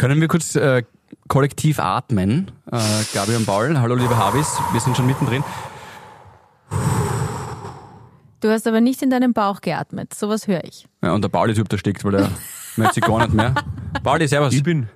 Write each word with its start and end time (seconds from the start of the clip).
Können 0.00 0.18
wir 0.22 0.28
kurz 0.28 0.56
äh, 0.56 0.82
kollektiv 1.28 1.78
atmen? 1.78 2.50
Äh, 2.72 2.78
Gabi 3.12 3.36
und 3.36 3.44
Paul, 3.44 3.78
hallo 3.78 3.94
liebe 3.96 4.16
Habis, 4.16 4.56
wir 4.72 4.80
sind 4.80 4.96
schon 4.96 5.04
mittendrin. 5.04 5.44
Du 8.40 8.48
hast 8.48 8.66
aber 8.66 8.80
nicht 8.80 9.02
in 9.02 9.10
deinen 9.10 9.34
Bauch 9.34 9.60
geatmet. 9.60 10.14
Sowas 10.14 10.48
höre 10.48 10.64
ich. 10.64 10.86
Ja, 11.02 11.12
und 11.12 11.20
der 11.22 11.28
Paul 11.28 11.50
ist 11.50 11.58
überhaupt 11.58 11.74
erstickt, 11.74 12.02
weil 12.02 12.14
er 12.14 12.30
merkt 12.76 12.94
sich 12.94 13.04
gar 13.04 13.18
nicht 13.18 13.34
mehr. 13.34 13.54
Pauli, 14.02 14.26
servus. 14.26 14.54
Ich 14.54 14.62
bin, 14.62 14.88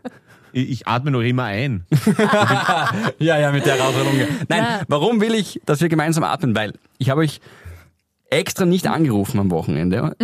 ich, 0.53 0.71
ich 0.71 0.89
atme 0.89 1.11
noch 1.11 1.21
immer 1.21 1.45
ein. 1.45 1.85
Ja, 3.19 3.39
ja, 3.39 3.53
mit 3.53 3.67
der 3.67 3.77
Herausforderung. 3.77 4.19
Nein, 4.49 4.63
Ja. 4.63 4.81
warum 4.89 5.21
will 5.21 5.35
ich, 5.35 5.61
dass 5.67 5.83
wir 5.83 5.91
gemeinsam 5.91 6.25
atmen? 6.25 6.57
Weil 6.57 6.73
ich 6.97 7.11
habe 7.11 7.21
euch 7.21 7.43
extra 8.31 8.65
nicht 8.67 8.87
angerufen 8.89 9.39
am 9.39 9.51
Wochenende. 9.51 10.17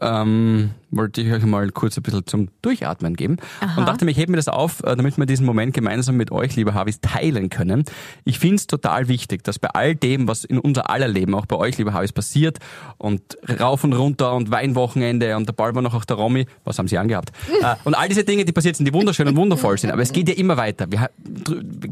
Ähm, 0.00 0.70
wollte 0.90 1.20
ich 1.22 1.32
euch 1.32 1.44
mal 1.44 1.70
kurz 1.70 1.96
ein 1.96 2.02
bisschen 2.02 2.26
zum 2.26 2.48
Durchatmen 2.62 3.14
geben. 3.16 3.36
Und 3.76 3.86
dachte 3.86 4.04
mir, 4.04 4.12
ich 4.12 4.16
hebe 4.16 4.30
mir 4.30 4.36
das 4.36 4.48
auf, 4.48 4.82
äh, 4.84 4.94
damit 4.96 5.18
wir 5.18 5.26
diesen 5.26 5.44
Moment 5.44 5.74
gemeinsam 5.74 6.16
mit 6.16 6.30
euch, 6.30 6.56
liebe 6.56 6.72
Havis, 6.74 7.00
teilen 7.00 7.50
können. 7.50 7.84
Ich 8.24 8.38
finde 8.38 8.56
es 8.56 8.66
total 8.68 9.08
wichtig, 9.08 9.42
dass 9.44 9.58
bei 9.58 9.68
all 9.70 9.94
dem, 9.94 10.28
was 10.28 10.44
in 10.44 10.58
unser 10.58 10.88
aller 10.88 11.08
Leben, 11.08 11.34
auch 11.34 11.46
bei 11.46 11.56
euch, 11.56 11.76
liebe 11.78 11.92
Havis, 11.92 12.12
passiert 12.12 12.58
und 12.96 13.20
rauf 13.60 13.82
und 13.84 13.92
runter 13.92 14.34
und 14.34 14.50
Weinwochenende 14.50 15.36
und 15.36 15.48
der 15.48 15.52
Ball 15.52 15.74
war 15.74 15.82
noch 15.82 15.94
auch 15.94 16.04
der 16.04 16.16
Romy, 16.16 16.46
was 16.64 16.78
haben 16.78 16.88
sie 16.88 16.96
angehabt? 16.98 17.32
äh, 17.62 17.74
und 17.84 17.94
all 17.94 18.08
diese 18.08 18.24
Dinge, 18.24 18.44
die 18.44 18.52
passiert 18.52 18.76
sind, 18.76 18.86
die 18.86 18.94
wunderschön 18.94 19.26
und 19.26 19.36
wundervoll 19.36 19.76
sind. 19.78 19.90
Aber 19.90 20.02
es 20.02 20.12
geht 20.12 20.28
ja 20.28 20.34
immer 20.36 20.56
weiter. 20.56 20.86
Wir 20.90 21.08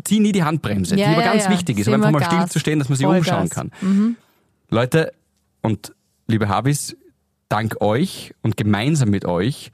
ziehen 0.04 0.22
nie 0.22 0.32
die 0.32 0.44
Handbremse, 0.44 0.96
Ja, 0.96 1.08
die 1.08 1.14
aber 1.14 1.24
ja, 1.24 1.32
ganz 1.32 1.44
ja. 1.44 1.50
wichtig 1.50 1.78
ist, 1.78 1.88
um 1.88 1.94
Immer 1.94 2.06
einfach 2.06 2.20
mal 2.20 2.26
Gas. 2.26 2.34
still 2.34 2.50
zu 2.50 2.58
stehen, 2.60 2.78
dass 2.78 2.88
man 2.88 2.96
sich 2.96 3.06
Vollgas. 3.06 3.40
umschauen 3.42 3.48
kann. 3.50 4.16
Leute 4.70 5.12
und 5.66 5.92
liebe 6.28 6.48
Habis, 6.48 6.96
dank 7.48 7.80
euch 7.80 8.32
und 8.40 8.56
gemeinsam 8.56 9.10
mit 9.10 9.24
euch 9.24 9.72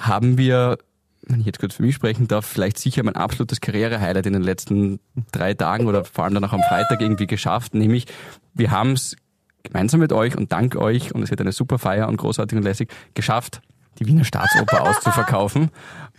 haben 0.00 0.38
wir, 0.38 0.78
wenn 1.26 1.40
ich 1.40 1.46
jetzt 1.46 1.58
kurz 1.58 1.74
für 1.74 1.82
mich 1.82 1.94
sprechen 1.94 2.26
darf, 2.26 2.46
vielleicht 2.46 2.78
sicher 2.78 3.02
mein 3.02 3.16
absolutes 3.16 3.60
Karrierehighlight 3.60 4.24
in 4.24 4.32
den 4.32 4.42
letzten 4.42 4.98
drei 5.32 5.52
Tagen 5.52 5.88
oder 5.88 6.06
vor 6.06 6.24
allem 6.24 6.32
dann 6.32 6.44
auch 6.44 6.54
am 6.54 6.62
Freitag 6.62 7.02
irgendwie 7.02 7.26
geschafft, 7.26 7.74
nämlich 7.74 8.06
wir 8.54 8.70
haben 8.70 8.92
es 8.92 9.14
gemeinsam 9.62 10.00
mit 10.00 10.14
euch 10.14 10.38
und 10.38 10.52
dank 10.52 10.74
euch, 10.74 11.14
und 11.14 11.22
es 11.22 11.28
wird 11.28 11.42
eine 11.42 11.52
super 11.52 11.78
Feier 11.78 12.08
und 12.08 12.16
großartig 12.16 12.56
und 12.56 12.64
lässig, 12.64 12.90
geschafft, 13.12 13.60
die 13.98 14.06
Wiener 14.06 14.24
Staatsoper 14.24 14.80
auszuverkaufen. 14.88 15.70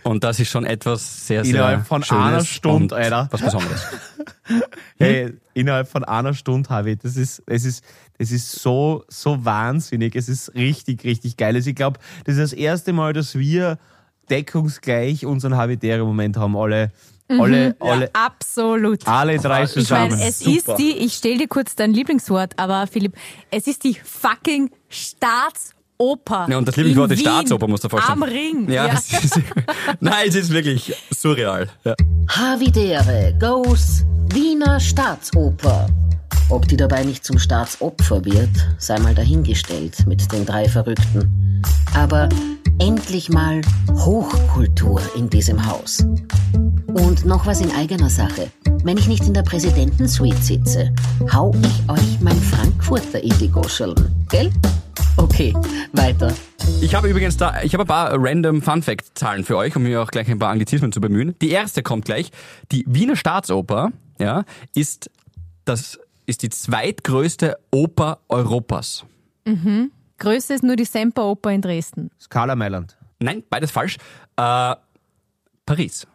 Und 0.08 0.24
das 0.24 0.40
ist 0.40 0.48
schon 0.48 0.64
etwas 0.64 1.26
sehr, 1.26 1.44
sehr 1.44 1.54
Innerhalb 1.54 1.86
von 1.86 2.02
Schönes 2.02 2.24
einer 2.24 2.44
Stunde, 2.44 2.94
und 2.94 3.02
Alter. 3.02 3.28
Was 3.30 3.42
Besonderes. 3.42 3.86
Hey, 4.98 5.34
innerhalb 5.52 5.86
von 5.86 6.02
einer 6.04 6.32
Stunde 6.32 6.70
habe 6.70 6.92
ich, 6.92 6.98
das 6.98 7.16
ist, 7.16 7.42
es 7.46 7.66
ist, 7.66 7.84
es 8.16 8.32
ist 8.32 8.50
so, 8.50 9.04
so 9.08 9.44
wahnsinnig. 9.44 10.16
Es 10.16 10.30
ist 10.30 10.54
richtig, 10.54 11.04
richtig 11.04 11.36
geil. 11.36 11.54
Also 11.54 11.68
ich 11.68 11.76
glaube, 11.76 12.00
das 12.24 12.36
ist 12.36 12.52
das 12.52 12.52
erste 12.54 12.94
Mal, 12.94 13.12
dass 13.12 13.38
wir 13.38 13.78
deckungsgleich 14.30 15.26
unseren 15.26 15.56
Habitäre-Moment 15.56 16.38
haben. 16.38 16.56
Alle, 16.56 16.90
alle, 17.28 17.76
alle, 17.78 18.10
Absolut. 18.14 19.06
alle 19.06 19.36
drei 19.36 19.64
Ich 19.64 19.72
zusammen. 19.72 20.12
meine, 20.12 20.24
es 20.26 20.38
Super. 20.38 20.56
ist 20.56 20.78
die, 20.78 20.96
ich 20.96 21.12
stell 21.12 21.36
dir 21.36 21.48
kurz 21.48 21.76
dein 21.76 21.92
Lieblingswort, 21.92 22.54
aber 22.56 22.86
Philipp, 22.86 23.14
es 23.50 23.66
ist 23.66 23.84
die 23.84 23.94
fucking 23.94 24.70
Staatsoper. 25.98 26.46
Ja, 26.48 26.58
und 26.58 26.68
das 26.68 26.76
Lieblingswort 26.76 27.10
in 27.10 27.16
ist 27.16 27.20
Staatsoper, 27.20 27.66
musst 27.66 27.84
du 27.84 27.88
dir 27.88 27.90
vorstellen. 27.90 28.22
Am 28.22 28.28
Ring. 28.28 28.70
Ja, 28.70 28.86
Ja. 28.86 28.92
Ist, 29.22 29.40
nein, 30.00 30.28
es 30.28 30.34
ist 30.34 30.50
wirklich 30.50 30.94
surreal. 31.10 31.68
Ja. 31.84 31.94
Havidere 32.28 33.34
goes 33.40 34.04
Wiener 34.32 34.78
Staatsoper. 34.78 35.88
Ob 36.50 36.68
die 36.68 36.76
dabei 36.76 37.04
nicht 37.04 37.24
zum 37.24 37.38
Staatsopfer 37.38 38.24
wird, 38.24 38.48
sei 38.78 38.98
mal 39.00 39.14
dahingestellt 39.14 40.06
mit 40.06 40.30
den 40.32 40.46
drei 40.46 40.68
Verrückten. 40.68 41.62
Aber 41.94 42.28
endlich 42.78 43.28
mal 43.28 43.60
Hochkultur 43.90 45.02
in 45.16 45.28
diesem 45.28 45.66
Haus. 45.66 46.04
Und 46.86 47.26
noch 47.26 47.44
was 47.46 47.60
in 47.60 47.70
eigener 47.72 48.08
Sache. 48.08 48.50
Wenn 48.82 48.96
ich 48.96 49.08
nicht 49.08 49.26
in 49.26 49.34
der 49.34 49.42
Präsidentensuite 49.42 50.40
sitze, 50.40 50.94
hau 51.32 51.52
ich 51.62 51.90
euch 51.90 52.20
mein 52.20 52.40
Frankfurter 52.40 53.22
in 53.22 53.36
die 53.38 53.48
Goscheln. 53.48 53.94
Gell? 54.30 54.50
Okay, 55.18 55.52
weiter. 55.92 56.32
Ich 56.80 56.94
habe 56.94 57.08
übrigens 57.08 57.36
da, 57.36 57.62
ich 57.62 57.74
habe 57.74 57.84
ein 57.84 57.88
paar 57.88 58.12
random 58.12 58.62
Fun 58.62 58.82
Fact 58.82 59.18
Zahlen 59.18 59.44
für 59.44 59.56
euch, 59.56 59.74
um 59.74 59.82
mir 59.82 60.00
auch 60.00 60.10
gleich 60.10 60.30
ein 60.30 60.38
paar 60.38 60.50
Anglizismen 60.50 60.92
zu 60.92 61.00
bemühen. 61.00 61.34
Die 61.40 61.50
erste 61.50 61.82
kommt 61.82 62.04
gleich. 62.04 62.30
Die 62.70 62.84
Wiener 62.86 63.16
Staatsoper, 63.16 63.90
ja, 64.18 64.44
ist 64.74 65.10
das, 65.64 65.98
ist 66.26 66.42
die 66.42 66.50
zweitgrößte 66.50 67.58
Oper 67.72 68.20
Europas. 68.28 69.04
Größte 70.18 70.54
ist 70.54 70.62
nur 70.62 70.76
die 70.76 70.84
Semperoper 70.84 71.50
in 71.50 71.62
Dresden. 71.62 72.10
Skala 72.20 72.54
Mailand. 72.54 72.96
Nein, 73.18 73.42
beides 73.50 73.70
falsch. 73.70 73.96
Äh, 74.36 74.76
Paris. 75.66 76.06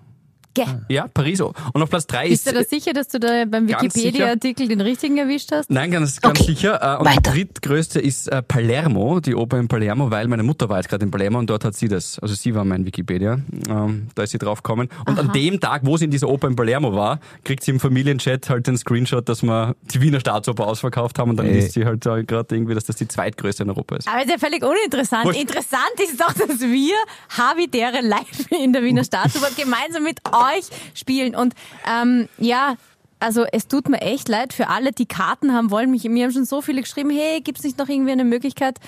Gell. 0.54 0.86
Ja, 0.90 1.08
Paris. 1.08 1.42
Und 1.42 1.56
auf 1.82 1.90
Platz 1.90 2.06
drei 2.08 2.30
Bist 2.30 2.46
ist. 2.48 2.56
du 2.56 2.60
da 2.60 2.66
sicher, 2.66 2.94
dass 2.94 3.08
du 3.08 3.20
da 3.20 3.46
beim 3.46 3.68
Wikipedia-Artikel 3.68 4.68
den 4.68 4.82
richtigen 4.82 5.18
erwischt 5.18 5.52
hast? 5.52 5.70
Nein, 5.72 5.92
ganz, 5.92 6.22
ganz 6.22 6.40
Okay, 6.42 6.52
sicher. 6.54 6.80
Äh, 6.82 7.00
und 7.00 7.06
weiter. 7.08 7.32
die 7.32 7.40
drittgrößte 7.46 8.00
ist 8.00 8.28
äh, 8.28 8.42
Palermo, 8.44 9.20
die 9.20 9.36
Oper 9.36 9.58
in 9.60 9.68
Palermo, 9.68 10.12
weil 10.12 10.28
meine 10.28 10.44
Mutter 10.44 10.70
war 10.70 10.78
jetzt 10.78 10.90
gerade 10.90 11.04
in 11.06 11.12
Palermo 11.12 11.40
und 11.40 11.50
dort 11.50 11.66
hat 11.66 11.76
sie 11.76 11.88
das. 11.88 12.20
Also 12.20 12.36
sie 12.36 12.54
war 12.56 12.66
mein 12.66 12.86
Wikipedia. 12.86 13.40
Ähm, 13.70 14.08
da 14.16 14.24
ist 14.24 14.32
sie 14.32 14.38
drauf 14.38 14.62
gekommen. 14.62 14.90
Und 15.08 15.18
an 15.20 15.32
dem 15.32 15.60
Tag, 15.60 15.82
wo 15.86 15.98
sie 15.98 16.06
in 16.06 16.12
dieser 16.12 16.30
Oper 16.30 16.48
in 16.48 16.56
Palermo 16.56 16.94
war, 16.96 17.20
kriegt 17.44 17.64
sie 17.64 17.72
im 17.72 17.80
Familienchat 17.80 18.50
halt 18.50 18.68
den 18.68 18.78
Screenshot, 18.78 19.28
dass 19.30 19.42
wir 19.44 19.76
die 19.94 20.02
Wiener 20.02 20.20
Staatsoper 20.20 20.68
ausverkauft 20.68 21.18
haben 21.20 21.32
und 21.32 21.38
dann 21.38 21.48
liest 21.52 21.74
sie 21.74 21.86
halt 21.86 22.02
gerade 22.04 22.56
irgendwie, 22.56 22.76
dass 22.76 22.86
das 22.86 22.96
die 22.98 23.08
zweitgrößte 23.08 23.64
in 23.64 23.70
Europa 23.70 23.96
ist. 23.96 24.08
Aber 24.08 24.22
ist 24.24 24.30
ja 24.30 24.38
völlig 24.38 24.64
uninteressant. 24.64 25.26
Wurscht. 25.26 25.40
Interessant 25.40 25.94
ist 26.04 26.20
doch, 26.20 26.34
dass 26.34 26.60
wir 26.62 26.94
Habitäre 27.38 28.02
live 28.02 28.52
in 28.52 28.74
der 28.74 28.84
Wiener 28.84 29.04
Staatsoper 29.14 29.50
gemeinsam 29.56 30.04
mit 30.04 30.20
euch 30.44 30.66
spielen. 30.94 31.36
Und 31.36 31.54
ähm, 31.90 32.28
ja, 32.38 32.76
also 33.20 33.46
es 33.52 33.68
tut 33.68 33.88
mir 33.90 34.02
echt 34.02 34.28
leid 34.28 34.54
für 34.54 34.68
alle, 34.70 34.92
die 34.92 35.06
Karten 35.06 35.54
haben 35.54 35.72
wollen. 35.72 35.90
Mich, 35.92 36.04
mir 36.04 36.26
haben 36.26 36.34
schon 36.34 36.46
so 36.46 36.62
viele 36.62 36.82
geschrieben, 36.82 37.10
hey, 37.10 37.42
gibt's 37.42 37.64
nicht 37.64 37.78
noch 37.78 37.88
irgendwie 37.88 38.12
eine 38.12 38.26
Möglichkeit? 38.26 38.80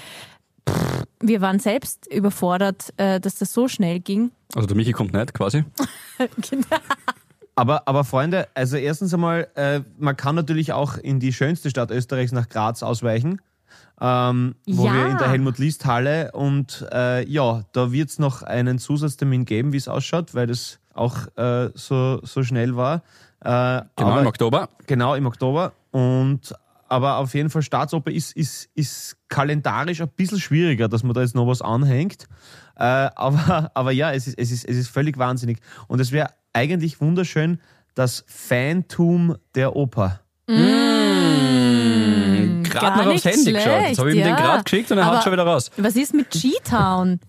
Pff, 0.69 1.03
wir 1.21 1.41
waren 1.41 1.59
selbst 1.59 2.07
überfordert, 2.07 2.93
äh, 2.97 3.19
dass 3.19 3.35
das 3.35 3.53
so 3.53 3.67
schnell 3.67 3.99
ging. 3.99 4.31
Also 4.53 4.67
der 4.67 4.75
Michi 4.75 4.91
kommt 4.91 5.13
nicht, 5.13 5.33
quasi. 5.33 5.63
Aber, 7.57 7.87
aber 7.87 8.03
Freunde, 8.03 8.49
also 8.53 8.75
erstens 8.75 9.13
einmal, 9.13 9.47
äh, 9.55 9.79
man 9.97 10.17
kann 10.17 10.35
natürlich 10.35 10.73
auch 10.73 10.97
in 10.97 11.21
die 11.21 11.31
schönste 11.31 11.69
Stadt 11.69 11.89
Österreichs 11.89 12.33
nach 12.33 12.49
Graz 12.49 12.83
ausweichen, 12.83 13.41
ähm, 14.01 14.55
wo 14.67 14.87
Ja. 14.87 14.93
wir 14.93 15.05
in 15.07 15.17
der 15.17 15.29
Helmut-List-Halle 15.29 16.33
und 16.33 16.85
äh, 16.91 17.25
ja, 17.25 17.63
da 17.71 17.93
wird 17.93 18.09
es 18.09 18.19
noch 18.19 18.41
einen 18.43 18.77
Zusatztermin 18.77 19.45
geben, 19.45 19.71
wie 19.71 19.77
es 19.77 19.87
ausschaut, 19.87 20.35
weil 20.35 20.47
das 20.47 20.79
auch 20.95 21.27
äh, 21.37 21.69
so, 21.73 22.19
so 22.23 22.43
schnell 22.43 22.75
war. 22.75 23.03
Äh, 23.41 23.83
Genau, 23.95 24.11
aber, 24.11 24.21
im 24.21 24.27
Oktober. 24.27 24.69
Genau, 24.87 25.15
im 25.15 25.25
Oktober. 25.25 25.73
Und 25.91 26.55
aber 26.87 27.17
auf 27.17 27.33
jeden 27.33 27.49
Fall 27.49 27.61
Staatsoper 27.63 28.11
ist, 28.11 28.35
ist, 28.35 28.69
ist 28.75 29.17
kalendarisch 29.27 30.01
ein 30.01 30.09
bisschen 30.09 30.39
schwieriger, 30.39 30.87
dass 30.87 31.03
man 31.03 31.13
da 31.13 31.21
jetzt 31.21 31.35
noch 31.35 31.47
was 31.47 31.61
anhängt. 31.61 32.27
Äh, 32.75 32.83
aber, 32.83 33.71
aber 33.73 33.91
ja, 33.91 34.11
es 34.11 34.27
ist, 34.27 34.37
es, 34.37 34.51
ist, 34.51 34.65
es 34.65 34.77
ist 34.77 34.89
völlig 34.89 35.17
wahnsinnig. 35.17 35.59
Und 35.87 35.99
es 35.99 36.11
wäre 36.11 36.29
eigentlich 36.53 37.01
wunderschön, 37.01 37.59
das 37.95 38.23
Phantom 38.27 39.35
der 39.55 39.75
Oper. 39.75 40.21
Gerade 42.63 42.63
gar 42.71 43.03
noch 43.03 43.13
aufs 43.13 43.25
Handy 43.25 43.51
geschaut. 43.53 43.65
Jetzt 43.65 43.83
schlecht, 43.83 43.99
habe 43.99 44.11
ich 44.11 44.17
ihm 44.17 44.23
den 44.23 44.35
gerade 44.35 44.63
geschickt 44.63 44.91
und 44.91 44.97
er 44.97 45.05
haut 45.07 45.23
schon 45.23 45.33
wieder 45.33 45.45
raus. 45.45 45.71
Was 45.77 45.95
ist 45.95 46.13
mit 46.13 46.29
G-Town? 46.29 47.19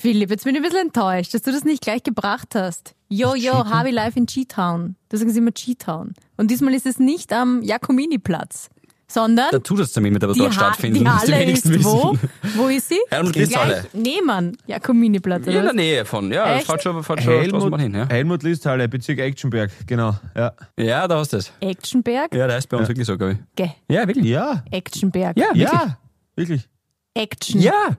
Philipp, 0.00 0.30
jetzt 0.30 0.44
bin 0.44 0.54
ich 0.54 0.60
ein 0.60 0.62
bisschen 0.62 0.86
enttäuscht, 0.86 1.34
dass 1.34 1.42
du 1.42 1.50
das 1.50 1.64
nicht 1.64 1.82
gleich 1.82 2.04
gebracht 2.04 2.54
hast. 2.54 2.94
Yo, 3.08 3.34
yo, 3.34 3.52
Harvey 3.52 3.90
Live 3.90 4.14
in 4.14 4.26
G-Town. 4.26 4.94
Da 5.08 5.16
sagen 5.16 5.32
sie 5.32 5.40
immer 5.40 5.50
G-Town. 5.50 6.14
Und 6.36 6.52
diesmal 6.52 6.72
ist 6.74 6.86
es 6.86 7.00
nicht 7.00 7.32
am 7.32 7.62
Jakomini-Platz, 7.64 8.70
sondern 9.08 9.48
Der 9.50 9.64
Zusatztermin 9.64 10.12
wird 10.14 10.22
aber 10.22 10.34
die, 10.34 10.38
dort 10.38 10.54
stattfinden. 10.54 11.00
die 11.00 11.04
das 11.04 11.24
die 11.24 11.32
Halle 11.34 11.50
ist 11.50 11.84
wo? 11.84 12.16
Wo 12.54 12.68
ist 12.68 12.90
sie? 12.90 13.00
Helmut-List-Halle. 13.10 13.86
Gleich 13.90 13.94
nebenan 13.94 14.56
Jakomini-Platz. 14.68 15.46
Ja, 15.46 15.52
in 15.58 15.64
der? 15.64 15.72
Nähe 15.72 16.04
von, 16.04 16.30
ja, 16.30 16.46
das 16.46 16.58
Echt? 16.58 16.66
fährt 16.70 16.82
schon, 16.84 17.02
fährt 17.02 17.22
schon 17.24 17.32
Helmut, 17.32 17.68
mal 17.68 17.80
hin. 17.80 17.94
Ja. 17.96 18.08
Helmut 18.08 18.44
Listhalle, 18.44 18.88
Bezirk 18.88 19.18
Echenberg, 19.18 19.72
genau. 19.84 20.14
Ja, 20.36 20.52
ja, 20.78 21.08
da 21.08 21.18
hast 21.18 21.32
du 21.32 21.38
es. 21.38 21.52
Actionberg? 21.58 22.32
Ja, 22.36 22.46
der 22.46 22.54
heißt 22.54 22.68
bei 22.68 22.76
uns 22.76 22.86
wirklich 22.86 23.04
so, 23.04 23.18
glaube 23.18 23.32
ich. 23.32 23.38
Geh. 23.56 23.70
Ja, 23.92 24.06
wirklich. 24.06 24.26
ja, 24.26 24.62
Actionberg. 24.70 25.36
Ja, 25.36 25.46
wirklich. 25.46 25.62
ja 25.64 25.98
wirklich. 26.36 26.68
Action. 27.14 27.60
Ja. 27.60 27.96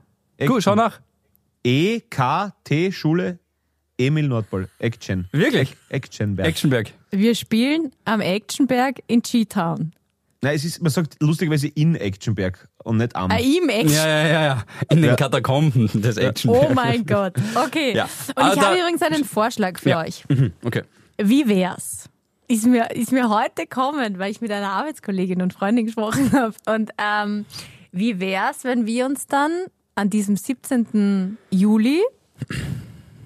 Gut, 0.48 0.64
schau 0.64 0.76
nach. 0.76 1.02
E-K-T 1.64 2.92
Schule 2.92 3.40
Emil 3.98 4.28
Nordpol. 4.30 4.70
Action. 4.80 5.28
Wirklich. 5.32 5.76
Actionberg. 5.90 6.48
Actionberg. 6.48 6.94
Wir 7.12 7.36
spielen 7.36 7.92
am 8.06 8.22
Actionberg 8.22 9.00
in 9.08 9.22
G-Town. 9.22 9.92
Nein, 10.42 10.56
es 10.56 10.64
ist, 10.64 10.82
man 10.82 10.90
sagt 10.90 11.18
lustigerweise 11.20 11.68
in 11.68 11.96
Actionberg 11.96 12.70
und 12.86 12.96
nicht 12.98 13.14
am. 13.14 13.30
Ah, 13.30 13.38
im 13.40 13.68
Action. 13.68 13.90
Ja, 13.92 14.08
ja, 14.08 14.28
ja, 14.28 14.42
ja. 14.46 14.64
In 14.90 15.02
den 15.02 15.18
Katakomben 15.18 15.90
des 16.02 16.16
Actionberg. 16.16 16.70
Oh 16.70 16.74
mein 16.74 17.06
Gott. 17.06 17.34
Okay. 17.56 17.94
Ja. 17.94 18.06
Und 18.30 18.38
Aber 18.38 18.54
ich 18.54 18.60
habe 18.62 18.78
übrigens 18.80 19.02
einen 19.02 19.26
Vorschlag 19.26 19.78
für 19.80 19.90
Ja. 19.90 20.02
euch. 20.02 20.24
Mhm, 20.30 20.54
Okay. 20.64 20.84
Wie 21.22 21.50
wär's? 21.50 22.06
Ist 22.48 22.66
mir, 22.66 22.92
ist 22.92 23.12
mir 23.12 23.28
heute 23.30 23.68
kommen, 23.68 24.18
weil 24.18 24.32
ich 24.32 24.40
mit 24.40 24.52
einer 24.52 24.70
Arbeitskollegin 24.70 25.42
und 25.42 25.52
Freundin 25.54 25.88
gesprochen 25.88 26.32
habe. 26.32 26.56
Und 26.68 26.92
ähm, 26.98 27.46
wie 27.92 28.22
wär's, 28.22 28.64
wenn 28.64 28.86
wir 28.86 29.06
uns 29.06 29.28
dann 29.28 29.52
an 29.96 30.10
diesem 30.10 30.36
17. 30.38 31.38
Juli 31.52 32.02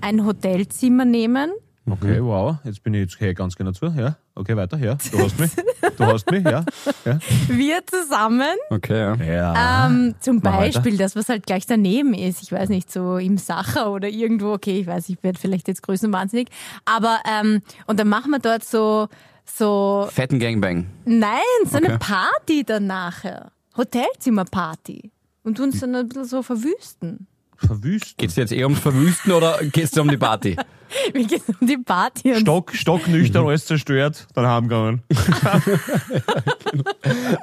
ein 0.01 0.25
Hotelzimmer 0.25 1.05
nehmen. 1.05 1.51
Okay, 1.89 2.23
wow. 2.23 2.55
Jetzt 2.63 2.81
bin 2.81 2.93
ich 2.93 3.01
jetzt 3.01 3.15
okay, 3.15 3.33
ganz 3.33 3.55
genau 3.55 3.71
zu. 3.73 3.87
Ja, 3.87 4.15
okay, 4.35 4.55
weiter. 4.55 4.77
Ja, 4.77 4.97
du 5.11 5.19
hast 5.19 5.39
mich. 5.39 5.51
Du 5.97 6.05
hast 6.05 6.31
mich, 6.31 6.43
ja. 6.43 6.63
ja. 7.05 7.19
Wir 7.49 7.85
zusammen. 7.85 8.55
Okay, 8.69 8.99
ja. 8.99 9.15
ja. 9.53 9.85
Ähm, 9.87 10.15
zum 10.21 10.37
Mach 10.37 10.53
weiter. 10.53 10.79
Beispiel 10.79 10.97
das, 10.97 11.15
was 11.15 11.29
halt 11.29 11.45
gleich 11.45 11.65
daneben 11.67 12.13
ist. 12.15 12.41
Ich 12.41 12.51
weiß 12.51 12.69
nicht, 12.69 12.91
so 12.91 13.17
im 13.17 13.37
Sacher 13.37 13.91
oder 13.91 14.07
irgendwo. 14.07 14.53
Okay, 14.53 14.79
ich 14.79 14.87
weiß, 14.87 15.09
ich 15.09 15.21
werde 15.21 15.37
vielleicht 15.37 15.67
jetzt 15.67 15.83
größenwahnsinnig. 15.83 16.47
Aber, 16.85 17.19
ähm, 17.29 17.61
und 17.85 17.99
dann 17.99 18.07
machen 18.07 18.31
wir 18.31 18.39
dort 18.39 18.63
so, 18.63 19.07
so, 19.45 20.07
Fetten 20.09 20.39
Gangbang. 20.39 20.87
nein, 21.05 21.41
so 21.65 21.77
eine 21.77 21.87
Okay. 21.87 21.97
Party 21.99 22.63
dann 22.63 22.87
nachher. 22.87 23.51
Hotelzimmerparty. 23.77 25.11
Und 25.43 25.59
uns 25.59 25.79
dann 25.79 25.95
ein 25.95 26.07
bisschen 26.07 26.25
so 26.25 26.41
verwüsten. 26.41 27.27
Verwüst. 27.57 28.17
Geht's 28.17 28.35
dir 28.35 28.41
jetzt 28.41 28.51
eher 28.51 28.65
ums 28.65 28.79
Verwüsten 28.79 29.31
oder 29.31 29.59
geht's 29.61 29.91
dir 29.91 30.01
um 30.01 30.09
die 30.09 30.17
Party? 30.17 30.57
Wir 31.13 31.25
gehen 31.25 31.41
um 31.59 31.67
die 31.67 31.77
Party 31.77 32.33
und 32.33 32.41
Stock, 32.41 32.73
stocknüchtern, 32.73 33.47
alles 33.47 33.65
zerstört, 33.65 34.27
dann 34.33 34.47
heimgegangen. 34.47 35.03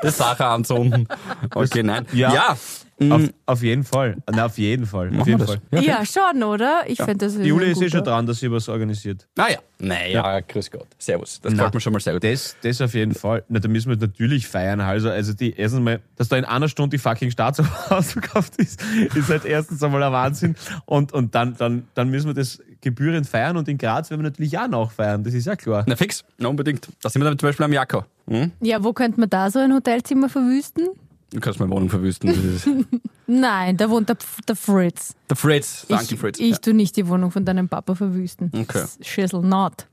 Das 0.02 0.16
Sache 0.16 0.44
anzünden. 0.44 1.06
Okay, 1.54 1.82
nein. 1.82 2.06
Ja. 2.12 2.32
ja. 2.32 2.56
Auf, 3.08 3.22
auf 3.46 3.62
jeden 3.62 3.84
Fall. 3.84 4.18
Na, 4.30 4.46
auf 4.46 4.58
jeden 4.58 4.84
Fall. 4.84 5.10
Auf 5.18 5.26
jeden 5.26 5.44
Fall. 5.46 5.60
das. 5.70 5.84
Ja, 5.84 6.04
schon, 6.04 6.42
oder? 6.42 6.82
Ich 6.86 6.98
finde 6.98 7.26
das 7.26 7.36
ein 7.36 7.44
ist 7.44 7.82
eh 7.82 7.88
schon 7.88 8.04
dran, 8.04 8.26
dass 8.26 8.40
sie 8.40 8.50
was 8.50 8.68
organisiert. 8.68 9.26
Naja. 9.36 9.58
Naja, 9.78 10.40
grüß 10.40 10.70
Gott. 10.70 10.86
Servus. 10.98 11.40
Das 11.40 11.52
Na, 11.52 11.56
gefällt 11.56 11.74
mir 11.74 11.80
schon 11.80 11.92
mal 11.94 12.00
sehr 12.00 12.12
gut. 12.12 12.24
Das, 12.24 12.56
das 12.62 12.80
auf 12.82 12.92
jeden 12.92 13.14
Fall. 13.14 13.44
Na, 13.48 13.58
da 13.58 13.68
müssen 13.68 13.88
wir 13.88 13.96
natürlich 13.96 14.46
feiern. 14.46 14.80
Also, 14.80 15.08
also 15.08 15.32
die, 15.32 15.54
erstens 15.56 15.80
mal, 15.80 16.00
dass 16.16 16.28
da 16.28 16.36
in 16.36 16.44
einer 16.44 16.68
Stunde 16.68 16.96
die 16.96 16.98
fucking 16.98 17.30
Staatsoper 17.30 17.96
ausverkauft 17.96 18.56
ist, 18.58 18.82
ist 19.14 19.30
halt 19.30 19.46
erstens 19.46 19.82
einmal 19.82 20.02
ein 20.02 20.12
Wahnsinn. 20.12 20.54
Und, 20.84 21.12
und 21.12 21.34
dann, 21.34 21.56
dann, 21.56 21.88
dann 21.94 22.10
müssen 22.10 22.26
wir 22.26 22.34
das 22.34 22.60
gebührend 22.82 23.26
feiern 23.26 23.56
und 23.56 23.68
in 23.68 23.78
Graz 23.78 24.10
werden 24.10 24.20
wir 24.20 24.30
natürlich 24.30 24.58
auch 24.58 24.68
noch 24.68 24.92
feiern. 24.92 25.24
Das 25.24 25.32
ist 25.32 25.46
ja 25.46 25.56
klar. 25.56 25.84
Na 25.86 25.96
fix, 25.96 26.24
na 26.38 26.48
unbedingt. 26.48 26.88
Da 27.02 27.08
sind 27.08 27.22
wir 27.22 27.28
dann 27.28 27.38
zum 27.38 27.48
Beispiel 27.48 27.64
am 27.64 27.72
Jako. 27.72 28.04
Hm? 28.28 28.52
Ja, 28.60 28.84
wo 28.84 28.92
könnte 28.92 29.20
man 29.20 29.30
da 29.30 29.50
so 29.50 29.58
ein 29.58 29.72
Hotelzimmer 29.72 30.28
verwüsten? 30.28 30.88
Du 31.32 31.40
kannst 31.40 31.60
meine 31.60 31.70
Wohnung 31.70 31.88
verwüsten. 31.88 32.86
Nein, 33.26 33.76
da 33.76 33.88
wohnt 33.88 34.08
der, 34.08 34.16
der 34.48 34.56
Fritz. 34.56 35.14
der 35.28 35.36
Fritz. 35.36 35.86
Danke, 35.88 36.14
ich, 36.14 36.20
Fritz. 36.20 36.40
Ich 36.40 36.50
ja. 36.50 36.56
tu 36.56 36.72
nicht 36.72 36.96
die 36.96 37.06
Wohnung 37.06 37.30
von 37.30 37.44
deinem 37.44 37.68
Papa 37.68 37.94
verwüsten. 37.94 38.50
Okay. 38.52 38.84
Schissel 39.00 39.42
not. 39.42 39.86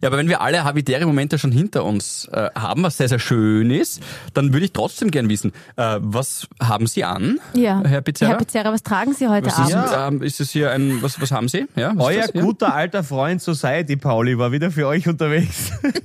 Ja, 0.00 0.08
aber 0.08 0.16
wenn 0.16 0.28
wir 0.28 0.40
alle 0.40 0.64
habitäre 0.64 1.06
Momente 1.06 1.38
schon 1.38 1.52
hinter 1.52 1.84
uns 1.84 2.26
äh, 2.32 2.48
haben, 2.56 2.82
was 2.82 2.96
sehr, 2.96 3.08
sehr 3.08 3.18
schön 3.18 3.70
ist, 3.70 4.02
dann 4.34 4.52
würde 4.52 4.64
ich 4.66 4.72
trotzdem 4.72 5.10
gern 5.10 5.28
wissen, 5.28 5.52
äh, 5.76 5.98
was 6.00 6.48
haben 6.60 6.86
Sie 6.86 7.04
an, 7.04 7.38
Ja. 7.54 7.82
Herr 7.84 8.00
Pizzerra? 8.00 8.30
Herr 8.32 8.38
Pizzerra, 8.38 8.72
was 8.72 8.82
tragen 8.82 9.14
Sie 9.14 9.28
heute 9.28 9.46
was 9.46 9.58
Abend? 9.58 9.68
ist, 9.70 9.92
Ja. 9.92 10.08
ähm, 10.08 10.22
ist 10.22 10.40
es 10.40 10.50
hier 10.50 10.70
ein, 10.72 11.02
was, 11.02 11.20
was 11.20 11.30
haben 11.30 11.48
Sie? 11.48 11.66
Ja, 11.76 11.92
was 11.94 12.06
Euer 12.06 12.26
guter 12.28 12.74
alter 12.74 13.04
Freund 13.04 13.40
Society, 13.42 13.96
Pauli, 13.96 14.38
war 14.38 14.50
wieder 14.52 14.70
für 14.70 14.86
euch 14.88 15.06
unterwegs. 15.08 15.72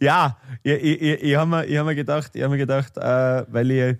ja, 0.00 0.36
ich, 0.62 0.72
ich, 0.72 1.02
ich, 1.02 1.22
ich 1.22 1.36
habe 1.36 1.50
mir, 1.50 1.66
ich 1.66 1.76
hab 1.78 1.86
mir 1.86 1.94
gedacht, 1.94 2.30
ich 2.34 2.42
hab 2.42 2.50
mir 2.50 2.58
gedacht 2.58 2.96
äh, 2.96 3.44
weil, 3.48 3.70
ich, 3.70 3.96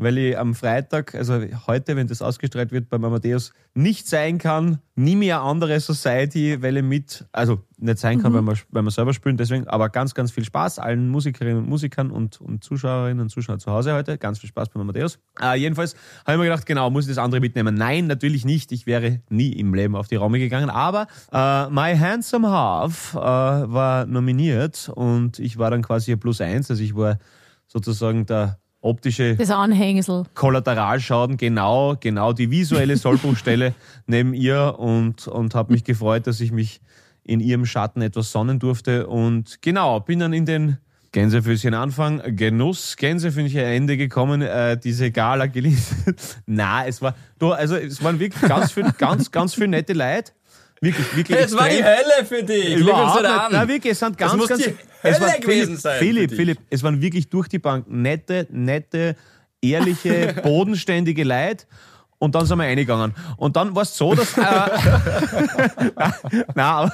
weil 0.00 0.18
ich 0.18 0.38
am 0.38 0.54
Freitag, 0.54 1.14
also 1.14 1.40
heute, 1.66 1.96
wenn 1.96 2.06
das 2.06 2.22
ausgestrahlt 2.22 2.72
wird 2.72 2.88
beim 2.88 3.04
Amadeus, 3.04 3.52
nicht 3.74 4.08
sein 4.08 4.38
kann, 4.38 4.78
nie 4.94 5.16
mehr 5.16 5.42
andere 5.42 5.78
Society, 5.78 6.62
weil 6.62 6.78
ich 6.78 6.82
mit, 6.82 7.26
also 7.32 7.60
nicht 7.76 7.98
sein 7.98 8.20
kann, 8.20 8.32
weil, 8.32 8.42
wir, 8.42 8.54
weil 8.70 8.82
wir 8.82 8.90
selber 8.90 9.12
spielen, 9.12 9.36
deswegen, 9.36 9.68
aber 9.68 9.88
ganz, 9.88 10.14
ganz 10.14 10.30
viel 10.30 10.44
Spaß 10.44 10.78
allen 10.78 11.08
Musikerinnen 11.08 11.58
und 11.58 11.68
Musikern 11.68 12.10
und, 12.10 12.40
und 12.40 12.64
Zuschauerinnen 12.64 13.20
und 13.20 13.28
Zuschauern 13.28 13.60
zu 13.60 13.70
Hause 13.70 13.94
heute. 13.94 14.18
Ganz 14.18 14.38
viel 14.38 14.48
Spaß 14.48 14.70
beim 14.70 14.82
Amadeus. 14.82 15.18
Äh, 15.40 15.58
jedenfalls 15.58 15.94
habe 16.24 16.32
ich 16.32 16.38
mir 16.38 16.44
gedacht, 16.44 16.66
genau, 16.66 16.90
muss 16.90 17.04
ich 17.04 17.10
das 17.10 17.18
andere 17.18 17.40
mitnehmen? 17.40 17.74
Nein, 17.74 18.06
natürlich 18.06 18.44
nicht. 18.44 18.72
Ich 18.72 18.86
wäre 18.86 19.20
nie 19.28 19.52
im 19.52 19.74
Leben 19.74 19.96
auf 19.96 20.08
die 20.08 20.16
Raume 20.16 20.38
gegangen, 20.38 20.70
aber 20.70 21.06
äh, 21.32 21.68
My 21.70 21.96
Handsome 21.96 22.50
Half 22.50 23.14
äh, 23.14 23.18
war 23.18 24.06
nominiert 24.06 24.90
und 24.94 25.38
ich 25.38 25.58
war 25.58 25.70
dann 25.70 25.82
quasi 25.82 26.12
ein 26.12 26.20
Plus 26.20 26.40
eins, 26.40 26.70
also 26.70 26.82
ich 26.82 26.96
war 26.96 27.18
sozusagen 27.66 28.26
der 28.26 28.58
optische 28.80 29.36
Das 29.36 29.50
Anhängsel. 29.50 30.24
Kollateralschaden, 30.34 31.36
genau, 31.36 31.96
genau 32.00 32.32
die 32.32 32.50
visuelle 32.50 32.96
Sollbruchstelle 32.96 33.74
neben 34.06 34.34
ihr 34.34 34.76
und, 34.78 35.28
und 35.28 35.54
habe 35.54 35.72
mich 35.72 35.84
gefreut, 35.84 36.26
dass 36.26 36.40
ich 36.40 36.52
mich 36.52 36.80
in 37.22 37.40
ihrem 37.40 37.66
Schatten 37.66 38.02
etwas 38.02 38.32
sonnen 38.32 38.58
durfte. 38.58 39.06
Und 39.06 39.62
genau, 39.62 40.00
bin 40.00 40.18
dann 40.20 40.32
in 40.32 40.46
den 40.46 40.78
Gänsefüßchen 41.12 41.74
Anfang, 41.74 42.22
Genuss, 42.36 42.96
Gänsefüßchen 42.96 43.60
Ende 43.64 43.96
gekommen, 43.96 44.42
äh, 44.42 44.78
diese 44.78 45.10
Gala 45.10 45.46
gelesen. 45.46 46.14
Na, 46.46 46.86
es 46.86 47.02
war, 47.02 47.16
du, 47.38 47.52
also 47.52 47.76
es 47.76 48.02
waren 48.02 48.20
wirklich 48.20 48.48
ganz 48.48 48.72
viel, 48.72 48.90
ganz, 48.96 49.30
ganz 49.30 49.54
viele 49.54 49.68
nette 49.68 49.92
Leute. 49.92 50.32
Wirklich, 50.80 51.16
wirklich. 51.16 51.38
Es 51.38 51.54
war 51.56 51.68
die. 51.68 51.82
Hölle 51.84 52.24
für 52.26 52.42
dich. 52.42 52.76
Überhaupt 52.76 53.22
nicht. 53.22 53.50
Nein, 53.50 53.68
wirklich, 53.68 53.92
es 53.92 53.98
sind 53.98 54.16
ganz, 54.16 54.34
muss 54.34 54.48
ganz, 54.48 54.62
die 54.64 54.74
es 55.02 55.18
Hölle 55.18 55.26
waren- 55.32 55.40
gewesen 55.40 55.66
Philipp, 55.66 55.80
sein 55.80 55.98
Philipp. 55.98 56.30
Philipp, 56.34 56.58
es 56.70 56.82
waren 56.82 57.00
wirklich 57.02 57.28
durch 57.28 57.48
die 57.48 57.58
Bank 57.58 57.84
nette, 57.88 58.46
nette, 58.50 59.14
ehrliche, 59.60 60.34
bodenständige 60.42 61.24
Leute. 61.24 61.66
Und 62.18 62.34
dann 62.34 62.44
sind 62.44 62.58
wir 62.58 62.64
reingegangen. 62.64 63.14
Und 63.38 63.56
dann 63.56 63.74
war 63.74 63.82
es 63.82 63.96
so, 63.96 64.14
dass. 64.14 64.36
Äh, 64.36 64.42
na, 66.54 66.92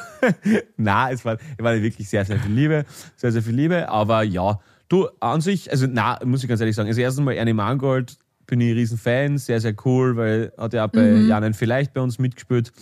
na, 0.76 1.10
es 1.10 1.24
war, 1.24 1.34
es 1.34 1.64
war 1.64 1.80
wirklich 1.80 2.08
sehr, 2.08 2.24
sehr 2.24 2.38
viel 2.38 2.52
Liebe. 2.52 2.84
Sehr, 3.16 3.32
sehr 3.32 3.42
viel 3.42 3.54
Liebe. 3.54 3.88
Aber 3.88 4.22
ja, 4.22 4.60
du, 4.88 5.08
an 5.20 5.40
sich, 5.40 5.70
also, 5.70 5.86
na, 5.88 6.18
muss 6.24 6.42
ich 6.42 6.48
ganz 6.48 6.60
ehrlich 6.60 6.76
sagen. 6.76 6.88
Also, 6.88 7.00
erstens 7.00 7.24
mal 7.24 7.32
Ernie 7.32 7.52
Mangold 7.52 8.16
bin 8.46 8.60
ich 8.60 8.70
ein 8.70 8.76
riesen 8.76 8.98
Fan. 8.98 9.38
Sehr, 9.38 9.60
sehr 9.60 9.74
cool, 9.84 10.16
weil 10.16 10.52
hat 10.58 10.72
ja 10.74 10.86
auch 10.86 10.90
bei 10.90 11.08
Janen 11.08 11.54
vielleicht 11.54 11.92
bei 11.92 12.00
uns 12.00 12.18
mitgespielt. 12.18 12.72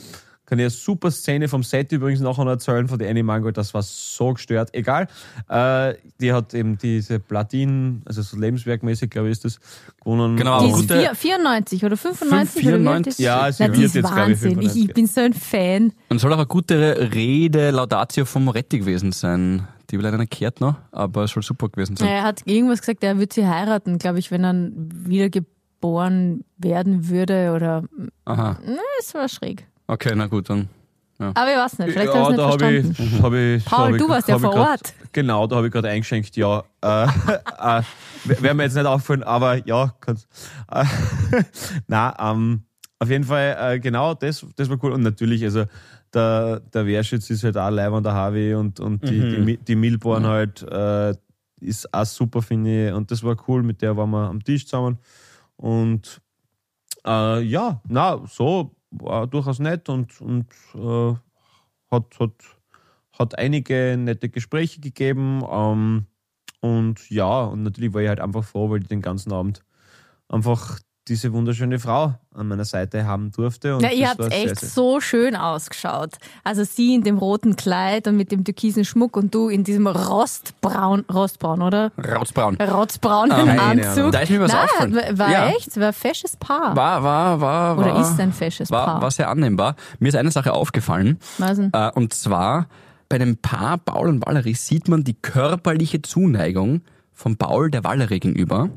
Kann 0.46 0.58
ich 0.58 0.64
eine 0.64 0.70
super 0.70 1.10
Szene 1.10 1.48
vom 1.48 1.62
Set 1.62 1.90
übrigens 1.92 2.20
nachher 2.20 2.44
noch 2.44 2.50
erzählen 2.52 2.86
von 2.86 2.98
der 2.98 3.08
Annie 3.08 3.22
Mangold, 3.22 3.56
das 3.56 3.72
war 3.72 3.82
so 3.82 4.34
gestört. 4.34 4.68
Egal. 4.74 5.06
Äh, 5.48 5.94
die 6.20 6.34
hat 6.34 6.52
eben 6.52 6.76
diese 6.76 7.18
Platin, 7.18 8.02
also 8.04 8.20
so 8.20 8.36
lebenswerkmäßig, 8.36 9.08
glaube 9.10 9.28
ich, 9.28 9.32
ist 9.32 9.44
das, 9.46 9.58
gewonnen. 10.02 10.36
Genau, 10.36 10.60
Die 10.60 10.66
aber 10.68 10.74
ist 10.78 10.88
gute- 10.88 11.00
vier, 11.00 11.14
94 11.14 11.84
oder 11.86 11.96
95 11.96 12.66
oder 12.68 12.78
wie 12.82 12.88
alt 12.88 13.04
94, 13.06 13.06
ist 13.10 13.16
sie? 13.16 13.22
ja, 13.22 13.50
sie 13.52 13.62
Na, 13.62 13.72
wird 13.72 13.84
ist 13.86 13.94
jetzt, 13.94 14.12
glaube 14.12 14.32
ich, 14.32 14.42
Wahnsinn. 14.42 14.50
Ich, 14.50 14.54
95. 14.72 14.84
ich 14.88 14.94
bin 14.94 15.06
so 15.06 15.20
ein 15.22 15.32
Fan. 15.32 15.92
Und 16.10 16.18
soll 16.18 16.32
auch 16.32 16.36
eine 16.36 16.46
gute 16.46 17.10
Rede, 17.14 17.70
Laudatio 17.70 18.26
vom 18.26 18.44
Moretti 18.44 18.80
gewesen 18.80 19.12
sein. 19.12 19.66
Die 19.90 19.96
will 19.96 20.04
leider 20.04 20.18
nicht 20.18 20.38
gehört 20.38 20.60
noch, 20.60 20.76
aber 20.92 21.24
es 21.24 21.30
soll 21.30 21.42
super 21.42 21.68
gewesen 21.70 21.96
sein. 21.96 22.08
Er 22.08 22.22
hat 22.22 22.42
irgendwas 22.46 22.80
gesagt, 22.80 23.02
er 23.02 23.18
würde 23.18 23.34
sie 23.34 23.46
heiraten, 23.46 23.96
glaube 23.98 24.18
ich, 24.18 24.30
wenn 24.30 24.44
er 24.44 24.54
wiedergeboren 25.34 26.44
werden 26.58 27.08
würde 27.08 27.52
oder. 27.54 27.84
Aha, 28.24 28.58
Na, 28.64 28.76
es 29.00 29.14
war 29.14 29.28
schräg. 29.28 29.66
Okay, 29.86 30.12
na 30.14 30.26
gut, 30.26 30.48
dann. 30.50 30.68
Aber 31.18 31.50
ich 31.50 31.56
weiß 31.56 31.78
nicht, 31.78 31.92
vielleicht 31.92 32.12
ja, 32.12 32.20
habe 32.24 32.32
ich 32.32 32.36
da 32.36 32.68
nicht 32.70 32.90
ich, 32.90 32.96
verstanden. 32.96 33.22
hab 33.22 33.32
ich. 33.32 33.64
Paul, 33.64 33.78
hab 33.86 33.92
ich, 33.94 33.98
du 34.02 34.08
warst 34.08 34.28
ja 34.28 34.34
ich 34.36 34.42
vor 34.42 34.50
grad- 34.50 34.68
Ort. 34.70 34.94
Genau, 35.12 35.46
da 35.46 35.56
habe 35.56 35.66
ich 35.68 35.72
gerade 35.72 35.88
eingeschenkt, 35.88 36.36
ja. 36.36 36.64
Äh, 36.82 37.04
äh, 37.58 37.82
Wäre 38.24 38.54
mir 38.54 38.64
jetzt 38.64 38.74
nicht 38.74 38.84
auffallen, 38.86 39.22
aber 39.22 39.64
ja, 39.66 39.94
kann's. 40.00 40.26
Äh, 40.70 40.84
na, 41.86 42.14
ähm, 42.18 42.64
auf 42.98 43.08
jeden 43.08 43.24
Fall, 43.24 43.56
äh, 43.60 43.78
genau, 43.80 44.14
das, 44.14 44.44
das 44.56 44.68
war 44.68 44.76
cool. 44.82 44.92
Und 44.92 45.02
natürlich, 45.02 45.44
also 45.44 45.64
der, 46.12 46.60
der 46.60 46.86
Wehrschütz 46.86 47.30
ist 47.30 47.44
halt 47.44 47.56
auch 47.56 47.70
Leibwand, 47.70 48.04
der 48.06 48.14
Harvey 48.14 48.54
und, 48.54 48.80
und 48.80 49.08
die, 49.08 49.20
die, 49.20 49.38
Mi- 49.38 49.58
die 49.62 49.76
Milborn 49.76 50.26
halt 50.26 50.62
äh, 50.62 51.14
ist 51.60 51.92
auch 51.94 52.04
super, 52.06 52.42
finde 52.42 52.88
ich. 52.88 52.92
Und 52.92 53.10
das 53.10 53.22
war 53.22 53.36
cool, 53.46 53.62
mit 53.62 53.82
der 53.82 53.96
waren 53.96 54.10
wir 54.10 54.28
am 54.28 54.42
Tisch 54.42 54.64
zusammen. 54.66 54.98
Und 55.56 56.20
äh, 57.06 57.40
ja, 57.42 57.80
na, 57.86 58.20
so 58.28 58.74
war 59.00 59.26
durchaus 59.26 59.58
nett 59.58 59.88
und, 59.88 60.20
und 60.20 60.46
äh, 60.74 61.14
hat, 61.90 62.18
hat, 62.18 62.32
hat 63.12 63.38
einige 63.38 63.96
nette 63.98 64.28
Gespräche 64.28 64.80
gegeben. 64.80 65.42
Ähm, 65.48 66.06
und 66.60 67.10
ja, 67.10 67.44
und 67.44 67.62
natürlich 67.62 67.92
war 67.92 68.02
ich 68.02 68.08
halt 68.08 68.20
einfach 68.20 68.44
froh, 68.44 68.70
weil 68.70 68.82
ich 68.82 68.88
den 68.88 69.02
ganzen 69.02 69.32
Abend 69.32 69.64
einfach 70.28 70.80
diese 71.08 71.32
wunderschöne 71.34 71.78
Frau 71.78 72.14
an 72.34 72.48
meiner 72.48 72.64
Seite 72.64 73.04
haben 73.04 73.30
durfte. 73.30 73.76
Und 73.76 73.82
Ja, 73.82 73.90
ihr 73.90 74.00
das 74.02 74.10
habt 74.10 74.18
war 74.20 74.30
sehr, 74.30 74.44
echt 74.44 74.60
sehr- 74.60 74.68
so 74.70 75.00
schön 75.00 75.36
ausgeschaut. 75.36 76.12
Also 76.44 76.64
sie 76.64 76.94
in 76.94 77.02
dem 77.02 77.18
roten 77.18 77.56
Kleid 77.56 78.08
und 78.08 78.16
mit 78.16 78.32
dem 78.32 78.42
türkisen 78.42 78.84
Schmuck 78.86 79.16
und 79.16 79.34
du 79.34 79.48
in 79.50 79.64
diesem 79.64 79.86
rostbraun, 79.86 81.04
rostbraun, 81.12 81.60
oder? 81.62 81.92
Rauzbraun. 81.98 82.56
Rotzbraunen 82.56 83.36
keine 83.36 83.60
Anzug. 83.60 84.12
Da 84.12 84.20
ist 84.20 84.30
mir 84.30 84.40
was 84.40 84.52
Nein, 84.52 84.62
aufgefallen. 84.64 84.94
war- 84.94 85.18
war 85.18 85.30
Ja. 85.30 85.48
echt, 85.50 85.76
war 85.78 85.88
ein 85.88 85.92
fesches 85.92 86.36
Paar. 86.36 86.74
War, 86.74 87.02
war, 87.02 87.40
war, 87.40 87.76
war. 87.76 87.78
Oder 87.86 88.00
ist 88.00 88.18
ein 88.18 88.32
fesches 88.32 88.70
war, 88.70 88.86
Paar. 88.86 89.02
war 89.02 89.10
sehr 89.10 89.28
annehmbar. 89.28 89.76
Mir 89.98 90.08
ist 90.08 90.16
eine 90.16 90.30
Sache 90.30 90.52
aufgefallen. 90.54 91.18
Was 91.38 91.58
denn? 91.58 91.70
Äh, 91.74 91.90
und 91.94 92.14
zwar 92.14 92.66
bei 93.10 93.18
dem 93.18 93.36
Paar 93.36 93.76
Paul 93.76 94.08
und 94.08 94.24
Valerie 94.26 94.54
sieht 94.54 94.88
man 94.88 95.04
die 95.04 95.14
körperliche 95.14 96.00
Zuneigung 96.00 96.80
von 97.12 97.36
Paul 97.36 97.70
der 97.70 97.84
Valerie 97.84 98.20
gegenüber 98.20 98.70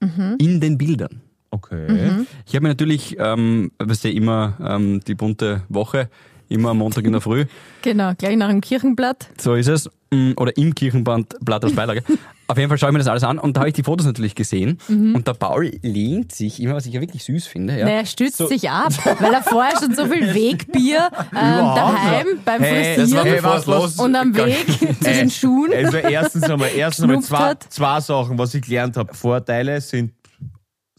Mhm. 0.00 0.36
in 0.38 0.60
den 0.60 0.76
Bildern. 0.76 1.22
Okay. 1.52 2.24
Ich 2.46 2.54
habe 2.54 2.62
mir 2.64 2.68
natürlich, 2.70 3.16
ähm, 3.18 3.70
was 3.78 4.02
ja 4.02 4.10
immer 4.10 4.54
ähm, 4.66 5.00
die 5.06 5.14
bunte 5.14 5.62
Woche 5.68 6.08
Immer 6.48 6.70
am 6.70 6.78
Montag 6.78 7.04
in 7.06 7.12
der 7.12 7.20
Früh. 7.22 7.46
Genau, 7.82 8.12
gleich 8.16 8.36
nach 8.36 8.48
dem 8.50 8.60
Kirchenblatt. 8.60 9.28
So 9.40 9.54
ist 9.54 9.68
es. 9.68 9.88
Mm, 10.10 10.32
Oder 10.36 10.54
im 10.58 10.74
Kirchenband 10.74 11.34
Blatt 11.40 11.64
als 11.64 11.74
Beilage. 11.74 12.02
Auf 12.46 12.58
jeden 12.58 12.68
Fall 12.68 12.76
schaue 12.76 12.90
ich 12.90 12.92
mir 12.92 12.98
das 12.98 13.08
alles 13.08 13.24
an 13.24 13.38
und 13.38 13.56
da 13.56 13.60
habe 13.60 13.68
ich 13.70 13.74
die 13.74 13.82
Fotos 13.82 14.04
natürlich 14.06 14.34
gesehen. 14.34 14.76
Und 14.88 15.26
der 15.26 15.32
Paul 15.32 15.70
lehnt 15.82 16.32
sich 16.32 16.60
immer, 16.60 16.74
was 16.74 16.84
ich 16.84 16.92
ja 16.92 17.00
wirklich 17.00 17.24
süß 17.24 17.46
finde. 17.46 17.78
Ja. 17.78 17.86
Naja, 17.86 17.96
er 18.00 18.06
stützt 18.06 18.36
So- 18.36 18.46
sich 18.46 18.68
ab, 18.68 18.92
weil 19.20 19.32
er 19.32 19.42
vorher 19.42 19.72
schon 19.80 19.94
so 19.94 20.04
viel 20.06 20.34
Wegbier 20.34 21.08
ähm, 21.14 21.30
daheim 21.32 22.26
beim 22.44 22.60
Hey, 22.62 22.96
Frisieren 22.96 23.24
hey, 23.26 23.38
was 23.42 23.64
los? 23.66 23.98
und 23.98 24.14
am 24.14 24.36
Weg 24.36 24.66
zu 25.00 25.10
den 25.10 25.30
Schuhen. 25.30 25.72
Also 25.72 25.96
erstens 25.96 26.42
einmal, 26.44 26.68
erstens 26.76 27.04
einmal 27.04 27.20
zwei, 27.22 27.54
zwei 27.70 28.00
Sachen, 28.00 28.36
was 28.38 28.52
ich 28.54 28.62
gelernt 28.62 28.98
habe. 28.98 29.14
Vorteile 29.14 29.80
sind 29.80 30.12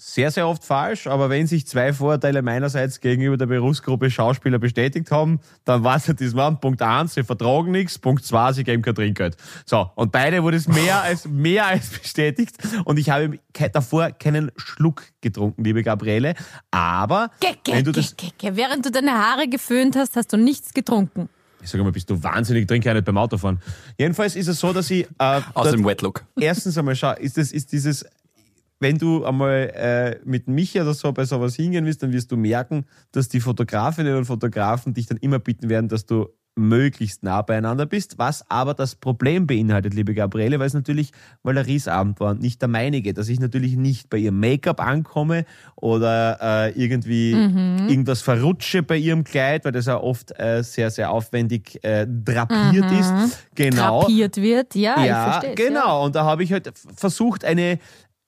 sehr, 0.06 0.32
sehr 0.32 0.48
oft 0.48 0.66
falsch, 0.66 1.08
aber 1.08 1.30
wenn 1.30 1.48
sich 1.48 1.66
zwei 1.66 1.94
Vorteile 1.94 2.42
meinerseits 2.42 3.00
gegenüber 3.00 3.38
der 3.38 3.46
Berufsgruppe 3.46 4.12
Schauspieler 4.12 4.60
bestätigt 4.60 5.10
haben, 5.12 5.40
dann 5.64 5.82
weiß 5.84 6.10
ich 6.10 6.16
das 6.18 6.34
Mann. 6.34 6.60
Punkt 6.60 6.82
eins, 6.82 7.14
sie 7.14 7.24
vertragen 7.24 7.72
nichts. 7.72 7.98
Punkt 7.98 8.26
zwei, 8.26 8.52
sie 8.52 8.66
geben 8.66 8.82
kein 8.84 8.96
Trinkgeld. 8.96 9.38
So, 9.66 9.90
und 9.96 10.12
beide 10.12 10.44
wurde 10.44 10.58
es 10.58 10.68
mehr 10.68 11.02
als, 11.02 11.26
mehr 11.28 11.68
als 11.68 11.88
bestätigt. 11.90 12.58
Und 12.84 13.00
ich 13.00 13.10
habe 13.10 13.40
ke- 13.54 13.70
davor 13.70 14.12
keinen 14.12 14.52
Schluck 14.58 15.04
getrunken, 15.22 15.64
liebe 15.64 15.84
Gabriele. 15.84 16.34
Aber, 16.70 17.32
Ge, 17.40 17.52
ge, 17.64 17.74
wenn 17.76 17.86
du 17.86 17.94
das, 17.94 18.18
ge, 18.18 18.30
ge. 18.38 18.52
Während 18.56 18.86
du 18.86 18.92
deine 18.92 19.14
Haare 19.14 19.48
geföhnt 19.48 19.96
hast, 19.96 20.18
hast 20.18 20.34
du 20.34 20.38
nichts 20.38 20.74
getrunken. 20.74 21.30
ich 21.62 21.70
sage 21.70 21.82
mal, 21.82 21.94
bist 21.94 22.10
du 22.10 22.22
wahnsinnig, 22.22 22.68
trinke 22.68 22.90
ja 22.90 22.94
nicht 22.94 23.06
beim 23.06 23.18
Autofahren. 23.18 23.62
Jedenfalls 23.98 24.36
ist 24.36 24.50
es 24.50 24.60
so, 24.60 24.74
dass 24.74 24.92
ich, 24.92 25.08
äh, 25.18 25.42
Aus 25.54 25.72
dem 25.72 25.86
Wetlook. 25.86 26.26
erstens 26.38 26.78
einmal 26.78 26.96
schau, 26.98 27.14
ist 27.14 27.38
das, 27.38 27.54
ist 27.54 27.72
dieses, 27.72 28.06
wenn 28.84 29.00
du 29.00 29.26
einmal 29.26 29.72
äh, 29.74 30.20
mit 30.24 30.48
Michi 30.48 30.80
oder 30.80 30.94
so 30.94 31.12
bei 31.12 31.26
sowas 31.26 31.56
hingehen 31.56 31.86
willst, 31.86 32.04
dann 32.04 32.14
wirst 32.14 32.32
du 32.32 32.38
merken, 32.38 32.86
dass 33.12 33.28
die 33.30 33.40
Fotografinnen 33.40 34.16
und 34.16 34.26
Fotografen 34.26 34.94
dich 34.94 35.08
dann 35.08 35.18
immer 35.18 35.40
bitten 35.40 35.70
werden, 35.70 35.90
dass 35.90 36.06
du 36.06 36.28
möglichst 36.56 37.24
nah 37.24 37.42
beieinander 37.42 37.88
bist, 37.88 38.20
was 38.20 38.48
aber 38.48 38.76
das 38.76 38.94
Problem 38.94 39.48
beinhaltet, 39.48 39.96
liebe 39.96 40.14
Gabriele, 40.14 40.60
weil 40.60 40.68
es 40.68 40.76
natürlich 40.76 41.12
Valeries 41.42 41.88
Abend 41.88 42.20
war 42.20 42.30
und 42.30 42.42
nicht 42.42 42.62
der 42.62 42.70
meinige, 42.70 43.12
dass 43.16 43.28
ich 43.28 43.40
natürlich 43.40 43.76
nicht 43.76 44.08
bei 44.12 44.18
ihrem 44.18 44.40
Make-up 44.40 44.80
ankomme 44.80 45.46
oder 45.76 46.38
äh, 46.68 46.80
irgendwie 46.80 47.32
irgendwas 47.32 48.22
verrutsche 48.22 48.84
bei 48.84 48.98
ihrem 48.98 49.24
Kleid, 49.24 49.66
weil 49.66 49.72
das 49.72 49.88
ja 49.88 50.00
oft 50.00 50.32
äh, 50.40 50.62
sehr, 50.64 50.92
sehr 50.92 51.10
aufwendig 51.10 51.84
äh, 51.84 52.06
drapiert 52.08 52.92
ist. 52.92 53.12
Genau. 53.56 54.02
Drapiert 54.02 54.38
wird, 54.38 54.76
ja, 54.76 54.96
ich 55.00 55.06
Ja, 55.08 55.32
verstehe. 55.32 55.56
genau. 55.56 56.06
Und 56.06 56.14
da 56.16 56.24
habe 56.24 56.44
ich 56.44 56.52
halt 56.54 56.72
versucht, 56.96 57.46
eine, 57.46 57.80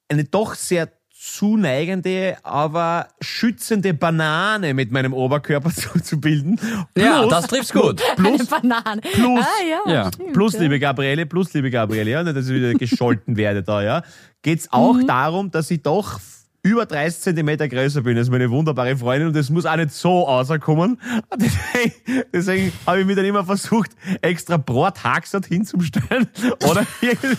eine 0.09 0.23
doch 0.23 0.55
sehr 0.55 0.89
zuneigende, 1.17 2.37
aber 2.43 3.07
schützende 3.19 3.93
Banane 3.93 4.73
mit 4.73 4.91
meinem 4.91 5.13
Oberkörper 5.13 5.69
zuzubilden. 5.75 6.59
Ja, 6.97 7.19
Plus- 7.21 7.29
das 7.31 7.47
trifft's 7.47 7.73
gut. 7.73 8.01
Eine 8.17 8.37
Banane. 8.43 9.01
plus- 9.01 9.43
ah, 9.45 9.63
ja, 9.87 9.91
Ja. 9.91 10.11
stimmt, 10.13 10.33
Plus, 10.33 10.53
ja. 10.53 10.59
liebe 10.61 10.79
Gabriele, 10.79 11.25
plus, 11.25 11.53
liebe 11.53 11.71
Gabriele, 11.71 12.11
ja, 12.11 12.23
nicht, 12.23 12.35
dass 12.35 12.47
ich 12.47 12.53
wieder 12.53 12.73
gescholten 12.73 13.37
werde 13.37 13.63
da, 13.63 13.81
ja, 13.81 14.03
geht's 14.43 14.71
auch 14.71 14.93
Mhm. 14.93 15.07
darum, 15.07 15.51
dass 15.51 15.71
ich 15.71 15.81
doch 15.81 16.19
über 16.61 16.85
30 16.85 17.21
Zentimeter 17.21 17.67
größer 17.67 18.01
bin 18.01 18.17
als 18.17 18.29
meine 18.29 18.49
wunderbare 18.49 18.95
Freundin 18.97 19.27
und 19.27 19.35
das 19.35 19.49
muss 19.51 19.65
auch 19.67 19.75
nicht 19.75 19.91
so 19.91 20.23
rauskommen. 20.23 20.99
Deswegen, 21.35 22.23
deswegen 22.33 22.71
habe 22.87 23.01
ich 23.01 23.05
mir 23.05 23.15
dann 23.15 23.25
immer 23.25 23.43
versucht, 23.45 23.91
extra 24.21 24.57
Brothaxert 24.57 25.45
hinzustellen 25.45 26.27
oder 26.67 26.85
irgendwie- 27.01 27.37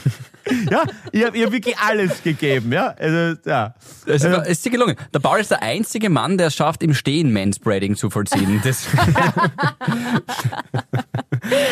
ja, 0.71 0.85
ich 1.13 1.25
habe 1.25 1.37
ihr 1.37 1.51
wirklich 1.53 1.77
alles 1.79 2.23
gegeben, 2.23 2.73
ja, 2.73 2.89
also, 2.99 3.39
ja. 3.49 3.75
Es 4.07 4.23
ist, 4.23 4.25
es 4.25 4.49
ist 4.49 4.65
dir 4.65 4.71
gelungen. 4.71 4.97
Der 5.13 5.19
Paul 5.19 5.41
ist 5.41 5.51
der 5.51 5.63
einzige 5.63 6.09
Mann, 6.11 6.39
der 6.39 6.49
es 6.49 6.55
schafft, 6.55 6.83
im 6.83 6.95
Stehen 6.95 7.33
Manspreading 7.33 7.97
zu 7.97 8.11
vollziehen. 8.11 8.61
Das, 8.65 8.87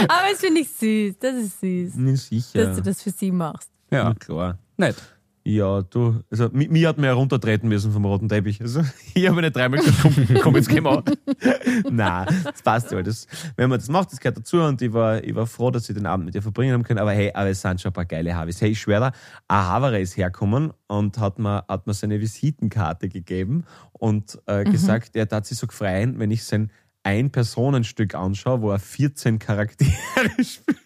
Aber 0.08 0.28
das 0.30 0.40
finde 0.40 0.60
ich 0.60 0.68
süß. 0.70 1.14
Das 1.18 1.34
ist 1.34 1.60
süß, 1.60 1.92
Ja, 1.96 2.16
sicher. 2.16 2.64
dass 2.66 2.76
du 2.76 2.82
das 2.82 3.02
für 3.02 3.10
sie 3.10 3.30
machst. 3.30 3.70
ja, 3.90 4.04
Na 4.04 4.14
klar. 4.14 4.58
nett. 4.76 4.96
Ja, 5.46 5.82
du, 5.82 6.22
also 6.30 6.48
mi- 6.52 6.68
mir 6.68 6.88
hat 6.88 6.96
mir 6.96 7.08
heruntertreten 7.08 7.68
müssen 7.68 7.92
vom 7.92 8.06
roten 8.06 8.30
Teppich. 8.30 8.62
Also 8.62 8.82
ich 9.14 9.28
habe 9.28 9.42
nicht 9.42 9.54
dreimal 9.54 9.78
gesagt, 9.78 9.98
komm, 10.00 10.26
komm 10.40 10.56
jetzt 10.56 10.70
gehen 10.70 10.84
wir. 10.84 11.04
Nein, 11.90 12.26
das 12.44 12.62
passt 12.62 12.90
ja. 12.92 13.02
Das, 13.02 13.26
wenn 13.56 13.68
man 13.68 13.78
das 13.78 13.90
macht, 13.90 14.10
das 14.10 14.20
gehört 14.20 14.38
dazu 14.38 14.62
und 14.62 14.80
ich 14.80 14.90
war, 14.94 15.22
ich 15.22 15.34
war 15.34 15.46
froh, 15.46 15.70
dass 15.70 15.86
ich 15.88 15.94
den 15.94 16.06
Abend 16.06 16.24
mit 16.24 16.34
dir 16.34 16.40
verbringen 16.40 16.72
haben 16.72 16.82
können. 16.82 16.98
Aber 16.98 17.12
hey, 17.12 17.30
aber 17.34 17.50
es 17.50 17.60
sind 17.60 17.78
schon 17.78 17.90
ein 17.90 17.92
paar 17.92 18.06
geile 18.06 18.34
Havis. 18.34 18.62
Hey, 18.62 18.70
ich 18.70 18.80
schwöre, 18.80 19.12
ein 19.48 19.58
Havere 19.58 20.00
ist 20.00 20.16
hergekommen 20.16 20.72
und 20.86 21.18
hat 21.18 21.38
mir, 21.38 21.64
hat 21.68 21.86
mir 21.86 21.92
seine 21.92 22.20
Visitenkarte 22.22 23.10
gegeben 23.10 23.64
und 23.92 24.38
äh, 24.46 24.64
gesagt, 24.64 25.14
er 25.14 25.28
hat 25.30 25.44
sich 25.44 25.58
so 25.58 25.66
gefreien, 25.66 26.18
wenn 26.18 26.30
ich 26.30 26.42
sein 26.44 26.70
Ein-Personenstück 27.02 28.14
anschaue, 28.14 28.62
wo 28.62 28.70
er 28.70 28.78
14 28.78 29.38
Charaktere 29.38 29.92
spielt. 30.42 30.78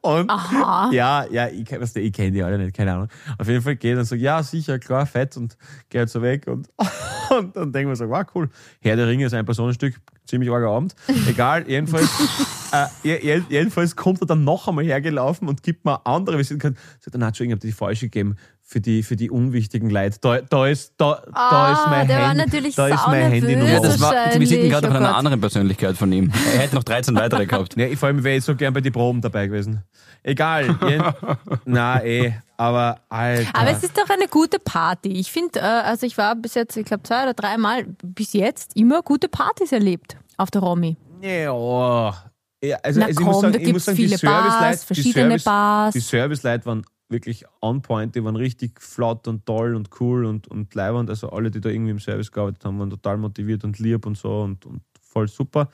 Und 0.00 0.30
Aha. 0.30 0.90
ja, 0.92 1.26
ja, 1.30 1.48
ich, 1.48 1.70
weißt 1.70 1.96
du, 1.96 2.00
ich 2.00 2.12
kenne 2.12 2.30
die 2.30 2.42
alle 2.42 2.58
nicht, 2.58 2.76
keine 2.76 2.92
Ahnung. 2.92 3.08
Auf 3.36 3.48
jeden 3.48 3.62
Fall 3.62 3.76
geht 3.76 3.94
er 3.94 4.00
und 4.00 4.04
sagt, 4.04 4.22
ja, 4.22 4.42
sicher, 4.42 4.78
klar, 4.78 5.06
fett 5.06 5.36
und 5.36 5.56
geht 5.88 6.00
halt 6.00 6.10
so 6.10 6.22
weg 6.22 6.46
und, 6.46 6.68
und 7.30 7.56
dann 7.56 7.72
denken 7.72 7.90
wir 7.90 7.96
so, 7.96 8.08
wow, 8.08 8.24
cool. 8.34 8.48
Herr 8.80 8.96
der 8.96 9.08
Ringe 9.08 9.26
ist 9.26 9.34
ein 9.34 9.44
Personenstück, 9.44 9.94
ziemlich 10.24 10.50
arger 10.50 10.70
Abend. 10.70 10.94
Egal, 11.28 11.68
jedenfalls, 11.68 12.08
äh, 12.72 12.86
je- 13.02 13.20
je- 13.22 13.42
jedenfalls 13.48 13.96
kommt 13.96 14.20
er 14.20 14.26
dann 14.26 14.44
noch 14.44 14.68
einmal 14.68 14.84
hergelaufen 14.84 15.48
und 15.48 15.62
gibt 15.62 15.84
mir 15.84 16.04
andere 16.06 16.38
Visitenkarte. 16.38 16.76
Sagt 17.00 17.14
er, 17.14 17.18
na, 17.18 17.28
Entschuldigung, 17.28 17.58
ich 17.58 17.62
habe 17.62 17.66
die 17.68 17.72
falsche 17.72 18.06
gegeben 18.06 18.36
für 18.62 18.80
die, 18.82 19.02
für 19.02 19.16
die 19.16 19.30
unwichtigen 19.30 19.88
Leute. 19.88 20.18
Da, 20.20 20.40
da 20.42 20.66
ist, 20.66 20.92
da, 20.98 21.22
da 21.26 21.32
Ah, 21.32 21.72
ist 21.72 21.86
mein 21.90 22.06
der 22.06 22.34
natürlich 22.34 22.74
da 22.74 22.88
ist 22.88 23.06
mein. 23.06 23.30
Handynummer. 23.32 23.70
Ja, 23.70 23.80
das 23.80 23.98
war 24.00 24.14
die 24.34 24.40
Visitenkarte 24.40 24.88
oh 24.88 24.90
von 24.90 24.96
einer 24.98 25.08
Gott. 25.08 25.16
anderen 25.16 25.40
Persönlichkeit 25.40 25.96
von 25.96 26.12
ihm. 26.12 26.30
Er 26.52 26.60
hätte 26.60 26.74
noch 26.74 26.84
13 26.84 27.14
weitere 27.16 27.46
gehabt. 27.46 27.76
Ja, 27.78 27.86
ich 27.86 27.98
vor 27.98 28.08
allem 28.08 28.22
wäre 28.22 28.36
ich 28.36 28.44
so 28.44 28.54
gern 28.54 28.74
bei 28.74 28.82
den 28.82 28.92
Proben 28.92 29.20
dabei 29.22 29.46
gewesen. 29.46 29.82
Egal. 30.22 30.76
Na, 31.64 32.04
eh, 32.04 32.34
aber 32.58 33.00
Alter. 33.08 33.48
Aber 33.54 33.70
es 33.70 33.82
ist 33.82 33.96
doch 33.96 34.10
eine 34.10 34.28
gute 34.28 34.58
Party. 34.58 35.12
Ich 35.12 35.30
finde, 35.32 35.60
äh, 35.60 35.62
also 35.62 36.04
ich 36.06 36.18
war 36.18 36.34
bis 36.36 36.54
jetzt, 36.54 36.76
ich 36.76 36.84
glaube, 36.84 37.04
zwei 37.04 37.22
oder 37.22 37.32
dreimal 37.34 37.84
bis 38.04 38.32
jetzt 38.34 38.76
immer 38.76 39.00
gute 39.02 39.28
Partys 39.28 39.72
erlebt 39.72 40.16
auf 40.36 40.50
der 40.50 40.60
Romy. 40.60 40.96
Ja, 41.22 41.52
oh. 41.52 42.12
Ja, 42.62 42.78
also, 42.82 43.00
Na 43.00 43.06
also 43.06 43.20
ich 43.20 43.26
muss 43.26 43.34
komm, 43.34 43.42
sagen, 43.42 43.52
da 43.52 43.60
ich 43.60 43.72
muss 43.72 43.84
sagen, 43.84 43.96
viele 43.96 44.08
die 44.08 44.16
Serviceleute, 44.16 44.60
Bars, 44.60 44.84
verschiedene 44.84 45.12
die 45.12 45.20
Service, 45.20 45.44
Bars. 45.44 45.92
Die 45.92 46.00
Serviceleute 46.00 46.66
waren 46.66 46.84
wirklich 47.08 47.44
on 47.62 47.82
point, 47.82 48.14
die 48.14 48.24
waren 48.24 48.36
richtig 48.36 48.80
flott 48.80 49.28
und 49.28 49.46
toll 49.46 49.74
und 49.74 49.88
cool 50.00 50.24
und, 50.24 50.48
und 50.48 50.74
leibernd. 50.74 51.08
Also 51.08 51.30
alle, 51.30 51.50
die 51.50 51.60
da 51.60 51.68
irgendwie 51.68 51.92
im 51.92 52.00
Service 52.00 52.30
gearbeitet 52.30 52.64
haben, 52.64 52.78
waren 52.78 52.90
total 52.90 53.16
motiviert 53.16 53.64
und 53.64 53.78
lieb 53.78 54.06
und 54.06 54.18
so 54.18 54.42
und, 54.42 54.66
und 54.66 54.82
voll 55.00 55.28
super. 55.28 55.70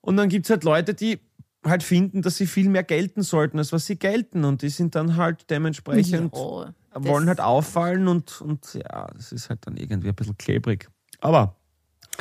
Und 0.00 0.16
dann 0.16 0.28
gibt 0.28 0.46
es 0.46 0.50
halt 0.50 0.64
Leute, 0.64 0.94
die 0.94 1.18
halt 1.64 1.82
finden, 1.82 2.22
dass 2.22 2.36
sie 2.36 2.46
viel 2.46 2.68
mehr 2.68 2.84
gelten 2.84 3.22
sollten, 3.22 3.58
als 3.58 3.72
was 3.72 3.86
sie 3.86 3.96
gelten. 3.98 4.44
Und 4.44 4.62
die 4.62 4.68
sind 4.68 4.94
dann 4.94 5.16
halt 5.16 5.50
dementsprechend, 5.50 6.34
Jo, 6.34 6.66
wollen 6.94 7.26
halt 7.26 7.40
auffallen 7.40 8.06
und, 8.06 8.40
und 8.40 8.74
ja, 8.74 9.08
es 9.18 9.32
ist 9.32 9.50
halt 9.50 9.66
dann 9.66 9.76
irgendwie 9.76 10.08
ein 10.08 10.14
bisschen 10.14 10.38
klebrig. 10.38 10.88
Aber 11.20 11.56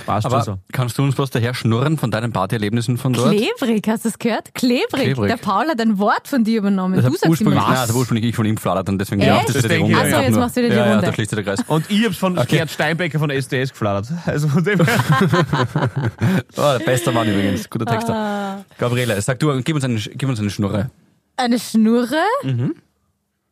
passt 0.05 0.25
Aber 0.25 0.43
schon 0.43 0.55
so. 0.55 0.59
kannst 0.71 0.97
du 0.97 1.03
uns 1.03 1.17
was 1.17 1.29
daher 1.29 1.53
schnurren 1.53 1.97
von 1.97 2.11
deinen 2.11 2.31
Partyerlebnissen 2.31 2.97
von 2.97 3.13
dort? 3.13 3.31
Klebrig, 3.31 3.87
hast 3.87 4.05
du 4.05 4.09
es 4.09 4.19
gehört? 4.19 4.53
Klebrig. 4.53 5.03
Klebrig. 5.03 5.29
Der 5.29 5.37
Paul 5.37 5.67
hat 5.67 5.79
ein 5.79 5.97
Wort 5.99 6.27
von 6.27 6.43
dir 6.43 6.59
übernommen. 6.59 6.95
Das 6.95 7.05
du 7.05 7.11
sagst 7.11 7.27
ursprünglich, 7.27 7.57
immer 7.57 7.67
nein, 7.73 7.87
das 7.87 7.95
ursprünglich 7.95 8.25
ich 8.29 8.35
von 8.35 8.45
ihm 8.45 8.55
gefladert 8.55 8.89
und 8.89 8.99
deswegen 8.99 9.21
Echt? 9.21 9.29
ja, 9.29 9.43
das 9.45 9.55
ist 9.55 9.63
ja 9.63 9.69
die 9.69 9.75
Runde. 9.81 9.95
Ach 9.97 9.99
so, 10.01 10.05
einfach 10.07 10.21
jetzt 10.23 10.35
machst 10.37 10.57
du 10.57 10.61
wieder 10.61 10.69
die 10.69 10.75
ja, 10.75 10.85
Ja, 10.85 10.91
Runde. 10.93 11.05
da 11.07 11.13
schließt 11.13 11.29
sich 11.29 11.43
der 11.43 11.55
Kreis. 11.55 11.65
Und 11.67 11.89
ich 11.91 12.05
hab's 12.05 12.17
von 12.17 12.35
Gerd 12.47 12.69
Steinbecker 12.71 13.19
von 13.19 13.29
SDS 13.29 13.69
gefladert. 13.71 14.07
Also 14.25 14.47
von 14.47 14.63
dem 14.63 14.83
her. 14.83 14.99
Oh, 16.57 16.77
der 16.77 16.85
beste 16.85 17.11
Mann 17.11 17.27
übrigens, 17.27 17.69
guter 17.69 17.85
Texter. 17.85 18.13
Ah. 18.15 18.65
Gabriele, 18.77 19.19
sag 19.21 19.39
du, 19.39 19.61
gib 19.61 19.75
uns, 19.75 19.83
einen, 19.83 19.97
gib 19.97 20.29
uns 20.29 20.39
eine 20.39 20.49
Schnurre. 20.49 20.89
Eine 21.37 21.59
Schnurre? 21.59 22.21
Mhm. 22.43 22.75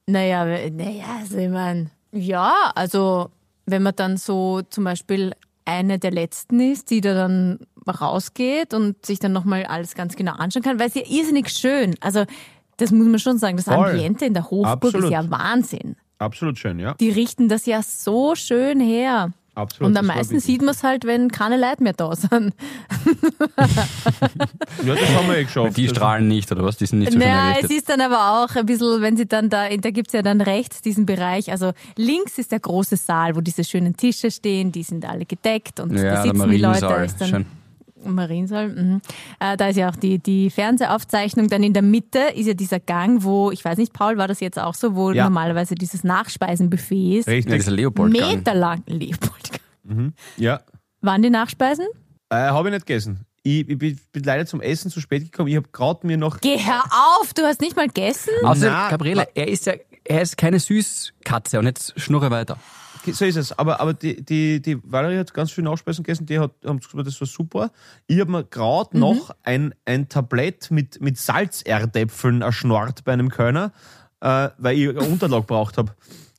Naja, 0.07 0.45
naja, 0.45 1.03
also 1.19 1.37
ich 1.37 1.49
mein, 1.49 1.89
ja, 2.11 2.71
also 2.75 3.29
wenn 3.65 3.83
man 3.83 3.95
dann 3.95 4.17
so 4.17 4.61
zum 4.69 4.83
Beispiel 4.83 5.33
eine 5.65 5.99
der 5.99 6.11
letzten 6.11 6.59
ist, 6.59 6.89
die 6.89 7.01
da 7.01 7.13
dann 7.13 7.59
rausgeht 7.87 8.73
und 8.73 9.05
sich 9.05 9.19
dann 9.19 9.31
nochmal 9.31 9.65
alles 9.65 9.95
ganz 9.95 10.15
genau 10.15 10.33
anschauen 10.33 10.63
kann, 10.63 10.79
weil 10.79 10.87
es 10.87 10.95
ja 10.95 11.03
irrsinnig 11.07 11.49
schön. 11.49 11.95
Also 12.01 12.25
das 12.77 12.91
muss 12.91 13.07
man 13.07 13.19
schon 13.19 13.37
sagen, 13.37 13.57
das 13.57 13.65
Voll. 13.65 13.91
Ambiente 13.91 14.25
in 14.25 14.33
der 14.33 14.49
Hofburg 14.49 14.83
Absolut. 14.83 15.05
ist 15.05 15.11
ja 15.11 15.29
Wahnsinn. 15.29 15.95
Absolut 16.17 16.57
schön, 16.57 16.79
ja. 16.79 16.93
Die 16.95 17.09
richten 17.09 17.49
das 17.49 17.65
ja 17.65 17.81
so 17.83 18.35
schön 18.35 18.79
her. 18.79 19.31
Absolut. 19.55 19.91
Und 19.91 19.97
am 19.97 20.07
meisten 20.07 20.39
sieht 20.39 20.61
man 20.61 20.69
es 20.69 20.81
halt, 20.83 21.05
wenn 21.05 21.29
keine 21.29 21.57
Leute 21.57 21.83
mehr 21.83 21.93
da 21.93 22.15
sind. 22.15 22.53
Ja, 24.85 24.95
das 24.95 25.15
haben 25.15 25.27
wir 25.27 25.37
eh 25.37 25.43
geschafft. 25.43 25.77
Die 25.77 25.83
Also, 25.83 25.95
strahlen 25.95 26.27
nicht, 26.27 26.51
oder 26.51 26.63
was? 26.63 26.77
Die 26.77 26.85
sind 26.85 26.99
nicht 26.99 27.13
so 27.13 27.19
schön 27.19 27.27
Naja, 27.27 27.51
es 27.51 27.57
errichtet. 27.57 27.71
ist 27.77 27.89
dann 27.89 28.01
aber 28.01 28.43
auch 28.43 28.55
ein 28.55 28.65
bisschen, 28.65 29.01
wenn 29.01 29.15
sie 29.17 29.25
dann 29.27 29.49
da, 29.49 29.69
da 29.69 29.89
gibt's 29.91 30.13
ja 30.13 30.21
dann 30.21 30.41
rechts 30.41 30.81
diesen 30.81 31.05
Bereich, 31.05 31.51
also 31.51 31.71
links 31.95 32.37
ist 32.37 32.51
der 32.51 32.59
große 32.59 32.97
Saal, 32.97 33.35
wo 33.35 33.41
diese 33.41 33.63
schönen 33.63 33.95
Tische 33.95 34.31
stehen, 34.31 34.71
die 34.71 34.83
sind 34.83 35.05
alle 35.05 35.25
gedeckt 35.25 35.79
und 35.79 35.93
da 35.95 36.01
Ja, 36.03 36.23
der 36.23 36.33
sitzen 36.33 36.49
die 36.49 36.57
Leute. 36.57 36.79
Da 36.81 37.03
ist 37.03 37.21
dann, 37.21 37.27
Schön. 37.29 37.45
Mariensaal, 38.05 38.69
mhm. 38.69 39.01
äh, 39.39 39.57
da 39.57 39.67
ist 39.69 39.77
ja 39.77 39.89
auch 39.89 39.95
die, 39.95 40.19
die 40.19 40.49
Fernsehaufzeichnung. 40.49 41.47
Dann 41.47 41.63
in 41.63 41.73
der 41.73 41.81
Mitte 41.83 42.19
ist 42.35 42.47
ja 42.47 42.53
dieser 42.53 42.79
Gang, 42.79 43.23
wo, 43.23 43.51
ich 43.51 43.63
weiß 43.63 43.77
nicht, 43.77 43.93
Paul, 43.93 44.17
war 44.17 44.27
das 44.27 44.39
jetzt 44.39 44.59
auch 44.59 44.73
so, 44.73 44.95
wo 44.95 45.11
Ja. 45.11 45.23
normalerweise 45.25 45.75
dieses 45.75 46.03
Nachspeisenbuffet 46.03 47.19
ist. 47.19 47.27
Ja, 47.27 47.33
Richtig. 47.33 47.55
dieser 47.55 47.71
Leopoldgang. 47.71 48.35
Meterlang. 48.37 48.83
Leopold. 48.87 49.51
Ja. 50.37 50.61
Waren 51.01 51.21
die 51.21 51.29
Nachspeisen? 51.29 51.85
Äh, 52.29 52.35
habe 52.35 52.69
ich 52.69 52.73
nicht 52.73 52.85
gegessen. 52.85 53.25
Ich, 53.43 53.67
ich 53.67 53.77
bin, 53.77 53.99
bin 54.13 54.23
leider 54.23 54.45
zum 54.45 54.61
Essen 54.61 54.89
zu 54.89 55.01
spät 55.01 55.23
gekommen. 55.29 55.49
Ich 55.49 55.57
habe 55.57 55.67
gerade 55.71 56.07
mir 56.07 56.17
noch. 56.17 56.39
Geh 56.39 56.57
hör 56.57 56.83
auf, 57.19 57.33
du 57.33 57.43
hast 57.43 57.59
nicht 57.59 57.75
mal 57.75 57.87
gegessen? 57.87 58.31
Außerdem, 58.43 58.71
Na, 58.71 58.89
Gabriele, 58.89 59.27
er 59.35 59.49
ist 59.49 59.65
ja, 59.65 59.73
er 60.05 60.21
ist 60.21 60.37
keine 60.37 60.59
Süßkatze 60.59 61.59
und 61.59 61.65
jetzt 61.65 61.99
schnurre 61.99 62.31
weiter. 62.31 62.57
So 63.11 63.25
ist 63.25 63.35
es. 63.35 63.57
Aber, 63.57 63.79
aber 63.79 63.93
die, 63.93 64.23
die, 64.23 64.61
die 64.61 64.77
Valerie 64.83 65.17
hat 65.17 65.33
ganz 65.33 65.51
viel 65.51 65.63
Nachspeisen 65.63 66.03
gegessen. 66.03 66.25
Die 66.25 66.39
hat, 66.39 66.51
haben 66.65 66.79
gesagt, 66.79 67.07
das 67.07 67.19
war 67.19 67.27
super. 67.27 67.71
Ich 68.07 68.19
habe 68.19 68.31
mir 68.31 68.43
gerade 68.43 68.97
noch 68.97 69.35
ein, 69.43 69.73
ein 69.85 70.09
Tablett 70.09 70.71
mit, 70.71 71.01
mit 71.01 71.17
Salzerdäpfeln 71.17 72.41
erschnort 72.41 73.03
bei 73.03 73.13
einem 73.13 73.29
Kölner, 73.29 73.71
äh, 74.21 74.49
weil 74.57 74.77
ich 74.77 74.89
eine 74.89 75.01
Unterlage 75.01 75.45
braucht 75.45 75.77
habe. 75.77 75.93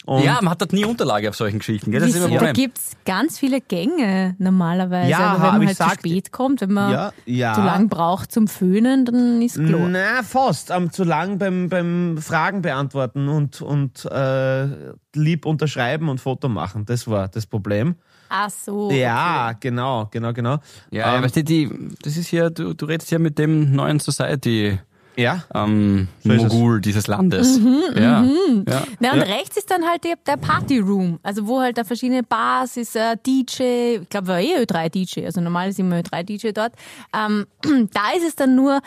Ja, 0.06 0.38
man 0.42 0.50
hat 0.50 0.60
dort 0.60 0.72
nie 0.72 0.84
Unterlage 0.84 1.28
auf 1.30 1.36
solchen 1.36 1.58
Geschichten, 1.60 1.90
gell? 1.90 2.00
Das 2.00 2.10
ist 2.10 2.16
immer 2.16 2.28
da 2.28 2.34
Problem. 2.36 2.52
gibt's 2.54 2.92
ganz 3.06 3.38
viele 3.38 3.60
Gänge 3.60 4.36
normalerweise. 4.38 5.10
Ja, 5.10 5.18
aber 5.32 5.38
wenn 5.42 5.48
aber 5.48 5.58
man 5.58 5.66
halt 5.68 5.76
zu 5.76 5.82
sag- 5.82 5.98
spät 6.00 6.30
kommt, 6.32 6.60
wenn 6.60 6.72
man 6.72 6.92
Ja, 6.92 7.12
ja. 7.24 7.54
zu 7.54 7.62
lang 7.62 7.88
braucht 7.88 8.30
zum 8.30 8.46
Föhnen, 8.48 9.04
dann 9.06 9.40
ist 9.40 9.54
klar. 9.54 9.88
Na, 9.88 10.22
fast. 10.22 10.70
Um, 10.70 10.90
zu 10.92 11.04
lang 11.04 11.38
beim, 11.38 11.68
beim 11.68 12.18
Fragen 12.18 12.60
beantworten 12.62 13.28
und, 13.28 13.62
und 13.62 14.04
äh, 14.04 14.66
lieb 15.14 15.46
unterschreiben 15.46 16.08
und 16.08 16.20
Foto 16.20 16.48
machen. 16.48 16.84
Das 16.84 17.08
war 17.08 17.28
das 17.28 17.46
Problem. 17.46 17.94
Ach 18.28 18.50
so. 18.50 18.90
Ja, 18.90 19.52
genau, 19.58 20.08
genau, 20.10 20.32
genau. 20.32 20.58
Ja, 20.90 21.16
Ähm, 21.16 21.22
weißt 21.22 21.36
du, 21.36 21.44
die, 21.44 21.70
das 22.02 22.16
ist 22.16 22.30
ja, 22.30 22.50
du, 22.50 22.74
du 22.74 22.84
redest 22.86 23.10
ja 23.10 23.18
mit 23.18 23.38
dem 23.38 23.72
neuen 23.74 24.00
Society 24.00 24.78
ja. 25.16 25.44
ähm. 25.54 26.08
Mogul 26.24 26.80
dieses 26.80 27.06
Landes. 27.06 27.58
ja. 27.94 28.24
ja. 28.24 28.82
Na, 29.00 29.12
und 29.12 29.18
Ja. 29.18 29.24
rechts 29.24 29.56
ist 29.56 29.70
dann 29.70 29.84
halt 29.84 30.04
der, 30.04 30.16
der 30.26 30.36
Party 30.36 30.78
Room, 30.78 31.18
also 31.22 31.46
wo 31.46 31.60
halt 31.60 31.78
da 31.78 31.84
verschiedene 31.84 32.22
Bars 32.22 32.76
ist, 32.76 32.96
äh, 32.96 33.16
DJ, 33.26 34.00
ich 34.02 34.08
glaube 34.08 34.28
war 34.28 34.40
eh 34.40 34.56
Ö3-DJ, 34.62 35.24
also 35.26 35.40
normal 35.40 35.68
ist 35.70 35.78
immer 35.78 35.96
Ö3-DJ 35.96 36.52
dort. 36.52 36.72
Ähm, 37.14 37.46
da 37.92 38.10
ist 38.16 38.26
es 38.26 38.36
dann 38.36 38.54
nur 38.56 38.80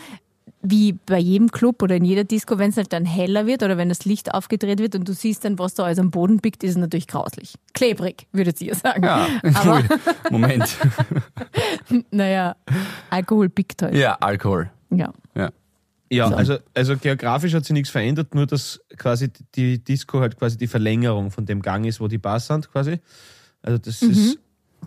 wie 0.64 0.94
bei 0.94 1.20
jedem 1.20 1.50
Club 1.52 1.82
oder 1.82 1.96
in 1.96 2.04
jeder 2.04 2.24
Disco, 2.26 2.58
wenn 2.58 2.72
es 2.72 2.78
halt 2.78 2.92
dann 2.92 3.06
heller 3.06 3.46
wird 3.46 3.64
oder 3.64 3.78
wenn 3.78 3.88
das 3.90 4.04
Licht 4.06 4.34
aufgedreht 4.34 4.80
wird 4.80 4.96
und 4.96 5.08
du 5.08 5.14
siehst 5.14 5.46
dann, 5.46 5.58
was 5.60 5.76
da 5.76 5.84
alles 5.84 6.00
am 6.00 6.12
Boden 6.12 6.40
biegt, 6.40 6.64
ist 6.64 6.72
es 6.72 6.78
natürlich 6.78 7.08
grauslich. 7.08 7.54
Klebrig, 7.74 8.28
würdet 8.34 8.60
ihr 8.60 8.76
sagen. 8.76 9.04
Ja, 9.04 9.28
Aber 9.54 9.82
Moment. 10.32 10.76
naja, 12.12 12.56
Alkohol 13.10 13.50
biegt 13.50 13.82
halt. 13.82 13.96
Ja, 13.96 14.18
Alkohol. 14.20 14.70
Ja. 14.90 15.14
Ja. 15.36 15.52
Ja, 16.10 16.30
also, 16.30 16.58
also 16.74 16.98
geografisch 16.98 17.54
hat 17.54 17.66
sich 17.66 17.74
nichts 17.74 17.90
verändert, 17.90 18.34
nur 18.34 18.46
dass 18.46 18.82
quasi 18.98 19.30
die 19.56 19.84
Disco 19.84 20.20
halt 20.20 20.38
quasi 20.38 20.58
die 20.58 20.68
Verlängerung 20.68 21.32
von 21.32 21.46
dem 21.46 21.62
Gang 21.62 21.86
ist, 21.86 22.00
wo 22.00 22.08
die 22.08 22.18
Bars 22.18 22.48
sind 22.48 22.72
quasi. 22.72 23.00
Also 23.62 23.78
das 23.78 24.02
ist. 24.02 24.40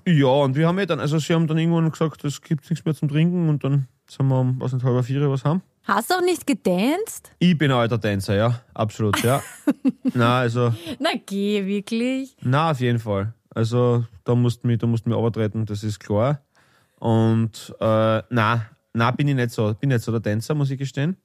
Ja, 0.06 0.28
und 0.28 0.56
wir 0.56 0.66
haben 0.66 0.78
ja 0.78 0.86
dann, 0.86 1.00
also 1.00 1.18
sie 1.18 1.34
haben 1.34 1.46
dann 1.46 1.58
irgendwann 1.58 1.90
gesagt, 1.90 2.24
es 2.24 2.40
gibt 2.40 2.68
nichts 2.70 2.84
mehr 2.84 2.94
zum 2.94 3.08
Trinken 3.08 3.48
und 3.48 3.64
dann 3.64 3.86
sind 4.08 4.28
wir 4.28 4.40
um, 4.40 4.60
was 4.60 4.72
nicht, 4.72 4.84
halber 4.84 5.02
vier 5.02 5.28
was 5.30 5.44
haben. 5.44 5.62
Hast 5.84 6.10
du 6.10 6.14
auch 6.14 6.22
nicht 6.22 6.46
gedanced? 6.46 7.32
Ich 7.38 7.56
bin 7.58 7.70
ein 7.70 7.76
alter 7.76 8.00
Tänzer, 8.00 8.34
ja, 8.36 8.60
absolut, 8.74 9.22
ja. 9.22 9.42
na, 10.14 10.38
also, 10.38 10.72
Na 10.98 11.10
geh, 11.26 11.66
wirklich. 11.66 12.36
na, 12.40 12.70
auf 12.70 12.80
jeden 12.80 12.98
Fall. 12.98 13.34
Also, 13.54 14.04
da 14.24 14.34
musst 14.34 14.62
du 14.62 14.68
mich, 14.68 14.78
da 14.78 14.86
musst 14.86 15.06
du 15.06 15.10
mich 15.10 15.18
runtertreten, 15.18 15.66
das 15.66 15.82
ist 15.82 15.98
klar. 15.98 16.40
Und, 16.98 17.74
äh, 17.80 18.22
na, 18.30 18.66
na, 18.92 19.10
bin 19.10 19.28
ich 19.28 19.34
nicht 19.34 19.50
so, 19.50 19.74
bin 19.74 19.88
nicht 19.90 20.02
so 20.02 20.12
der 20.12 20.22
Tänzer, 20.22 20.54
muss 20.54 20.70
ich 20.70 20.78
gestehen. 20.78 21.16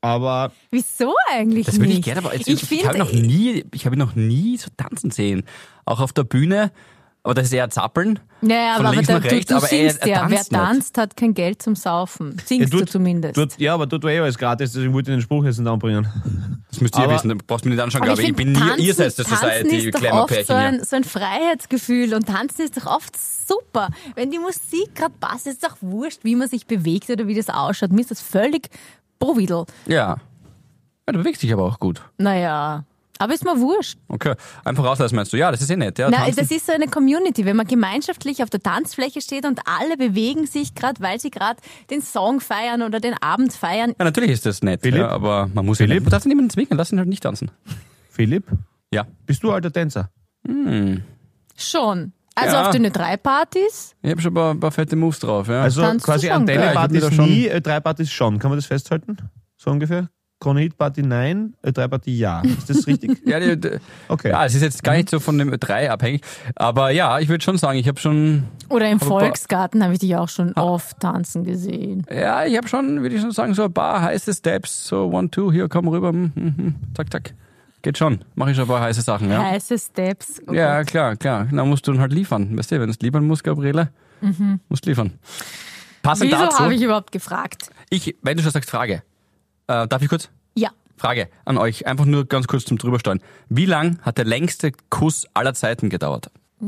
Aber 0.00 0.50
Wieso 0.72 1.14
eigentlich 1.30 1.66
Das 1.66 1.76
würde 1.76 1.86
nicht? 1.88 1.98
ich 2.00 2.04
gerne, 2.04 2.20
aber 2.20 2.34
jetzt, 2.34 2.48
ich 2.48 2.62
ich, 2.62 2.68
finde, 2.68 2.88
habe 2.88 2.98
noch 2.98 3.12
nie, 3.12 3.64
ich 3.72 3.86
habe 3.86 3.94
ihn 3.94 4.00
noch 4.00 4.16
nie 4.16 4.56
so 4.56 4.68
tanzen 4.76 5.10
sehen. 5.12 5.44
Auch 5.84 6.00
auf 6.00 6.12
der 6.12 6.24
Bühne, 6.24 6.72
aber 7.24 7.34
das 7.34 7.46
ist 7.46 7.52
eher 7.52 7.70
Zappeln. 7.70 8.18
Naja, 8.40 8.74
Von 8.76 8.86
aber, 8.86 8.94
links 8.96 9.06
da, 9.08 9.14
nach 9.14 9.22
du, 9.22 9.28
rechts, 9.30 9.46
du 9.48 9.54
aber 9.56 9.64
er- 9.66 9.68
singst 9.90 10.02
er 10.02 10.08
ja. 10.08 10.18
tanzt 10.18 10.30
Wer 10.32 10.38
nicht. 10.38 10.50
tanzt, 10.50 10.98
hat 10.98 11.16
kein 11.16 11.34
Geld 11.34 11.62
zum 11.62 11.76
Saufen. 11.76 12.36
Singst 12.44 12.72
du 12.72 12.84
zumindest. 12.84 13.34
Tut, 13.36 13.56
ja, 13.58 13.74
aber 13.74 13.88
tut 13.88 14.04
eh 14.06 14.18
alles 14.18 14.36
gratis, 14.36 14.72
deswegen 14.72 14.92
wollte 14.92 15.12
ich 15.12 15.16
den 15.18 15.22
Spruch 15.22 15.44
jetzt 15.44 15.58
nicht 15.60 15.68
anbringen. 15.68 16.08
Das 16.68 16.80
müsst 16.80 16.96
ihr 16.96 17.04
Aber- 17.04 17.14
wissen, 17.14 17.28
da 17.28 17.36
brauchst 17.46 17.64
du 17.64 17.68
mir 17.68 17.76
nicht 17.76 17.84
anschauen, 17.84 18.02
Aber 18.02 18.06
glaube 18.14 18.22
ich. 18.22 18.28
Ich 18.30 18.34
bin 18.34 18.50
nie, 18.52 18.58
tanzen, 18.58 18.80
ihr 18.84 18.94
seid 18.94 19.06
das 19.16 19.26
tanzen 19.26 19.36
Society 19.36 19.76
ist 19.76 19.94
doch 19.94 20.00
Glamour 20.00 20.22
oft 20.24 20.46
so 20.46 20.52
ein, 20.54 20.82
so 20.84 20.96
ein 20.96 21.04
Freiheitsgefühl 21.04 22.14
und 22.14 22.26
tanzen 22.26 22.62
ist 22.62 22.76
doch 22.76 22.86
oft 22.86 23.14
super. 23.16 23.90
Wenn 24.16 24.30
die 24.32 24.38
Musik 24.40 24.94
gerade 24.96 25.14
passt, 25.20 25.46
ist 25.46 25.62
doch 25.62 25.76
wurscht, 25.80 26.20
wie 26.24 26.34
man 26.34 26.48
sich 26.48 26.66
bewegt 26.66 27.08
oder 27.10 27.28
wie 27.28 27.34
das 27.34 27.48
ausschaut. 27.48 27.92
Mir 27.92 28.00
ist 28.00 28.10
das 28.10 28.20
völlig 28.20 28.68
Bovidel. 29.20 29.64
Ja. 29.86 29.94
ja. 31.06 31.12
Du 31.12 31.18
bewegst 31.18 31.42
dich 31.42 31.52
aber 31.52 31.64
auch 31.64 31.78
gut. 31.78 32.02
Naja, 32.18 32.84
aber 33.18 33.34
ist 33.34 33.44
mir 33.44 33.58
wurscht. 33.60 33.98
Okay. 34.08 34.34
Einfach 34.64 34.84
rauslassen 34.84 35.14
meinst 35.16 35.32
du, 35.32 35.36
ja, 35.36 35.50
das 35.50 35.60
ist 35.62 35.70
eh 35.70 35.76
nett. 35.76 35.98
Ja, 35.98 36.08
Na, 36.10 36.28
das 36.30 36.50
ist 36.50 36.66
so 36.66 36.72
eine 36.72 36.88
Community, 36.88 37.44
wenn 37.44 37.56
man 37.56 37.66
gemeinschaftlich 37.66 38.42
auf 38.42 38.50
der 38.50 38.60
Tanzfläche 38.60 39.20
steht 39.20 39.44
und 39.46 39.60
alle 39.64 39.96
bewegen 39.96 40.46
sich 40.46 40.74
gerade, 40.74 41.00
weil 41.00 41.20
sie 41.20 41.30
gerade 41.30 41.60
den 41.90 42.02
Song 42.02 42.40
feiern 42.40 42.82
oder 42.82 42.98
den 43.00 43.14
Abend 43.22 43.52
feiern. 43.52 43.90
ja, 43.98 44.04
natürlich 44.04 44.30
ist 44.30 44.46
das 44.46 44.62
nett, 44.62 44.82
Philipp? 44.82 45.00
ja, 45.00 45.08
aber 45.08 45.48
man 45.54 45.64
muss 45.66 45.78
ja 45.78 45.84
Philipp? 45.84 45.96
nicht, 46.00 46.04
man 46.06 46.10
darf 46.10 46.24
niemanden 46.24 46.50
zwingen, 46.50 46.76
lass 46.76 46.90
ihn 46.92 46.98
halt 46.98 47.08
nicht 47.08 47.22
tanzen. 47.22 47.50
Philipp, 48.10 48.44
Ja. 48.92 49.06
bist 49.26 49.42
du 49.42 49.50
alter 49.52 49.72
Tänzer? 49.72 50.10
Schon. 51.56 52.12
Also 52.34 52.56
Ja. 52.56 52.62
auf 52.64 52.70
den 52.70 52.90
drei 52.92 53.16
Partys? 53.18 53.94
Ich 54.02 54.10
habe 54.10 54.20
schon 54.22 54.32
ein 54.32 54.34
paar, 54.34 54.50
ein 54.54 54.60
paar 54.60 54.70
fette 54.72 54.96
Moves 54.96 55.18
drauf, 55.20 55.48
ja. 55.48 55.62
Also 55.62 55.82
Tanzt 55.82 56.06
quasi 56.06 56.30
an 56.30 56.46
deine 56.46 56.64
Ja, 56.66 56.72
Partys 56.72 57.14
schon- 57.14 57.26
nie, 57.26 57.46
äh, 57.46 57.60
drei 57.60 57.78
Partys 57.80 58.10
schon. 58.10 58.38
Kann 58.38 58.50
man 58.50 58.58
das 58.58 58.66
festhalten? 58.66 59.18
So 59.58 59.70
ungefähr? 59.70 60.08
Krone 60.42 60.60
Hit 60.62 60.76
Party 60.76 61.02
nein, 61.02 61.54
äh, 61.62 61.70
drei 61.72 61.86
Party 61.86 62.18
ja. 62.18 62.40
Ist 62.40 62.68
das 62.68 62.84
richtig? 62.88 63.22
ja, 63.24 63.38
die, 63.38 63.56
die, 63.60 63.70
Okay. 64.08 64.30
ja, 64.30 64.44
es 64.44 64.56
ist 64.56 64.62
jetzt 64.62 64.82
gar 64.82 64.94
nicht 64.94 65.08
so 65.08 65.20
von 65.20 65.38
dem 65.38 65.52
3 65.58 65.88
abhängig, 65.88 66.22
aber 66.56 66.90
ja, 66.90 67.20
ich 67.20 67.28
würde 67.28 67.44
schon 67.44 67.58
sagen, 67.58 67.78
ich 67.78 67.86
habe 67.86 68.00
schon, 68.00 68.42
Oder 68.68 68.90
im 68.90 68.98
Aber 68.98 69.06
Volksgarten 69.06 69.84
habe 69.84 69.92
ich 69.92 70.00
dich 70.00 70.16
auch 70.16 70.28
schon 70.28 70.52
oft 70.54 70.98
tanzen 70.98 71.44
gesehen. 71.44 72.04
ja, 72.12 72.44
ich 72.44 72.56
habe 72.56 72.66
schon, 72.66 73.02
würde 73.02 73.14
ich 73.14 73.20
schon 73.20 73.30
sagen, 73.30 73.54
so 73.54 73.62
ein 73.62 73.72
paar 73.72 74.02
heiße 74.02 74.34
Steps, 74.34 74.88
so 74.88 75.06
one, 75.12 75.30
two, 75.30 75.52
hier, 75.52 75.68
komm 75.68 75.86
rüber, 75.86 76.08
hm, 76.08 76.32
hm, 76.34 76.54
hm, 76.56 76.74
zack, 76.96 77.12
zack. 77.12 77.34
Geht 77.82 77.98
schon, 77.98 78.24
mache 78.34 78.50
ich 78.50 78.56
schon 78.56 78.64
ein 78.64 78.68
paar 78.68 78.80
heiße 78.80 79.02
Sachen, 79.02 79.30
ja. 79.30 79.42
Heiße 79.44 79.78
Steps. 79.78 80.42
Oh 80.48 80.52
Ja, 80.52 80.78
Gott. 80.78 80.86
klar, 80.88 81.16
klar. 81.16 81.46
Na, 81.52 81.64
musst 81.64 81.86
du 81.86 81.92
dann 81.92 82.00
halt 82.00 82.12
liefern. 82.12 82.56
Weißt 82.58 82.72
du, 82.72 82.76
wenn 82.80 82.86
du 82.86 82.92
es 82.92 83.00
liefern 83.00 83.24
musst, 83.26 83.44
Gabriele, 83.44 83.90
musst 84.68 84.86
liefern. 84.86 85.12
Passend 86.02 86.30
Wieso 86.32 86.42
dazu, 86.44 86.58
habe 86.58 86.74
ich, 86.74 86.80
ich 86.80 86.84
überhaupt 86.84 87.12
gefragt? 87.12 87.70
wenn 88.22 88.36
du 88.36 88.42
schon 88.42 88.52
sagst, 88.52 88.70
Frage. 88.70 89.02
Äh, 89.72 89.88
darf 89.88 90.02
ich 90.02 90.08
kurz? 90.08 90.28
Ja. 90.54 90.70
Frage 90.96 91.28
an 91.44 91.56
euch, 91.58 91.86
einfach 91.86 92.04
nur 92.04 92.26
ganz 92.26 92.46
kurz 92.46 92.64
zum 92.64 92.78
Drübersteuern. 92.78 93.20
Wie 93.48 93.66
lang 93.66 93.98
hat 94.02 94.18
der 94.18 94.24
längste 94.24 94.72
Kuss 94.90 95.26
aller 95.34 95.54
Zeiten 95.54 95.88
gedauert? 95.88 96.26
Das 96.60 96.66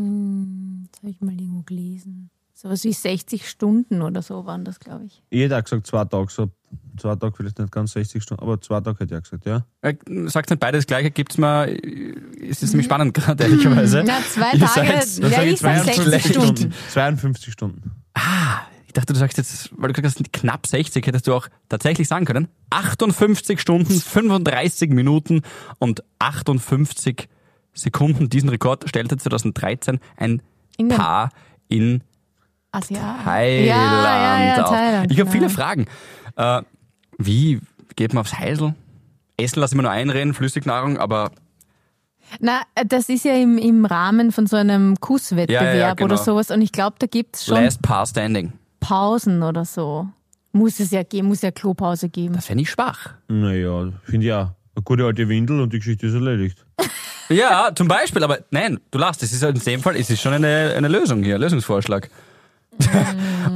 habe 1.01 1.11
ich 1.11 1.21
mal 1.21 1.33
irgendwo 1.39 1.63
gelesen. 1.63 2.31
Sowas 2.53 2.83
wie 2.85 2.93
60 2.93 3.49
Stunden 3.49 4.01
oder 4.01 4.23
so 4.23 4.47
waren 4.47 4.65
das, 4.65 4.81
glaube 4.81 5.05
ich. 5.05 5.23
Jeder 5.31 5.57
hat 5.57 5.65
gesagt 5.67 5.87
zwei 5.87 6.05
Tage, 6.05 6.31
so 6.33 6.51
zwei 6.99 7.15
Tage 7.17 7.35
vielleicht 7.37 7.59
nicht 7.59 7.71
ganz 7.71 7.93
60 7.93 8.23
Stunden, 8.23 8.43
aber 8.43 8.61
zwei 8.61 8.81
Tage 8.81 8.99
hätte 9.01 9.15
ich 9.15 9.19
auch 9.19 9.23
gesagt, 9.23 9.45
ja. 9.45 9.67
Äh, 9.83 9.95
Sagt 10.29 10.51
nicht 10.51 10.61
beides 10.61 10.87
gleiche, 10.87 11.11
gibt's 11.11 11.37
mal, 11.37 11.69
äh, 11.69 12.15
es 12.49 12.63
ist 12.63 12.71
nämlich 12.71 12.87
spannend 12.87 13.13
gerade, 13.13 13.45
ehrlicherweise. 13.45 14.03
Na, 14.07 14.19
zwei 14.23 14.53
Ihr 14.53 14.61
Tage, 14.67 15.03
seid- 15.03 15.23
Dann 15.25 15.31
ja, 15.31 15.37
sage 15.37 15.49
ich 15.49 15.53
ich 15.55 15.61
sag 15.61 15.85
60 15.85 15.95
52 15.95 16.33
Stunden. 16.33 16.57
Stunden. 16.57 16.75
52 16.91 17.53
Stunden. 17.53 17.91
Ich 18.17 18.23
dachte, 18.95 19.13
du 19.13 19.19
sagst 19.19 19.39
jetzt, 19.39 19.71
weil 19.77 19.93
du 19.93 20.01
gesagt 20.01 20.19
hast, 20.19 20.33
knapp 20.33 20.67
60, 20.67 21.07
hättest 21.07 21.27
du 21.27 21.35
auch 21.35 21.49
tatsächlich 21.69 22.09
sagen 22.09 22.25
können. 22.25 22.49
58 22.71 23.61
Stunden, 23.61 23.93
35 24.01 24.91
Minuten 24.91 25.43
und 25.79 26.03
58 26.19 27.29
Sekunden. 27.73 28.29
Diesen 28.31 28.49
Rekord 28.49 28.89
stellte 28.89 29.17
2013 29.17 30.01
ein 30.17 30.43
In 30.77 30.89
Paar 30.89 31.31
in 31.69 32.03
Asiat. 32.73 33.25
Thailand 33.25 33.67
ja, 33.67 34.39
ja, 34.39 34.57
ja, 34.57 34.65
auf. 34.65 34.71
Thailand, 34.71 35.13
ich 35.13 35.21
habe 35.21 35.31
viele. 35.31 35.49
Fragen. 35.51 35.87
Äh, 36.37 36.63
wie 37.19 37.61
geht 37.97 38.13
man 38.15 38.23
aufs 38.23 38.39
Heisel? 38.39 38.75
Essen 39.37 39.61
lasse 39.61 39.75
ich 39.75 39.77
mir 39.77 39.83
nur 39.83 39.91
einreden, 39.93 40.35
Flüssignahrung, 40.35 40.99
aber 40.99 41.31
Na, 42.41 42.63
das 42.87 43.09
ist 43.09 43.25
ja 43.25 43.35
im, 43.35 43.59
im 43.59 43.85
Rahmen 43.85 44.33
von 44.33 44.47
so 44.47 44.57
einem 44.57 44.99
Kusswettbewerb 45.01 45.65
Ja, 45.65 45.75
ja, 45.75 45.95
genau. 45.95 46.07
oder 46.15 46.17
sowas. 46.17 46.51
Und 46.51 46.63
ich 46.63 46.73
glaube, 46.73 46.97
da 46.99 47.07
gibt's 47.07 47.45
schon 47.45 47.63
last 47.63 47.83
par 47.83 48.07
standing. 48.07 48.53
Pausen 48.85 49.43
oder 49.43 49.65
so. 49.65 50.09
Muss 50.53 50.79
es 50.79 50.91
ja 50.91 51.03
geben, 51.03 51.29
muss 51.29 51.43
ja 51.43 51.51
Klopause 51.51 52.09
geben. 52.09 52.35
Das 52.35 52.47
fände 52.47 52.63
ich 52.63 52.71
schwach. 52.71 53.11
Naja, 53.29 53.93
finde 54.05 54.27
ich 54.27 54.33
auch. 54.33 54.51
Eine 54.77 54.83
gute 54.85 55.05
alte 55.05 55.29
Windel 55.29 55.61
und 55.61 55.73
die 55.73 55.79
Geschichte 55.79 56.07
ist 56.07 56.15
erledigt. 56.15 56.65
Ja, 57.31 57.71
zum 57.75 57.89
Beispiel, 57.89 58.23
aber 58.23 58.41
nein, 58.51 58.79
du 58.91 58.99
lachst, 58.99 59.23
es 59.23 59.33
ist 59.33 59.43
halt 59.43 59.57
in 59.57 59.65
dem 59.65 59.81
Fall, 59.81 59.97
es 59.97 60.11
ist 60.11 60.21
schon 60.21 60.35
eine, 60.35 60.75
eine 60.77 60.89
Lösung 60.89 61.23
hier, 61.23 61.39
Lösungsvorschlag. 61.39 62.11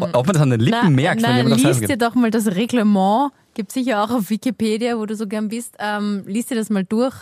Ob 0.00 0.26
man 0.26 0.32
das 0.32 0.40
an 0.40 0.48
den 0.48 0.60
Lippen 0.60 0.94
merkt, 0.94 1.22
wenn 1.22 1.30
na, 1.30 1.36
jemand 1.36 1.54
aufs 1.56 1.64
Heisel 1.64 1.80
liest 1.80 1.92
dir 1.92 1.98
doch 1.98 2.14
mal 2.14 2.30
das 2.30 2.46
Reglement, 2.46 3.30
gibt 3.52 3.70
sicher 3.70 4.02
auch 4.02 4.10
auf 4.10 4.30
Wikipedia, 4.30 4.96
wo 4.96 5.04
du 5.04 5.14
so 5.14 5.26
gern 5.26 5.50
bist. 5.50 5.76
Ähm, 5.80 6.22
liest 6.26 6.50
dir 6.50 6.54
das 6.54 6.70
mal 6.70 6.82
durch. 6.82 7.14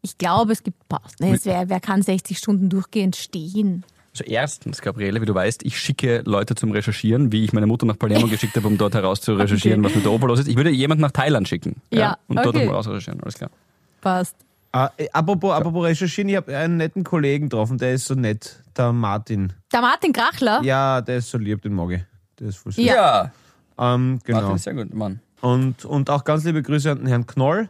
Ich 0.00 0.16
glaube, 0.16 0.52
es 0.52 0.62
gibt 0.62 0.88
Pausen. 0.88 1.34
Es 1.34 1.44
wär, 1.44 1.68
wer 1.68 1.80
kann 1.80 2.00
60 2.00 2.38
Stunden 2.38 2.70
durchgehend 2.70 3.14
stehen? 3.14 3.84
Also 4.16 4.30
erstens, 4.30 4.80
Gabriele, 4.80 5.20
wie 5.20 5.26
du 5.26 5.34
weißt, 5.34 5.64
ich 5.64 5.76
schicke 5.76 6.22
Leute 6.24 6.54
zum 6.54 6.70
Recherchieren, 6.70 7.32
wie 7.32 7.44
ich 7.44 7.52
meine 7.52 7.66
Mutter 7.66 7.84
nach 7.84 7.98
Palermo 7.98 8.28
geschickt 8.28 8.54
habe, 8.54 8.68
um 8.68 8.78
dort 8.78 8.94
heraus 8.94 9.20
zu 9.20 9.34
recherchieren, 9.34 9.80
Okay. 9.80 9.88
was 9.88 9.96
mit 9.96 10.04
der 10.04 10.12
Oper 10.12 10.28
los 10.28 10.38
ist. 10.38 10.46
Ich 10.46 10.54
würde 10.56 10.70
jemanden 10.70 11.02
nach 11.02 11.10
Thailand 11.10 11.48
schicken. 11.48 11.82
Ja, 11.92 12.16
Und 12.28 12.36
dort 12.36 12.54
okay. 12.54 12.64
mal 12.66 12.74
rausrecherchieren, 12.76 13.20
alles 13.22 13.34
klar. 13.34 13.50
Passt. 14.00 14.36
Ah, 14.70 14.90
äh, 14.96 15.08
apropos, 15.12 15.52
apropos 15.52 15.84
recherchieren, 15.84 16.28
ich 16.28 16.36
habe 16.36 16.56
einen 16.56 16.76
netten 16.76 17.02
Kollegen 17.02 17.48
getroffen, 17.48 17.76
der 17.78 17.94
ist 17.94 18.06
so 18.06 18.14
nett, 18.14 18.62
der 18.76 18.92
Martin. 18.92 19.52
Der 19.72 19.80
Martin 19.80 20.12
Krachler? 20.12 20.60
Ja, 20.62 21.00
der 21.00 21.16
ist 21.16 21.30
so 21.30 21.38
lieb, 21.38 21.62
den 21.62 21.74
mag 21.74 21.90
ich. 21.90 22.00
Der 22.38 22.48
ist 22.48 22.58
voll 22.58 22.70
süß. 22.70 22.84
Ja. 22.84 23.32
Ähm, 23.78 24.20
genau. 24.22 24.40
Martin 24.42 24.56
ist 24.56 24.62
sehr 24.62 24.74
gut, 24.74 24.94
Mann. 24.94 25.18
Und, 25.40 25.84
und 25.84 26.08
auch 26.08 26.22
ganz 26.22 26.44
liebe 26.44 26.62
Grüße 26.62 26.88
an 26.92 26.98
den 26.98 27.06
Herrn 27.08 27.26
Knoll. 27.26 27.68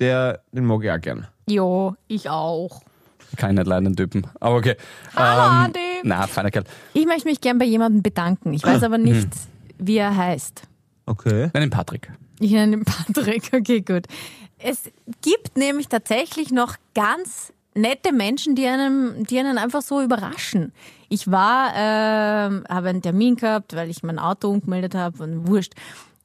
Der, 0.00 0.40
den 0.50 0.64
mag 0.64 0.82
ich 0.82 0.90
auch 0.90 1.00
gern. 1.00 1.28
Jo, 1.48 1.94
ich 2.08 2.28
auch. 2.28 2.82
Kann 3.36 3.50
ich 3.50 3.56
nicht 3.58 3.66
leiden, 3.66 3.84
den 3.86 3.96
Typen. 3.96 4.26
Aber 4.40 4.56
okay. 4.56 4.76
Hallo, 5.14 5.42
ähm, 5.42 5.70
Adi. 5.70 6.00
Na, 6.04 6.26
feiner 6.26 6.50
Kerl. 6.50 6.64
Ich 6.94 7.06
möchte 7.06 7.28
mich 7.28 7.40
gern 7.40 7.58
bei 7.58 7.64
jemandem 7.64 8.02
bedanken. 8.02 8.52
Ich 8.52 8.64
weiß 8.64 8.82
aber 8.82 8.98
nicht, 8.98 9.22
Hm. 9.22 9.30
wie 9.78 9.96
er 9.98 10.16
heißt. 10.16 10.62
Okay. 11.06 11.50
Nenn 11.54 11.64
ihn 11.64 11.70
Patrick. 11.70 12.10
Ich 12.38 12.50
nenne 12.52 12.76
ihn 12.78 12.84
Patrick. 12.84 13.50
Okay, 13.52 13.80
gut. 13.82 14.06
Es 14.58 14.90
gibt 15.22 15.56
nämlich 15.56 15.88
tatsächlich 15.88 16.50
noch 16.50 16.76
ganz 16.94 17.52
nette 17.74 18.12
Menschen, 18.12 18.54
die 18.56 18.66
einem, 18.66 19.24
die 19.24 19.38
einen 19.38 19.56
einfach 19.58 19.80
so 19.82 20.02
überraschen. 20.02 20.72
Ich 21.08 21.30
war, 21.30 21.72
ähm, 21.74 22.64
habe 22.68 22.88
einen 22.90 23.02
Termin 23.02 23.36
gehabt, 23.36 23.74
weil 23.74 23.88
ich 23.90 24.02
mein 24.02 24.18
Auto 24.18 24.48
umgemeldet 24.50 24.94
habe 24.94 25.22
und 25.22 25.46
wurscht. 25.48 25.72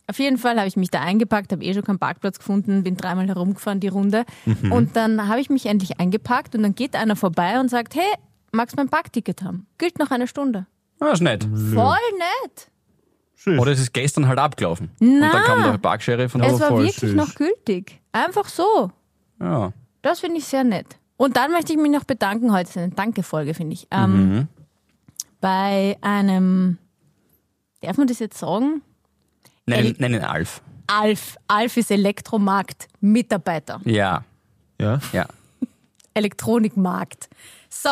Auf 0.08 0.20
jeden 0.20 0.38
Fall 0.38 0.58
habe 0.58 0.68
ich 0.68 0.76
mich 0.76 0.91
da 0.91 1.02
eingepackt, 1.02 1.52
habe 1.52 1.63
eh 1.63 1.74
schon 1.74 1.84
keinen 1.84 1.98
Parkplatz 2.00 2.38
gefunden, 2.38 2.84
bin 2.84 2.96
dreimal 2.96 3.28
herumgefahren 3.28 3.80
die 3.80 3.88
Runde 3.88 4.24
und 4.70 4.96
dann 4.96 5.28
habe 5.28 5.39
ich 5.41 5.50
mich 5.50 5.65
endlich 5.65 6.00
eingepackt 6.00 6.54
und 6.56 6.62
dann 6.63 6.76
geht 6.76 6.96
einer 6.96 7.15
vorbei 7.15 7.60
und 7.60 7.70
sagt, 7.70 7.96
hey, 7.96 8.13
magst 8.52 8.74
du 8.76 8.78
mein 8.78 8.89
Parkticket 8.89 9.41
haben? 9.41 9.65
Gilt 9.80 9.98
noch 9.98 10.12
eine 10.12 10.28
Stunde. 10.28 10.68
Ah, 11.00 11.10
ist 11.12 11.22
nett. 11.22 11.44
Voll 11.44 11.98
nett. 12.44 12.70
Süß. 13.36 13.60
Oder 13.60 13.72
es 13.72 13.80
ist 13.80 13.94
gestern 13.94 14.28
halt 14.28 14.39
abgelaufen. 14.39 14.91
Und 15.00 15.22
dann 15.22 15.44
kam 15.44 15.63
der 15.63 15.78
Parksheriff 15.78 16.34
und 16.36 16.41
Es 16.41 16.60
war 16.60 16.70
wirklich 16.70 16.96
süß. 16.96 17.13
noch 17.15 17.34
gültig. 17.36 18.00
Einfach 18.12 18.48
so. 18.48 18.91
ja. 19.41 19.74
Das 20.04 20.20
finde 20.20 20.38
ich 20.38 20.46
sehr 20.46 20.63
nett. 20.63 20.86
Und 21.18 21.36
dann 21.36 21.52
möchte 21.52 21.74
ich 21.74 21.80
mich 21.80 21.91
noch 21.91 22.04
bedanken, 22.04 22.52
heute 22.54 22.70
ist 22.70 22.78
eine 22.78 22.89
Danke-Folge, 22.89 23.56
finde 23.56 23.74
ich. 23.74 23.88
Ähm, 23.89 24.48
Bei 25.41 25.98
einem, 26.02 26.78
darf 27.82 27.98
man 27.98 28.08
das 28.08 28.20
jetzt 28.20 28.38
sagen? 28.38 28.82
Nenn, 29.65 29.86
El- 29.86 29.95
nenn 29.99 30.13
ihn 30.13 30.21
Alf. 30.23 30.62
Alf. 30.88 31.38
Alf 31.47 31.78
ist 31.78 31.89
Elektromarkt-Mitarbeiter. 31.91 33.82
Ja. 33.86 34.23
Ja. 34.80 34.99
Ja. 35.13 35.25
Elektronikmarkt. 36.13 37.30
So. 37.69 37.89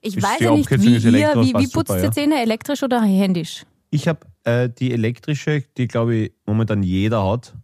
Ich 0.00 0.16
Ist 0.16 0.22
weiß 0.22 0.40
ja 0.40 0.50
nicht, 0.52 0.70
wie 0.70 0.94
ihr, 0.96 1.34
wie, 1.36 1.54
wie 1.54 1.66
putzt 1.68 1.72
super, 1.72 1.96
ihr 1.98 2.04
ja. 2.04 2.10
Zähne, 2.12 2.42
elektrisch 2.42 2.82
oder 2.82 3.02
händisch? 3.02 3.64
Ich 3.90 4.06
habe 4.06 4.20
äh, 4.44 4.68
die 4.68 4.92
elektrische, 4.92 5.62
die 5.78 5.88
glaube 5.88 6.14
ich 6.16 6.32
momentan 6.46 6.82
jeder 6.82 7.26
hat. 7.26 7.54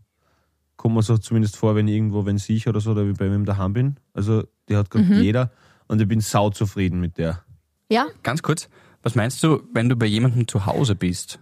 Kommt 0.76 0.94
mir 0.94 1.02
so 1.02 1.18
zumindest 1.18 1.56
vor, 1.58 1.74
wenn 1.74 1.86
ich 1.88 1.94
irgendwo, 1.96 2.24
wenn 2.24 2.36
ich 2.36 2.66
oder 2.68 2.80
so, 2.80 2.92
oder 2.92 3.06
wie 3.06 3.12
bei 3.12 3.30
wem 3.30 3.44
daheim 3.44 3.74
bin. 3.74 3.96
Also 4.14 4.44
die 4.68 4.76
hat 4.76 4.88
gerade 4.90 5.04
Mhm. 5.06 5.20
jeder 5.22 5.50
und 5.88 6.00
ich 6.00 6.08
bin 6.08 6.20
sau 6.20 6.48
zufrieden 6.50 7.00
mit 7.00 7.18
der. 7.18 7.42
Ja? 7.90 8.06
Ganz 8.22 8.40
kurz, 8.42 8.70
was 9.02 9.14
meinst 9.14 9.42
du, 9.42 9.62
wenn 9.74 9.88
du 9.90 9.96
bei 9.96 10.06
jemandem 10.06 10.48
zu 10.48 10.64
Hause 10.64 10.94
bist? 10.94 11.38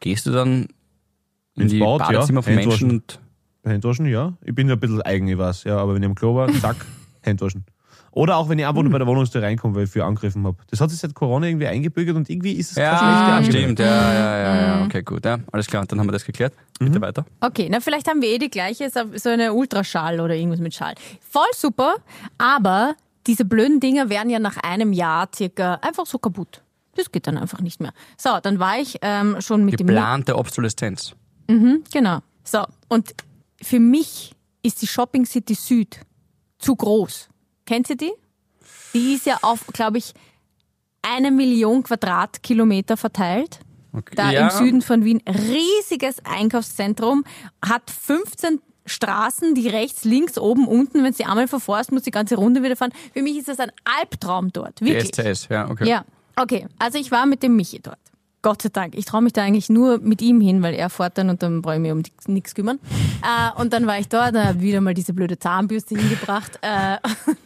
Gehst 0.00 0.26
du 0.26 0.32
dann 0.32 0.68
in 1.56 1.62
Ins 1.62 1.72
die 1.72 1.78
Bad, 1.80 2.00
ja. 2.00 2.06
Badezimmer 2.12 2.42
von 2.42 2.54
Menschen 2.54 2.70
Handwaschen. 2.70 2.90
und 2.90 3.20
Handwaschen, 3.72 4.06
ja. 4.06 4.32
Ich 4.44 4.54
bin 4.54 4.68
ja 4.68 4.74
ein 4.74 4.80
bisschen 4.80 5.02
eigen, 5.02 5.28
ich 5.28 5.38
weiß. 5.38 5.64
Ja, 5.64 5.78
aber 5.78 5.94
wenn 5.94 6.02
ich 6.02 6.08
am 6.08 6.14
Klo 6.14 6.34
war, 6.34 6.48
zack, 6.60 6.76
Handwaschen. 7.24 7.64
Oder 8.10 8.36
auch 8.36 8.48
wenn 8.48 8.60
ich 8.60 8.66
einfach 8.66 8.82
nur 8.82 8.92
bei 8.92 8.98
der 8.98 9.08
Wohnungstür 9.08 9.42
reinkomme, 9.42 9.74
weil 9.74 9.84
ich 9.84 9.90
viel 9.90 10.02
angegriffen 10.02 10.46
habe. 10.46 10.56
Das 10.70 10.80
hat 10.80 10.88
sich 10.90 11.00
seit 11.00 11.14
Corona 11.14 11.48
irgendwie 11.48 11.66
eingebürgert 11.66 12.14
und 12.14 12.30
irgendwie 12.30 12.52
ist 12.52 12.70
es 12.70 12.76
Ja, 12.76 12.92
Angewohnheit. 12.92 13.46
stimmt, 13.46 13.78
ja, 13.80 13.86
ja, 13.86 14.38
ja, 14.38 14.52
Mhm. 14.54 14.60
ja. 14.80 14.84
Okay, 14.84 15.02
gut, 15.02 15.24
ja. 15.24 15.38
Alles 15.50 15.66
klar, 15.66 15.84
dann 15.86 15.98
haben 15.98 16.06
wir 16.06 16.12
das 16.12 16.24
geklärt. 16.24 16.54
Bitte 16.78 17.00
weiter. 17.00 17.24
Okay, 17.40 17.66
na 17.68 17.80
vielleicht 17.80 18.08
haben 18.08 18.22
wir 18.22 18.28
eh 18.28 18.38
die 18.38 18.50
gleiche, 18.50 18.88
so 18.90 19.28
eine 19.28 19.52
Ultraschall 19.52 20.20
oder 20.20 20.34
irgendwas 20.36 20.60
mit 20.60 20.74
Schall. 20.74 20.94
Voll 21.28 21.42
super, 21.56 21.96
aber 22.38 22.94
diese 23.26 23.44
blöden 23.44 23.80
Dinger 23.80 24.08
werden 24.10 24.30
ja 24.30 24.38
nach 24.38 24.58
einem 24.58 24.92
Jahr 24.92 25.28
circa 25.34 25.74
einfach 25.82 26.06
so 26.06 26.18
kaputt. 26.18 26.62
Das 26.94 27.10
geht 27.10 27.26
dann 27.26 27.36
einfach 27.36 27.60
nicht 27.62 27.80
mehr. 27.80 27.92
So, 28.16 28.30
dann 28.40 28.60
war 28.60 28.78
ich 28.78 28.98
ähm, 29.02 29.40
schon 29.40 29.64
mit 29.64 29.80
dem... 29.80 29.88
Geplante 29.88 30.36
Obsoleszenz. 30.36 31.16
Genau. 31.46 32.20
So, 32.42 32.64
und 32.88 33.14
für 33.60 33.80
mich 33.80 34.32
ist 34.62 34.82
die 34.82 34.86
Shopping 34.86 35.26
City 35.26 35.54
Süd 35.54 36.00
zu 36.58 36.74
groß. 36.74 37.28
Kennt 37.66 37.90
ihr 37.90 37.96
die? 37.96 38.12
Die 38.94 39.14
ist 39.14 39.26
ja 39.26 39.38
auf, 39.42 39.66
glaube 39.68 39.98
ich, 39.98 40.14
eine 41.02 41.30
Million 41.30 41.82
Quadratkilometer 41.82 42.96
verteilt. 42.96 43.60
Okay. 43.92 44.14
Da 44.16 44.30
ja. 44.32 44.48
im 44.48 44.50
Süden 44.50 44.82
von 44.82 45.04
Wien. 45.04 45.22
Riesiges 45.26 46.16
Einkaufszentrum, 46.24 47.24
hat 47.64 47.90
15 47.90 48.60
Straßen, 48.86 49.54
die 49.54 49.68
rechts, 49.68 50.04
links, 50.04 50.38
oben, 50.38 50.66
unten. 50.66 51.04
Wenn 51.04 51.12
sie 51.12 51.24
einmal 51.24 51.48
verforst, 51.48 51.92
muss 51.92 52.02
die 52.02 52.10
ganze 52.10 52.36
Runde 52.36 52.62
wieder 52.62 52.76
fahren. 52.76 52.92
Für 53.12 53.22
mich 53.22 53.38
ist 53.38 53.48
das 53.48 53.60
ein 53.60 53.72
Albtraum 53.98 54.52
dort. 54.52 54.80
Die 54.80 54.86
Wirklich. 54.86 55.14
STS, 55.14 55.48
ja, 55.48 55.70
okay. 55.70 55.88
Ja, 55.88 56.04
okay. 56.36 56.66
Also 56.78 56.98
ich 56.98 57.10
war 57.10 57.26
mit 57.26 57.42
dem 57.42 57.56
Michi 57.56 57.80
dort. 57.80 57.98
Gott 58.44 58.60
sei 58.60 58.68
Dank. 58.68 58.94
Ich 58.94 59.06
traue 59.06 59.22
mich 59.22 59.32
da 59.32 59.42
eigentlich 59.42 59.70
nur 59.70 59.98
mit 60.00 60.20
ihm 60.20 60.38
hin, 60.38 60.60
weil 60.60 60.74
er 60.74 60.90
fährt 60.90 61.16
dann 61.16 61.30
und 61.30 61.42
dann 61.42 61.62
brauche 61.62 61.76
ich 61.76 61.80
mich 61.80 61.92
um 61.92 62.02
nichts 62.28 62.54
kümmern. 62.54 62.78
Äh, 63.24 63.58
und 63.58 63.72
dann 63.72 63.86
war 63.86 63.98
ich 63.98 64.08
dort, 64.08 64.34
da 64.34 64.48
habe 64.48 64.60
wieder 64.60 64.82
mal 64.82 64.92
diese 64.92 65.14
blöde 65.14 65.38
Zahnbürste 65.38 65.96
hingebracht. 65.96 66.58
Äh, 66.60 66.98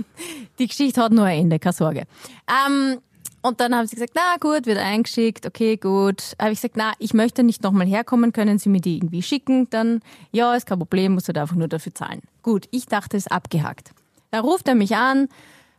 die 0.58 0.66
Geschichte 0.66 1.00
hat 1.00 1.12
nur 1.12 1.24
ein 1.24 1.42
Ende, 1.42 1.60
keine 1.60 1.72
Sorge. 1.72 2.02
Ähm, 2.48 2.98
und 3.42 3.60
dann 3.60 3.76
haben 3.76 3.86
sie 3.86 3.94
gesagt, 3.94 4.14
na 4.16 4.38
gut, 4.40 4.66
wird 4.66 4.78
eingeschickt, 4.78 5.46
okay, 5.46 5.76
gut. 5.76 6.34
Habe 6.40 6.50
ich 6.50 6.58
gesagt, 6.58 6.74
na, 6.76 6.94
ich 6.98 7.14
möchte 7.14 7.44
nicht 7.44 7.62
nochmal 7.62 7.86
herkommen, 7.86 8.32
können 8.32 8.58
Sie 8.58 8.68
mir 8.68 8.80
die 8.80 8.96
irgendwie 8.96 9.22
schicken? 9.22 9.70
Dann, 9.70 10.00
ja, 10.32 10.52
ist 10.56 10.66
kein 10.66 10.80
Problem, 10.80 11.14
muss 11.14 11.28
halt 11.28 11.38
einfach 11.38 11.54
nur 11.54 11.68
dafür 11.68 11.94
zahlen. 11.94 12.22
Gut, 12.42 12.66
ich 12.72 12.86
dachte, 12.86 13.16
es 13.16 13.26
ist 13.26 13.32
abgehakt. 13.32 13.92
Da 14.32 14.40
ruft 14.40 14.66
er 14.66 14.74
mich 14.74 14.96
an, 14.96 15.28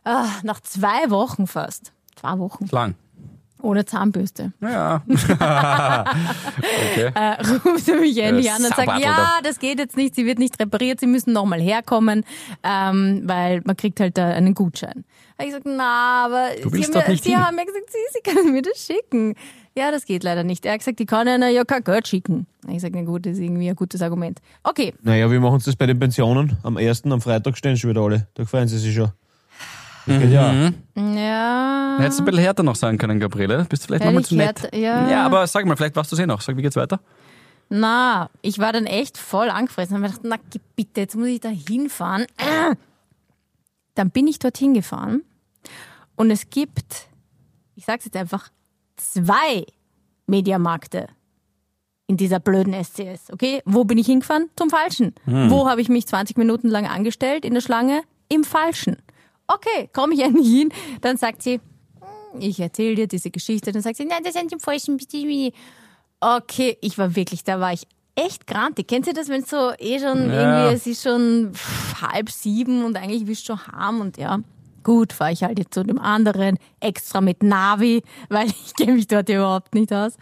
ah, 0.04 0.28
nach 0.44 0.60
zwei 0.60 1.10
Wochen 1.10 1.46
fast. 1.46 1.92
Zwei 2.16 2.38
Wochen. 2.38 2.68
Lang. 2.70 2.94
Ohne 3.62 3.84
Zahnbürste. 3.84 4.52
Ja. 4.60 5.02
okay. 5.08 5.20
Äh, 7.14 7.36
ruft 7.64 7.88
er 7.88 7.96
mich 7.96 8.18
endlich 8.18 8.50
an 8.50 8.64
und 8.64 8.74
sagt, 8.74 8.98
ja, 9.00 9.16
da. 9.16 9.40
das 9.42 9.58
geht 9.58 9.78
jetzt 9.78 9.96
nicht, 9.96 10.14
sie 10.14 10.26
wird 10.26 10.38
nicht 10.38 10.58
repariert, 10.60 11.00
sie 11.00 11.06
müssen 11.06 11.32
nochmal 11.32 11.60
herkommen, 11.60 12.24
ähm, 12.62 13.22
weil 13.24 13.60
man 13.64 13.76
kriegt 13.76 14.00
halt 14.00 14.16
da 14.16 14.28
einen 14.28 14.54
Gutschein. 14.54 15.04
Habe 15.38 15.48
ich 15.48 15.54
gesagt, 15.54 15.66
na, 15.66 16.26
aber 16.26 16.50
sie, 16.56 16.84
haben, 16.84 17.08
mir, 17.08 17.16
sie 17.16 17.36
haben 17.36 17.56
mir 17.56 17.66
gesagt, 17.66 17.90
sie, 17.90 17.98
sie 18.12 18.30
können 18.30 18.52
mir 18.52 18.62
das 18.62 18.84
schicken. 18.84 19.34
Ja, 19.76 19.90
das 19.90 20.04
geht 20.04 20.24
leider 20.24 20.42
nicht. 20.42 20.66
Er 20.66 20.72
hat 20.72 20.80
gesagt, 20.80 21.00
ich 21.00 21.06
kann 21.06 21.28
ihnen 21.28 21.54
ja 21.54 21.64
kein 21.64 21.84
Geld 21.84 22.08
schicken. 22.08 22.46
Ich 22.66 22.74
gesagt, 22.74 22.94
na 22.94 23.02
gut, 23.02 23.24
das 23.24 23.34
ist 23.34 23.40
irgendwie 23.40 23.70
ein 23.70 23.76
gutes 23.76 24.02
Argument. 24.02 24.40
Okay, 24.62 24.92
Naja, 25.02 25.30
wir 25.30 25.40
machen 25.40 25.54
uns 25.54 25.64
das 25.64 25.76
bei 25.76 25.86
den 25.86 25.98
Pensionen. 25.98 26.58
Am 26.62 26.76
ersten, 26.76 27.12
am 27.12 27.20
Freitag 27.20 27.56
stehen 27.56 27.76
schon 27.76 27.90
wieder 27.90 28.02
alle. 28.02 28.26
Da 28.34 28.44
freuen 28.44 28.68
sie 28.68 28.78
sich 28.78 28.94
schon. 28.94 29.12
Ja. 30.06 30.50
auch. 30.50 30.72
ja. 31.14 31.96
Hättest 31.98 32.18
du 32.18 32.22
ein 32.22 32.26
bisschen 32.26 32.40
härter 32.42 32.62
noch 32.62 32.76
sein 32.76 32.98
können, 32.98 33.20
Gabriele? 33.20 33.66
Bist 33.68 33.82
du 33.82 33.86
vielleicht 33.88 34.04
nochmal 34.04 34.24
zu 34.24 34.34
nett? 34.36 34.62
härter- 34.62 34.76
ja. 34.76 35.08
ja, 35.10 35.26
aber 35.26 35.46
sag 35.46 35.64
mal, 35.66 35.76
vielleicht 35.76 35.96
warst 35.96 36.10
du 36.12 36.16
es 36.16 36.20
eh 36.20 36.26
noch. 36.26 36.40
Sag, 36.40 36.56
wie 36.56 36.62
geht's 36.62 36.76
weiter? 36.76 37.00
Na, 37.68 38.30
ich 38.42 38.58
war 38.58 38.72
dann 38.72 38.86
echt 38.86 39.16
voll 39.18 39.48
angefressen. 39.50 39.94
Hab 39.94 40.00
mir 40.02 40.08
gedacht, 40.08 40.24
na 40.24 40.36
bitte, 40.74 41.00
jetzt 41.02 41.14
muss 41.16 41.28
ich 41.28 41.40
da 41.40 41.48
hinfahren. 41.50 42.26
Dann 43.94 44.10
bin 44.10 44.26
ich 44.28 44.38
dorthin 44.38 44.72
gefahren 44.74 45.22
und 46.16 46.30
es 46.30 46.48
gibt, 46.48 47.08
ich 47.74 47.84
sag's 47.84 48.04
jetzt 48.04 48.16
einfach, 48.16 48.48
zwei 48.96 49.64
Mediamarkte 50.26 51.08
in 52.06 52.16
dieser 52.16 52.40
blöden 52.40 52.72
SCS. 52.72 53.30
Okay, 53.32 53.62
wo 53.64 53.84
bin 53.84 53.98
ich 53.98 54.06
hingefahren? 54.06 54.48
Zum 54.56 54.70
Falschen. 54.70 55.14
Wo 55.26 55.68
habe 55.68 55.80
ich 55.80 55.88
mich 55.88 56.06
20 56.06 56.38
Minuten 56.38 56.68
lang 56.68 56.86
angestellt 56.86 57.44
in 57.44 57.54
der 57.54 57.60
Schlange? 57.60 58.02
Im 58.28 58.44
Falschen. 58.44 58.96
Okay, 59.54 59.88
komme 59.92 60.14
ich 60.14 60.20
endlich 60.20 60.46
hin. 60.48 60.72
Dann 61.00 61.16
sagt 61.16 61.42
sie, 61.42 61.54
hm, 62.34 62.40
ich 62.40 62.60
erzähle 62.60 62.94
dir 62.94 63.06
diese 63.08 63.30
Geschichte. 63.30 63.72
Dann 63.72 63.82
sagt 63.82 63.96
sie, 63.96 64.04
nein, 64.04 64.22
das 64.24 64.34
sind 64.34 64.52
im 64.52 64.60
Falschen. 64.60 64.96
bitte. 64.96 65.52
Okay, 66.20 66.76
ich 66.80 66.98
war 66.98 67.16
wirklich, 67.16 67.44
da 67.44 67.58
war 67.60 67.72
ich 67.72 67.86
echt 68.14 68.46
grantig. 68.46 68.86
Kennt 68.88 69.06
ihr 69.06 69.14
das, 69.14 69.28
wenn 69.28 69.42
es 69.42 69.50
so 69.50 69.72
eh 69.78 69.98
schon 69.98 70.30
Ja. 70.30 70.66
irgendwie, 70.66 70.74
es 70.74 70.86
ist 70.86 71.02
schon 71.02 71.50
pff, 71.54 72.02
halb 72.02 72.30
sieben 72.30 72.84
und 72.84 72.96
eigentlich 72.96 73.26
willst 73.26 73.48
du 73.48 73.56
schon 73.56 73.66
haben 73.72 74.00
und 74.00 74.18
ja. 74.18 74.38
Gut, 74.82 75.12
fahre 75.12 75.32
ich 75.32 75.42
halt 75.42 75.58
jetzt 75.58 75.74
zu 75.74 75.82
dem 75.84 75.98
anderen, 75.98 76.58
extra 76.80 77.20
mit 77.20 77.42
Navi, 77.42 78.02
weil 78.28 78.48
ich 78.48 78.74
kenne 78.76 78.92
mich 78.92 79.06
dort 79.08 79.28
überhaupt 79.28 79.74
nicht 79.74 79.92
aus. 79.92 80.14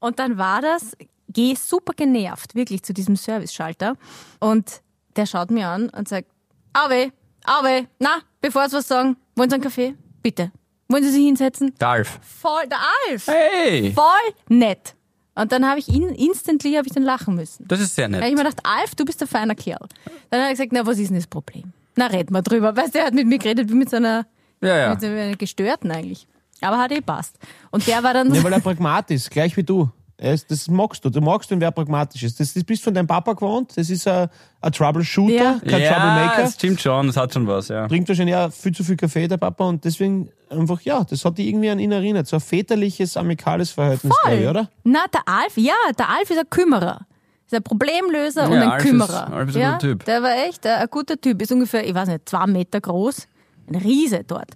Und 0.00 0.18
dann 0.18 0.38
war 0.38 0.60
das, 0.62 0.96
gehe 1.28 1.56
super 1.56 1.92
genervt, 1.94 2.54
wirklich 2.54 2.82
zu 2.82 2.92
diesem 2.92 3.16
Service-Schalter. 3.16 3.94
Und 4.40 4.82
der 5.16 5.26
schaut 5.26 5.50
mir 5.50 5.68
an 5.68 5.88
und 5.90 6.08
sagt, 6.08 6.28
Ave, 6.72 7.12
Ave, 7.44 7.86
na, 7.98 8.18
bevor 8.40 8.68
Sie 8.68 8.76
was 8.76 8.88
sagen, 8.88 9.16
wollen 9.36 9.48
Sie 9.50 9.54
einen 9.54 9.62
Kaffee? 9.64 9.94
Bitte. 10.22 10.50
Wollen 10.88 11.04
Sie 11.04 11.10
sich 11.10 11.24
hinsetzen? 11.24 11.74
Der 11.80 11.88
Alf. 11.88 12.18
Voll, 12.22 12.66
der 12.68 12.78
Alf 13.10 13.26
Hey! 13.26 13.92
voll 13.92 14.34
nett. 14.48 14.94
Und 15.34 15.52
dann 15.52 15.68
habe 15.68 15.78
ich 15.78 15.88
ihn, 15.88 16.08
instantly 16.08 16.74
habe 16.74 16.86
ich 16.88 16.92
dann 16.94 17.04
lachen 17.04 17.34
müssen. 17.36 17.66
Das 17.68 17.80
ist 17.80 17.94
sehr 17.94 18.08
Da 18.08 18.16
habe 18.16 18.26
ich 18.26 18.34
nett. 18.34 18.38
mir 18.44 18.50
gedacht, 18.50 18.66
Alf, 18.66 18.94
du 18.94 19.04
bist 19.04 19.22
ein 19.22 19.28
feiner 19.28 19.54
Kerl. 19.54 19.86
Dann 20.30 20.40
hat 20.40 20.48
er 20.48 20.50
gesagt, 20.52 20.72
na, 20.72 20.84
was 20.84 20.98
ist 20.98 21.08
denn 21.10 21.16
das 21.16 21.26
Problem? 21.26 21.72
Na, 21.94 22.06
red 22.06 22.30
mal 22.30 22.42
drüber. 22.42 22.74
Weißt 22.76 22.94
du, 22.94 22.98
er 22.98 23.06
hat 23.06 23.14
mit 23.14 23.26
mir 23.26 23.38
geredet 23.38 23.68
wie 23.70 23.74
mit 23.74 23.88
so 23.90 23.96
einer, 23.96 24.26
Ja, 24.60 24.76
ja. 24.76 24.90
mit 24.90 25.00
so 25.00 25.06
einer 25.06 25.36
Gestörten 25.36 25.90
eigentlich. 25.92 26.26
Aber 26.60 26.78
hat 26.78 26.90
eh 26.90 27.00
passt. 27.00 27.36
Und 27.70 27.86
der 27.86 28.02
war 28.02 28.14
dann, 28.14 28.34
Ja, 28.34 28.42
weil 28.42 28.52
er 28.52 28.60
pragmatisch 28.60 29.30
gleich 29.30 29.56
wie 29.56 29.62
du. 29.62 29.88
Er 30.20 30.34
ist, 30.34 30.50
das 30.50 30.66
magst 30.68 31.04
du. 31.04 31.10
Du 31.10 31.20
magst 31.20 31.48
ihn, 31.52 31.60
wer 31.60 31.70
pragmatisch 31.70 32.24
ist. 32.24 32.40
Das, 32.40 32.52
das 32.52 32.64
bist 32.64 32.82
von 32.82 32.92
deinem 32.92 33.06
Papa 33.06 33.34
gewohnt. 33.34 33.76
Das 33.76 33.88
ist 33.88 34.06
ein, 34.08 34.28
ein 34.60 34.72
Troubleshooter, 34.72 35.32
Ja. 35.32 35.60
kein 35.64 35.80
ja, 35.80 35.92
Troublemaker. 35.92 36.42
das 36.42 36.54
stimmt 36.54 36.80
schon, 36.80 37.06
das 37.06 37.16
hat 37.16 37.32
schon 37.32 37.46
was, 37.46 37.68
ja. 37.68 37.86
Trinkt 37.86 38.08
wahrscheinlich 38.08 38.34
auch 38.34 38.52
viel 38.52 38.72
zu 38.74 38.82
viel 38.82 38.96
Kaffee, 38.96 39.28
der 39.28 39.36
Papa. 39.36 39.64
Und 39.68 39.84
deswegen 39.84 40.28
einfach, 40.50 40.80
ja, 40.80 41.04
das 41.04 41.24
hat 41.24 41.38
die 41.38 41.48
irgendwie 41.48 41.70
an 41.70 41.78
ihn 41.78 41.92
erinnert. 41.92 42.26
So 42.26 42.36
ein 42.36 42.40
väterliches, 42.40 43.16
amikales 43.16 43.70
Verhältnis, 43.70 44.12
glaube 44.24 44.36
ich, 44.42 44.48
oder? 44.48 44.68
Na, 44.82 45.04
der 45.14 45.22
Alf, 45.26 45.56
ja, 45.56 45.74
der 45.96 46.08
Alf 46.08 46.28
ist 46.30 46.38
ein 46.38 46.50
Kümmerer. 46.50 47.06
Ist 47.46 47.54
ein 47.54 47.62
Problemlöser 47.62 48.46
und 48.46 48.54
Ja, 48.54 48.62
ein 48.62 48.68
Alf 48.70 48.84
ist- 48.84 48.90
Kümmerer. 48.90 49.32
Alf 49.32 49.48
ist 49.50 49.54
ein 49.56 49.62
ja, 49.62 49.70
guter 49.74 49.86
Typ. 49.86 50.04
Der 50.04 50.22
war 50.24 50.32
echt 50.48 50.66
ein 50.66 50.86
guter 50.90 51.20
Typ. 51.20 51.40
Ist 51.40 51.52
ungefähr, 51.52 51.86
ich 51.86 51.94
weiß 51.94 52.08
nicht, 52.08 52.28
zwei 52.28 52.46
Meter 52.48 52.80
groß. 52.80 53.28
Ein 53.68 53.76
Riese 53.76 54.24
dort. 54.26 54.50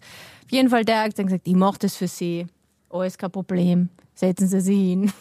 Auf 0.44 0.50
jeden 0.50 0.68
Fall, 0.70 0.84
der 0.84 1.04
hat 1.04 1.16
dann 1.18 1.26
gesagt, 1.26 1.46
ich 1.46 1.54
mache 1.54 1.78
das 1.78 1.94
für 1.94 2.08
Sie. 2.08 2.46
Alles 2.90 3.16
kein 3.16 3.30
Problem. 3.30 3.90
Setzen 4.16 4.48
Sie 4.48 4.60
sich 4.60 4.76
hin. 4.76 5.12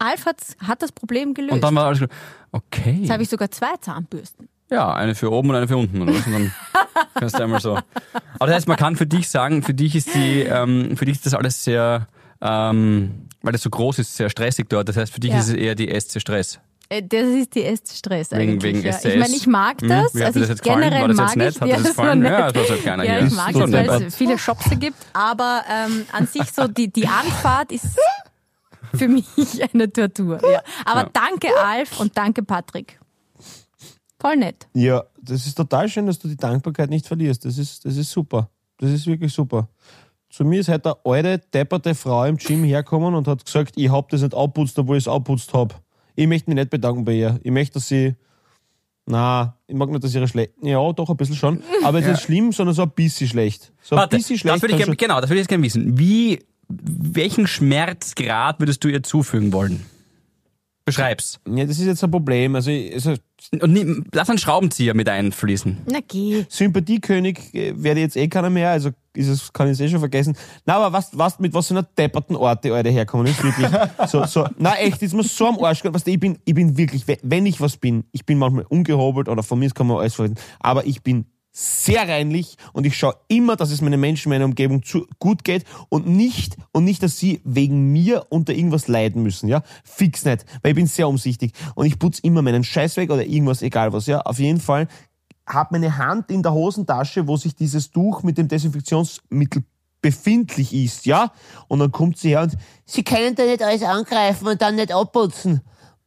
Hat's, 0.00 0.56
hat 0.66 0.82
das 0.82 0.92
Problem 0.92 1.34
gelöst. 1.34 1.52
Und 1.54 1.60
dann 1.62 1.74
war 1.74 1.86
alles 1.86 2.00
gut. 2.00 2.10
Okay. 2.52 2.98
Jetzt 3.00 3.10
habe 3.10 3.22
ich 3.22 3.28
sogar 3.28 3.50
zwei 3.50 3.76
Zahnbürsten. 3.80 4.48
Ja, 4.70 4.92
eine 4.94 5.14
für 5.14 5.30
oben 5.30 5.50
und 5.50 5.56
eine 5.56 5.68
für 5.68 5.76
unten. 5.76 6.00
Oder? 6.02 6.12
Und 6.12 6.32
dann 6.32 6.52
kannst 7.14 7.38
du 7.38 7.42
einmal 7.42 7.60
so. 7.60 7.74
Aber 7.74 8.46
das 8.46 8.54
heißt, 8.56 8.68
man 8.68 8.76
kann 8.76 8.96
für 8.96 9.06
dich 9.06 9.28
sagen, 9.28 9.62
für 9.62 9.74
dich 9.74 9.94
ist 9.96 10.14
die, 10.14 10.40
ähm, 10.42 10.96
für 10.96 11.04
dich 11.04 11.16
ist 11.16 11.26
das 11.26 11.34
alles 11.34 11.62
sehr, 11.64 12.06
ähm, 12.40 13.28
weil 13.42 13.52
das 13.52 13.62
so 13.62 13.70
groß 13.70 13.98
ist, 13.98 14.16
sehr 14.16 14.30
stressig 14.30 14.68
dort. 14.68 14.88
Das 14.88 14.96
heißt, 14.96 15.12
für 15.12 15.20
dich 15.20 15.32
Ja. 15.32 15.38
ist 15.40 15.48
es 15.48 15.54
eher 15.54 15.74
die 15.74 15.88
SC 15.88 16.20
Stress. 16.20 16.58
Äh, 16.88 17.02
Das 17.02 17.22
ist 17.26 17.54
die 17.54 17.60
erste 17.60 17.94
Stress 17.94 18.30
Wegen- 18.32 18.52
eigentlich. 18.52 18.62
wegen 18.62 18.82
ja. 18.82 18.92
SCS. 18.92 19.04
Ich 19.14 19.18
meine, 19.20 19.36
ich 19.36 19.46
mag 19.46 19.80
Hm, 19.82 19.88
das. 19.88 20.14
hat 20.14 20.22
also 20.22 20.22
das 20.22 20.36
ich 20.36 20.48
jetzt 20.48 20.62
gefallen? 20.62 20.80
generell 20.82 21.00
War 21.02 21.08
das 21.08 21.18
jetzt 21.18 21.26
mag 21.26 21.36
nett? 21.36 21.54
ich, 21.54 21.60
Hat 21.60 21.70
das 21.70 21.78
das 21.78 21.86
gefallen? 21.88 22.24
Ja, 22.24 22.52
das 22.52 22.68
so 22.68 22.74
keiner 22.76 23.04
ja, 23.04 23.18
ich 23.26 23.32
mag 23.34 23.52
So 23.52 23.62
es, 23.64 23.72
weil 23.72 24.02
es 24.04 24.16
viele 24.16 24.38
Shops 24.38 24.70
gibt, 24.78 24.96
aber 25.12 25.62
ähm, 25.70 26.06
an 26.12 26.26
sich 26.26 26.50
so 26.52 26.66
die, 26.68 26.90
die 26.92 27.06
Anfahrt 27.08 27.72
ist 27.72 27.86
für 28.98 29.08
mich 29.08 29.26
eine 29.72 29.92
Tortur. 29.92 30.40
Ja. 30.50 30.62
Aber 30.84 31.02
Ja. 31.02 31.10
danke 31.12 31.48
Alf 31.64 32.00
und 32.00 32.16
danke 32.16 32.42
Patrick. 32.42 32.98
Voll 34.20 34.36
nett. 34.36 34.68
Ja, 34.74 35.02
das 35.20 35.46
ist 35.46 35.56
total 35.56 35.88
schön, 35.88 36.06
dass 36.06 36.18
du 36.18 36.28
die 36.28 36.36
Dankbarkeit 36.36 36.90
nicht 36.90 37.06
verlierst. 37.06 37.44
Das 37.44 37.58
ist, 37.58 37.84
das 37.84 37.96
ist 37.96 38.10
super. 38.10 38.48
Das 38.78 38.90
ist 38.90 39.06
wirklich 39.06 39.32
super. 39.32 39.68
Zu 40.30 40.44
mir 40.44 40.60
ist 40.60 40.68
heute 40.68 40.96
eine 41.04 41.14
alte, 41.26 41.38
depperte 41.52 41.94
Frau 41.94 42.24
im 42.24 42.36
Gym 42.36 42.64
hergekommen 42.64 43.14
und 43.14 43.26
hat 43.28 43.44
gesagt, 43.44 43.74
ich 43.76 43.90
hab 43.90 44.08
das 44.10 44.22
nicht 44.22 44.34
abputzt, 44.34 44.78
obwohl 44.78 44.96
ich 44.96 45.04
es 45.04 45.08
abputzt 45.08 45.52
hab. 45.52 45.82
Ich 46.14 46.26
möchte 46.26 46.48
mich 46.50 46.56
nicht 46.56 46.70
bedanken 46.70 47.04
bei 47.04 47.12
ihr. 47.14 47.40
Ich 47.42 47.50
möchte, 47.50 47.74
dass 47.74 47.88
sie. 47.88 48.14
Na, 49.04 49.56
ich 49.66 49.74
mag 49.74 49.90
nicht, 49.90 50.04
dass 50.04 50.14
ihre 50.14 50.28
schlecht. 50.28 50.52
Ja, 50.62 50.92
doch, 50.92 51.10
ein 51.10 51.16
bisschen 51.16 51.34
schon. 51.34 51.62
Aber 51.82 51.98
es 51.98 52.04
ist 52.04 52.10
nicht 52.12 52.22
schlimm, 52.22 52.52
sondern 52.52 52.74
so 52.74 52.82
ein 52.82 52.90
bisschen 52.90 53.26
schlecht. 53.28 53.72
So 53.82 53.96
ein 53.96 54.00
Warte, 54.02 54.16
bisschen 54.16 54.34
das 54.36 54.40
schlecht. 54.40 54.62
würde 54.62 54.76
ich 54.76 54.84
gern, 54.84 54.96
genau, 54.96 55.20
das 55.20 55.28
würde 55.28 55.40
ich 55.40 55.42
jetzt 55.42 55.48
gerne 55.48 55.64
wissen. 55.64 55.98
Wie, 55.98 56.38
welchen 56.82 57.46
Schmerzgrad 57.46 58.60
würdest 58.60 58.82
du 58.84 58.88
ihr 58.88 59.02
zufügen 59.02 59.52
wollen? 59.52 59.84
Beschreib's. 60.84 61.38
ja, 61.48 61.64
das 61.64 61.78
ist 61.78 61.86
jetzt 61.86 62.02
ein 62.02 62.10
Problem. 62.10 62.56
Also, 62.56 62.72
also 62.72 63.14
Und 63.60 63.72
nimm, 63.72 64.04
lass 64.12 64.28
einen 64.28 64.38
Schraubenzieher 64.38 64.94
mit 64.94 65.08
einfließen. 65.08 65.78
Na 65.86 66.00
geh. 66.06 66.44
Sympathiekönig 66.48 67.54
äh, 67.54 67.72
werde 67.80 68.00
jetzt 68.00 68.16
eh 68.16 68.26
keiner 68.26 68.50
mehr, 68.50 68.70
also 68.70 68.90
ist 69.14 69.28
es, 69.28 69.52
kann 69.52 69.68
ich 69.68 69.74
es 69.74 69.80
eh 69.80 69.88
schon 69.88 70.00
vergessen. 70.00 70.36
Na, 70.66 70.74
aber 70.78 70.92
was, 70.92 71.16
was, 71.16 71.38
mit 71.38 71.54
was 71.54 71.68
für 71.68 71.74
einer 71.74 71.84
depperten 71.84 72.34
Orte, 72.34 72.74
Alter, 72.74 72.90
herkommen 72.90 73.26
ist 73.28 73.40
wirklich. 73.44 73.68
so, 74.08 74.24
so, 74.24 74.48
na, 74.58 74.74
echt, 74.74 75.00
ist 75.02 75.14
mir 75.14 75.22
so 75.22 75.46
am 75.46 75.62
Arsch 75.62 75.78
gegangen. 75.82 75.94
Weißt 75.94 76.06
du, 76.08 76.10
ich 76.10 76.18
bin, 76.18 76.38
ich 76.44 76.54
bin 76.54 76.76
wirklich, 76.76 77.06
we- 77.06 77.18
wenn 77.22 77.46
ich 77.46 77.60
was 77.60 77.76
bin, 77.76 78.02
ich 78.10 78.26
bin 78.26 78.38
manchmal 78.38 78.64
ungehobelt 78.64 79.28
oder 79.28 79.44
von 79.44 79.60
mir 79.60 79.70
kann 79.70 79.86
man 79.86 79.98
alles 79.98 80.14
verwenden, 80.14 80.40
aber 80.58 80.84
ich 80.84 81.00
bin 81.04 81.26
sehr 81.52 82.08
reinlich 82.08 82.56
und 82.72 82.86
ich 82.86 82.96
schaue 82.96 83.14
immer, 83.28 83.56
dass 83.56 83.70
es 83.70 83.82
meinen 83.82 84.00
Menschen, 84.00 84.30
meiner 84.30 84.46
Umgebung 84.46 84.82
zu, 84.82 85.06
gut 85.18 85.44
geht 85.44 85.64
und 85.90 86.06
nicht, 86.06 86.56
und 86.72 86.84
nicht, 86.84 87.02
dass 87.02 87.18
sie 87.18 87.42
wegen 87.44 87.92
mir 87.92 88.26
unter 88.30 88.54
irgendwas 88.54 88.88
leiden 88.88 89.22
müssen, 89.22 89.48
ja. 89.48 89.62
Fix 89.84 90.24
nicht, 90.24 90.46
weil 90.62 90.70
ich 90.70 90.76
bin 90.76 90.86
sehr 90.86 91.08
umsichtig 91.08 91.52
und 91.74 91.84
ich 91.86 91.98
putze 91.98 92.22
immer 92.24 92.40
meinen 92.40 92.64
Scheiß 92.64 92.96
weg 92.96 93.10
oder 93.10 93.24
irgendwas, 93.24 93.60
egal 93.60 93.92
was, 93.92 94.06
ja. 94.06 94.22
Auf 94.22 94.38
jeden 94.38 94.60
Fall 94.60 94.88
habe 95.46 95.70
meine 95.72 95.98
Hand 95.98 96.30
in 96.30 96.42
der 96.42 96.52
Hosentasche, 96.52 97.26
wo 97.28 97.36
sich 97.36 97.54
dieses 97.54 97.90
Tuch 97.90 98.22
mit 98.22 98.38
dem 98.38 98.48
Desinfektionsmittel 98.48 99.64
befindlich 100.00 100.72
ist, 100.72 101.04
ja? 101.06 101.32
Und 101.68 101.80
dann 101.80 101.92
kommt 101.92 102.18
sie 102.18 102.30
her 102.30 102.42
und 102.42 102.56
sie 102.86 103.04
können 103.04 103.34
da 103.34 103.44
nicht 103.44 103.62
alles 103.62 103.82
angreifen 103.82 104.48
und 104.48 104.60
dann 104.62 104.76
nicht 104.76 104.92
abputzen. 104.92 105.60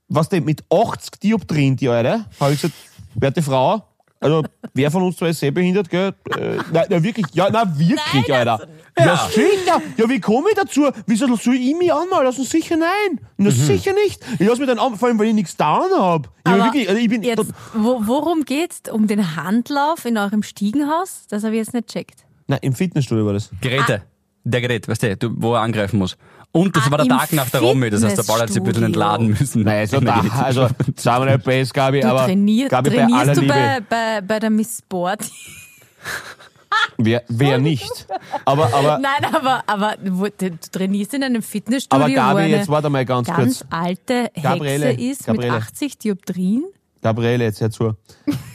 Was 0.07 0.29
denn 0.29 0.43
mit 0.43 0.63
80 0.71 1.19
Dioptrien, 1.19 1.75
die 1.75 1.89
Alter? 1.89 2.25
Habe 2.39 2.53
ich 2.53 2.61
gesagt, 2.61 2.77
werte 3.15 3.41
Frau, 3.41 3.83
also 4.25 4.43
wer 4.73 4.91
von 4.91 5.03
uns 5.03 5.17
zwei 5.17 5.29
ist 5.29 5.39
sehbehindert, 5.39 5.89
gell? 5.89 6.13
Äh, 6.35 6.57
nein, 6.73 6.85
na 6.89 7.03
wirklich, 7.03 7.25
ja, 7.33 7.47
na 7.51 7.63
wirklich, 7.77 8.33
Alter. 8.33 8.67
Ja. 8.97 9.17
sicher. 9.29 9.81
Ja, 9.97 10.09
wie 10.09 10.19
komme 10.19 10.49
ich 10.49 10.55
dazu? 10.55 10.89
Wieso 11.05 11.33
soll 11.35 11.55
ich 11.55 11.75
mich 11.75 11.93
anmalen 11.93 12.25
lassen? 12.25 12.43
Sicher 12.43 12.77
nein. 12.77 13.19
Na 13.37 13.51
sicher 13.51 13.93
nicht. 13.93 14.23
Ich 14.39 14.47
lasse 14.47 14.59
mich 14.59 14.69
dann 14.69 14.79
an, 14.79 14.95
vor 14.95 15.09
allem, 15.09 15.19
weil 15.19 15.27
ich 15.27 15.33
nichts 15.33 15.51
getan 15.51 15.91
habe. 15.97 16.29
Bin 16.43 16.55
wirklich, 16.55 16.89
also 16.89 16.99
ich 16.99 17.09
bin 17.09 17.21
Jetzt, 17.23 17.53
wo, 17.73 18.01
worum 18.05 18.45
geht's? 18.45 18.81
Um 18.91 19.07
den 19.07 19.35
Handlauf 19.35 20.05
in 20.05 20.17
eurem 20.17 20.43
Stiegenhaus? 20.43 21.25
Das 21.29 21.43
habe 21.43 21.53
ich 21.55 21.59
jetzt 21.59 21.73
nicht 21.73 21.87
checkt. 21.87 22.25
Nein, 22.47 22.59
im 22.61 22.73
Fitnessstudio 22.73 23.25
war 23.25 23.33
das. 23.33 23.49
Geräte. 23.61 24.03
Der 24.43 24.61
Gerät, 24.61 24.87
weißt 24.87 25.23
du, 25.23 25.29
wo 25.37 25.55
er 25.55 25.61
angreifen 25.61 25.97
muss. 25.97 26.17
Und 26.55 26.73
das 26.75 26.83
Ah, 26.87 26.91
war 26.91 26.97
der 26.99 27.07
Tag 27.07 27.33
nach 27.33 27.49
der 27.49 27.59
Romy, 27.59 27.89
das 27.89 28.01
heißt, 28.03 28.17
der 28.17 28.23
Paul 28.23 28.39
hat 28.39 28.47
sich 28.47 28.57
ein 28.57 28.63
bisschen 28.63 28.83
Fitnessstudio. 28.85 29.11
entladen 29.15 29.27
müssen. 29.27 29.63
Nein, 29.63 29.79
also, 29.79 29.99
da, 29.99 30.21
also 30.41 30.67
sagen 30.95 31.25
wir 31.25 31.33
nicht 31.33 31.43
best, 31.45 31.73
Gabi, 31.73 31.99
Du 31.99 32.07
aber 32.07 32.25
trainier, 32.25 32.69
Gabi, 32.69 32.89
bei 32.91 33.03
aller 33.03 33.09
trainierst 33.33 33.37
du 33.37 33.41
Liebe, 33.41 33.53
bei, 33.53 33.79
bei, 33.89 34.21
bei 34.21 34.39
der 34.39 34.49
Miss 34.49 34.77
Sport? 34.77 35.19
wer, 36.97 37.23
wer 37.27 37.57
nicht? 37.57 38.07
Aber, 38.45 38.73
aber, 38.73 38.99
Nein, 38.99 39.33
aber, 39.33 39.63
aber 39.67 39.95
wo, 40.11 40.27
du 40.27 40.57
trainierst 40.71 41.13
in 41.13 41.23
einem 41.23 41.41
Fitnessstudio, 41.41 42.03
aber 42.05 42.11
wo 42.11 42.15
Gabi, 42.15 42.39
eine 42.41 42.55
jetzt 42.57 42.69
warte 42.69 42.89
mal 42.89 43.05
ganz 43.05 43.27
ganz 43.27 43.59
kurz. 43.59 43.65
alte 43.71 44.13
Hexe 44.33 44.41
Gabriele, 44.41 44.93
ist 44.93 45.25
Gabriele. 45.25 45.53
mit 45.53 45.61
80 45.61 45.97
Dioptrien. 45.99 46.63
Gabriele, 47.01 47.43
jetzt 47.43 47.61
hör 47.61 47.69
zu. 47.69 47.95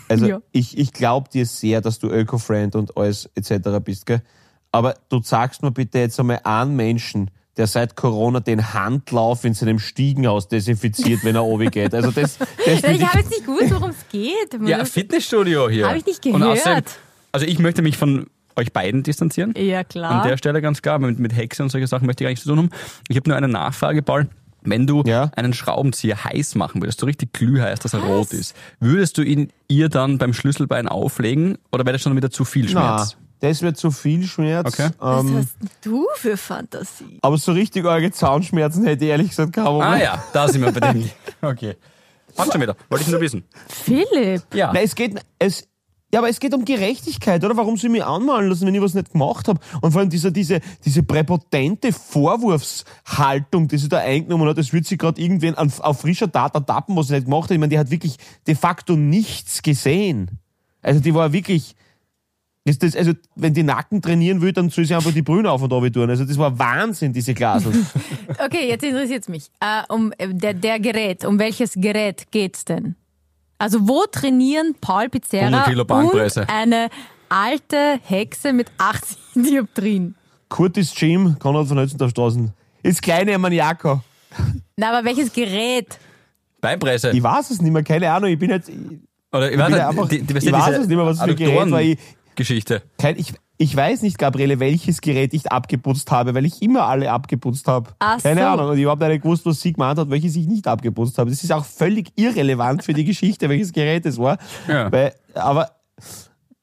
Also 0.09 0.27
Ja. 0.31 0.41
ich, 0.53 0.77
ich 0.77 0.93
glaube 0.93 1.29
dir 1.31 1.47
sehr, 1.47 1.81
dass 1.81 1.99
du 1.99 2.09
Öko-Friend 2.09 2.75
und 2.77 2.97
alles 2.97 3.29
etc. 3.35 3.79
bist, 3.85 4.07
gell? 4.07 4.23
Aber 4.73 4.95
du 5.09 5.21
sagst 5.23 5.63
mir 5.63 5.71
bitte 5.71 5.99
jetzt 5.99 6.19
einmal 6.19 6.41
einen 6.45 6.77
Menschen, 6.77 7.31
der 7.61 7.67
seit 7.67 7.95
Corona 7.95 8.41
den 8.41 8.73
Handlauf 8.75 9.45
in 9.45 9.53
seinem 9.55 9.79
Stiegenhaus 9.79 10.49
desinfiziert, 10.49 11.23
wenn 11.25 11.35
er 11.37 11.45
oben 11.45 11.71
geht. 11.71 11.95
Also 11.95 12.11
das, 12.11 12.39
das 12.39 12.49
Ich 12.67 12.83
habe 13.07 13.19
jetzt 13.19 13.31
nicht 13.31 13.45
gewusst, 13.45 13.71
worum 13.71 13.91
es 13.91 14.09
geht. 14.11 14.59
Ja, 14.67 14.85
Fitnessstudio 14.87 15.69
hier. 15.69 15.87
Hab 15.89 15.97
ich 15.97 16.07
nicht 16.07 16.25
Und 16.27 16.41
gehört. 16.41 16.59
außerdem, 16.59 16.85
also 17.33 17.47
ich 17.47 17.59
möchte 17.59 17.83
mich 17.83 17.97
von 17.99 18.27
euch 18.57 18.73
beiden 18.73 19.03
distanzieren. 19.03 19.55
ja 19.57 19.81
An 19.81 19.89
klar. 19.89 20.27
der 20.27 20.37
Stelle 20.39 20.61
ganz 20.63 20.81
klar, 20.83 20.99
mit, 20.99 21.19
mit 21.19 21.37
Hexe 21.37 21.63
und 21.63 21.69
solche 21.71 21.87
Sachen 21.87 22.07
möchte 22.07 22.25
ich 22.25 22.27
gar 22.27 22.31
nichts 22.31 22.45
zu 22.45 22.49
tun 22.51 22.59
haben. 22.59 22.71
Ich 23.09 23.17
habe 23.17 23.29
nur 23.29 23.37
eine 23.37 23.49
Nachfrage, 23.49 24.03
Paul. 24.03 24.29
Wenn 24.63 24.87
du 24.87 25.03
Ja? 25.07 25.31
einen 25.37 25.53
Schraubenzieher 25.55 26.25
heiß 26.25 26.55
machen 26.55 26.83
würdest, 26.83 27.01
so 27.01 27.07
richtig 27.07 27.33
glühheiß, 27.33 27.79
dass 27.81 27.95
er 27.95 28.01
rot 28.01 28.33
ist, 28.33 28.55
würdest 28.79 29.17
du 29.19 29.23
ihn 29.23 29.51
ihr 29.69 29.89
dann 29.89 30.19
beim 30.19 30.33
Schlüsselbein 30.35 30.89
auflegen 30.89 31.57
oder 31.73 31.85
wäre 31.87 31.95
das 31.95 32.03
schon 32.03 32.15
wieder 32.17 32.31
zu 32.31 32.45
viel 32.45 32.65
na, 32.65 32.71
Schmerz? 32.71 33.17
Das 33.41 33.63
wird 33.63 33.77
zu 33.77 33.91
viel 33.91 34.23
Schmerz. 34.25 34.69
Okay. 34.79 34.91
Was 34.99 35.25
Ähm, 35.25 35.37
hast 35.37 35.57
du 35.83 36.07
für 36.15 36.37
Fantasie? 36.37 37.19
aber 37.23 37.37
so 37.39 37.53
richtig 37.53 37.85
arge 37.87 38.11
Zahnschmerzen 38.13 38.85
hätte 38.85 39.05
ich 39.05 39.11
ehrlich 39.11 39.31
gesagt 39.31 39.53
kaum. 39.55 39.81
Ah 39.83 39.97
ja, 39.99 40.23
da 40.33 40.47
sind 40.49 40.63
wir 40.63 40.73
bei 40.73 40.93
dem. 40.93 41.11
Okay. 41.43 41.77
Passt 42.37 42.53
schon 42.53 42.61
wieder. 42.61 42.77
Wollte 42.89 43.05
ich 43.05 43.11
nur 43.11 43.21
wissen. 43.21 43.45
Philipp, 43.69 44.43
Ja. 44.55 44.73
Nein, 44.73 44.85
es 44.85 44.95
geht, 44.95 45.19
es, 45.39 45.67
ja, 46.13 46.21
aber 46.21 46.29
es 46.29 46.39
geht 46.39 46.55
um 46.55 46.65
Gerechtigkeit, 46.65 47.43
oder? 47.45 47.57
Warum 47.57 47.77
sie 47.77 47.89
mich 47.89 48.05
anmalen 48.05 48.49
lassen, 48.49 48.67
wenn 48.67 48.75
ich 48.75 48.81
was 48.83 48.95
nicht 48.95 49.13
gemacht 49.13 49.49
habe? 49.49 49.59
Und 49.81 49.93
vor 49.93 50.01
allem 50.01 50.11
dieser, 50.11 50.31
diese, 50.31 50.61
diese 50.85 51.03
präpotente 51.03 51.93
Vorwurfshaltung, 52.65 53.69
die 53.69 53.79
sie 53.79 53.89
da 53.89 53.99
eingenommen 53.99 54.49
hat, 54.49 54.59
das 54.59 54.73
wird 54.73 54.87
sie 54.87 54.97
gerade 54.97 55.21
irgendwen 55.21 55.55
an, 55.57 55.73
auf 55.81 56.01
frischer 56.01 56.31
Tat 56.31 56.55
ertappen, 56.55 56.97
was 56.97 57.09
sie 57.09 57.15
nicht 57.15 57.25
gemacht 57.25 57.45
hat. 57.45 57.53
Ich 57.53 57.59
meine, 57.59 57.71
die 57.71 57.79
hat 57.79 57.91
wirklich 57.91 58.17
de 58.47 58.55
facto 58.55 58.97
nichts 58.97 59.63
gesehen. 59.63 60.39
Also 60.83 61.01
die 61.01 61.15
war 61.15 61.33
wirklich, 61.33 61.75
ist 62.65 62.83
das, 62.83 62.95
also 62.95 63.13
wenn 63.37 63.55
die 63.55 63.63
Nacken 63.63 64.03
trainieren 64.03 64.41
will, 64.43 64.53
dann 64.53 64.69
soll 64.71 64.85
sie 64.85 64.95
einfach 64.95 65.13
die 65.13 65.23
Brüne 65.23 65.51
auf 65.51 65.63
und 65.63 65.73
runter 65.73 65.93
tun. 65.93 66.11
Also 66.11 66.25
das 66.25 66.37
war 66.39 66.59
Wahnsinn, 66.59 67.13
diese 67.13 67.33
Glasel. 67.35 67.73
okay, 68.45 68.69
jetzt 68.69 68.85
interessiert 68.85 69.23
es 69.23 69.29
mich. 69.29 69.51
Äh, 69.61 69.83
um 69.89 70.13
äh, 70.19 70.29
der, 70.33 70.55
der 70.55 70.79
Gerät, 70.79 71.25
um 71.25 71.39
welches 71.39 71.73
Gerät 71.75 72.31
geht's 72.31 72.65
denn? 72.65 72.97
Also 73.59 73.89
wo 73.89 74.05
trainieren 74.11 74.75
Paul 74.81 75.05
100 75.05 75.13
Pizzerra 75.13 76.01
und 76.01 76.49
eine 76.51 76.89
alte 77.29 77.99
Hexe 78.05 78.53
mit 78.53 78.71
80 78.79 79.17
Dioptrien? 79.35 80.15
Kurtis 80.49 80.95
Gym, 80.95 81.39
Konrad 81.39 81.69
von 81.69 81.79
Hötzendorfstraßen. 81.79 82.53
Ist 82.83 83.03
kleine 83.03 83.39
Maniaker. 83.39 84.03
Na, 84.77 84.91
aber 84.97 85.05
welches 85.05 85.33
Gerät? 85.33 85.99
Beinpresse. 86.61 87.11
Ich 87.11 87.23
weiß 87.23 87.51
es 87.51 87.61
nicht 87.63 87.73
mehr, 87.73 87.83
keine 87.83 88.11
Ahnung. 88.11 88.31
Ich 88.31 88.39
bin 88.39 88.51
jetzt, 88.51 88.71
Oder 89.33 89.51
ich 89.51 89.57
bin 89.57 89.61
weiß, 89.61 89.81
einfach- 89.81 90.09
die, 90.09 90.23
die, 90.23 90.35
weißt 90.35 90.47
ich 90.47 90.53
weiß 90.53 90.79
es 90.79 90.87
nicht 90.89 90.97
mehr, 90.97 91.07
was 91.07 91.19
für 91.19 91.25
ein 91.31 91.37
Gerät 91.37 91.71
war. 91.71 91.83
Ich- 91.83 91.99
Geschichte. 92.41 92.83
kein, 92.99 93.19
ich, 93.19 93.35
ich 93.59 93.77
weiß 93.77 94.03
nicht, 94.03 94.19
Gabriele, 94.19 94.59
welches 94.59 95.01
Gerät 95.01 95.35
ich 95.35 95.53
abgeputzt 95.53 96.11
habe, 96.11 96.35
weil 96.35 96.47
ich 96.47 96.63
immer 96.63 96.87
alle 96.87 97.11
abgeputzt 97.13 97.69
habe. 97.69 97.91
Ach 97.99 98.23
Keine 98.23 98.41
so. 98.41 98.47
Ahnung. 98.47 98.71
Und 98.71 98.79
ich 98.79 98.87
habe 98.87 99.09
nicht 99.09 99.23
gewusst, 99.23 99.45
was 99.47 99.61
sie 99.61 99.75
gemeint 99.75 99.99
hat, 99.99 100.09
welches 100.11 100.35
ich 100.37 100.47
nicht 100.47 100.67
abgeputzt 100.67 101.19
habe. 101.19 101.31
Das 101.31 101.45
ist 101.45 101.53
auch 101.53 101.65
völlig 101.65 102.11
irrelevant 102.17 102.83
für 102.83 102.95
die 102.95 103.05
Geschichte, 103.05 103.49
welches 103.49 103.73
Gerät 103.73 104.07
es 104.07 104.19
war. 104.19 104.39
Ja. 104.67 104.91
Weil, 104.91 105.15
aber 105.35 105.71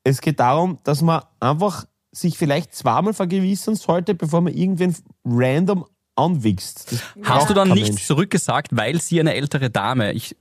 es 0.04 0.22
geht 0.22 0.40
darum, 0.40 0.80
dass 0.84 1.02
man 1.02 1.22
einfach 1.40 1.86
sich 2.12 2.38
vielleicht 2.38 2.74
zweimal 2.74 3.14
vergewissern 3.14 3.76
sollte, 3.76 4.16
bevor 4.16 4.42
man 4.42 4.54
irgendwen 4.54 4.96
random 5.24 5.86
anwichst. 6.16 6.92
Das 6.92 7.02
Hast 7.30 7.50
du 7.50 7.54
dann 7.54 7.70
nichts 7.70 7.90
Mensch. 7.90 8.06
zurückgesagt, 8.08 8.70
weil 8.76 9.00
sie 9.02 9.20
eine 9.20 9.36
ältere 9.36 9.70
Dame, 9.70 10.14
ich 10.14 10.36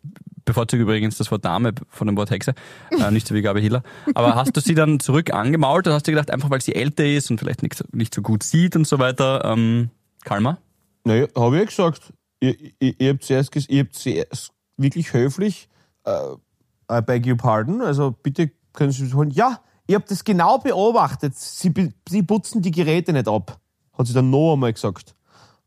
bevorzuge 0.47 0.83
übrigens 0.83 1.19
das 1.19 1.31
Wort 1.31 1.45
Dame 1.45 1.75
von 1.91 2.07
dem 2.07 2.17
Wort 2.17 2.31
Hexe, 2.31 2.55
äh, 2.91 3.11
nicht 3.11 3.27
so 3.27 3.35
wie 3.35 3.43
Gabi 3.43 3.61
Hiller, 3.61 3.83
aber 4.15 4.35
hast 4.35 4.57
du 4.57 4.61
sie 4.61 4.75
dann 4.75 4.99
zurück 5.01 5.35
angemault 5.35 5.87
oder 5.87 5.95
hast 5.95 6.07
du 6.07 6.13
gedacht, 6.13 6.31
einfach 6.31 6.49
weil 6.49 6.63
sie 6.63 6.75
älter 6.75 7.05
ist 7.05 7.31
und 7.31 7.39
vielleicht 7.39 7.63
nicht, 7.63 7.85
nicht 7.95 8.15
so 8.15 8.23
gut 8.23 8.43
sieht 8.43 8.75
und 8.77 8.87
so 8.87 8.99
weiter, 8.99 9.45
ähm, 9.45 9.91
Kalmer? 10.25 10.59
Naja, 11.05 11.27
habe 11.37 11.57
ich 11.57 11.61
ja 11.61 11.67
gesagt. 11.67 12.13
Ihr, 12.41 12.55
ihr 12.81 13.11
habt 13.11 13.25
zuerst, 13.25 13.53
zuerst 13.93 14.53
wirklich 14.77 15.13
höflich, 15.13 15.69
äh, 16.05 16.35
I 16.91 17.01
beg 17.03 17.27
your 17.27 17.37
pardon, 17.37 17.83
also 17.83 18.13
bitte 18.13 18.51
können 18.73 18.93
Sie 18.93 19.13
holen. 19.13 19.31
Ja, 19.31 19.61
ich 19.87 19.95
habe 19.95 20.05
das 20.09 20.23
genau 20.23 20.59
beobachtet. 20.59 21.35
Sie, 21.35 21.73
Sie 22.09 22.23
putzen 22.23 22.63
die 22.63 22.71
Geräte 22.71 23.13
nicht 23.13 23.29
ab, 23.29 23.59
hat 23.97 24.07
sie 24.07 24.13
dann 24.13 24.31
noch 24.31 24.53
einmal 24.53 24.73
gesagt. 24.73 25.16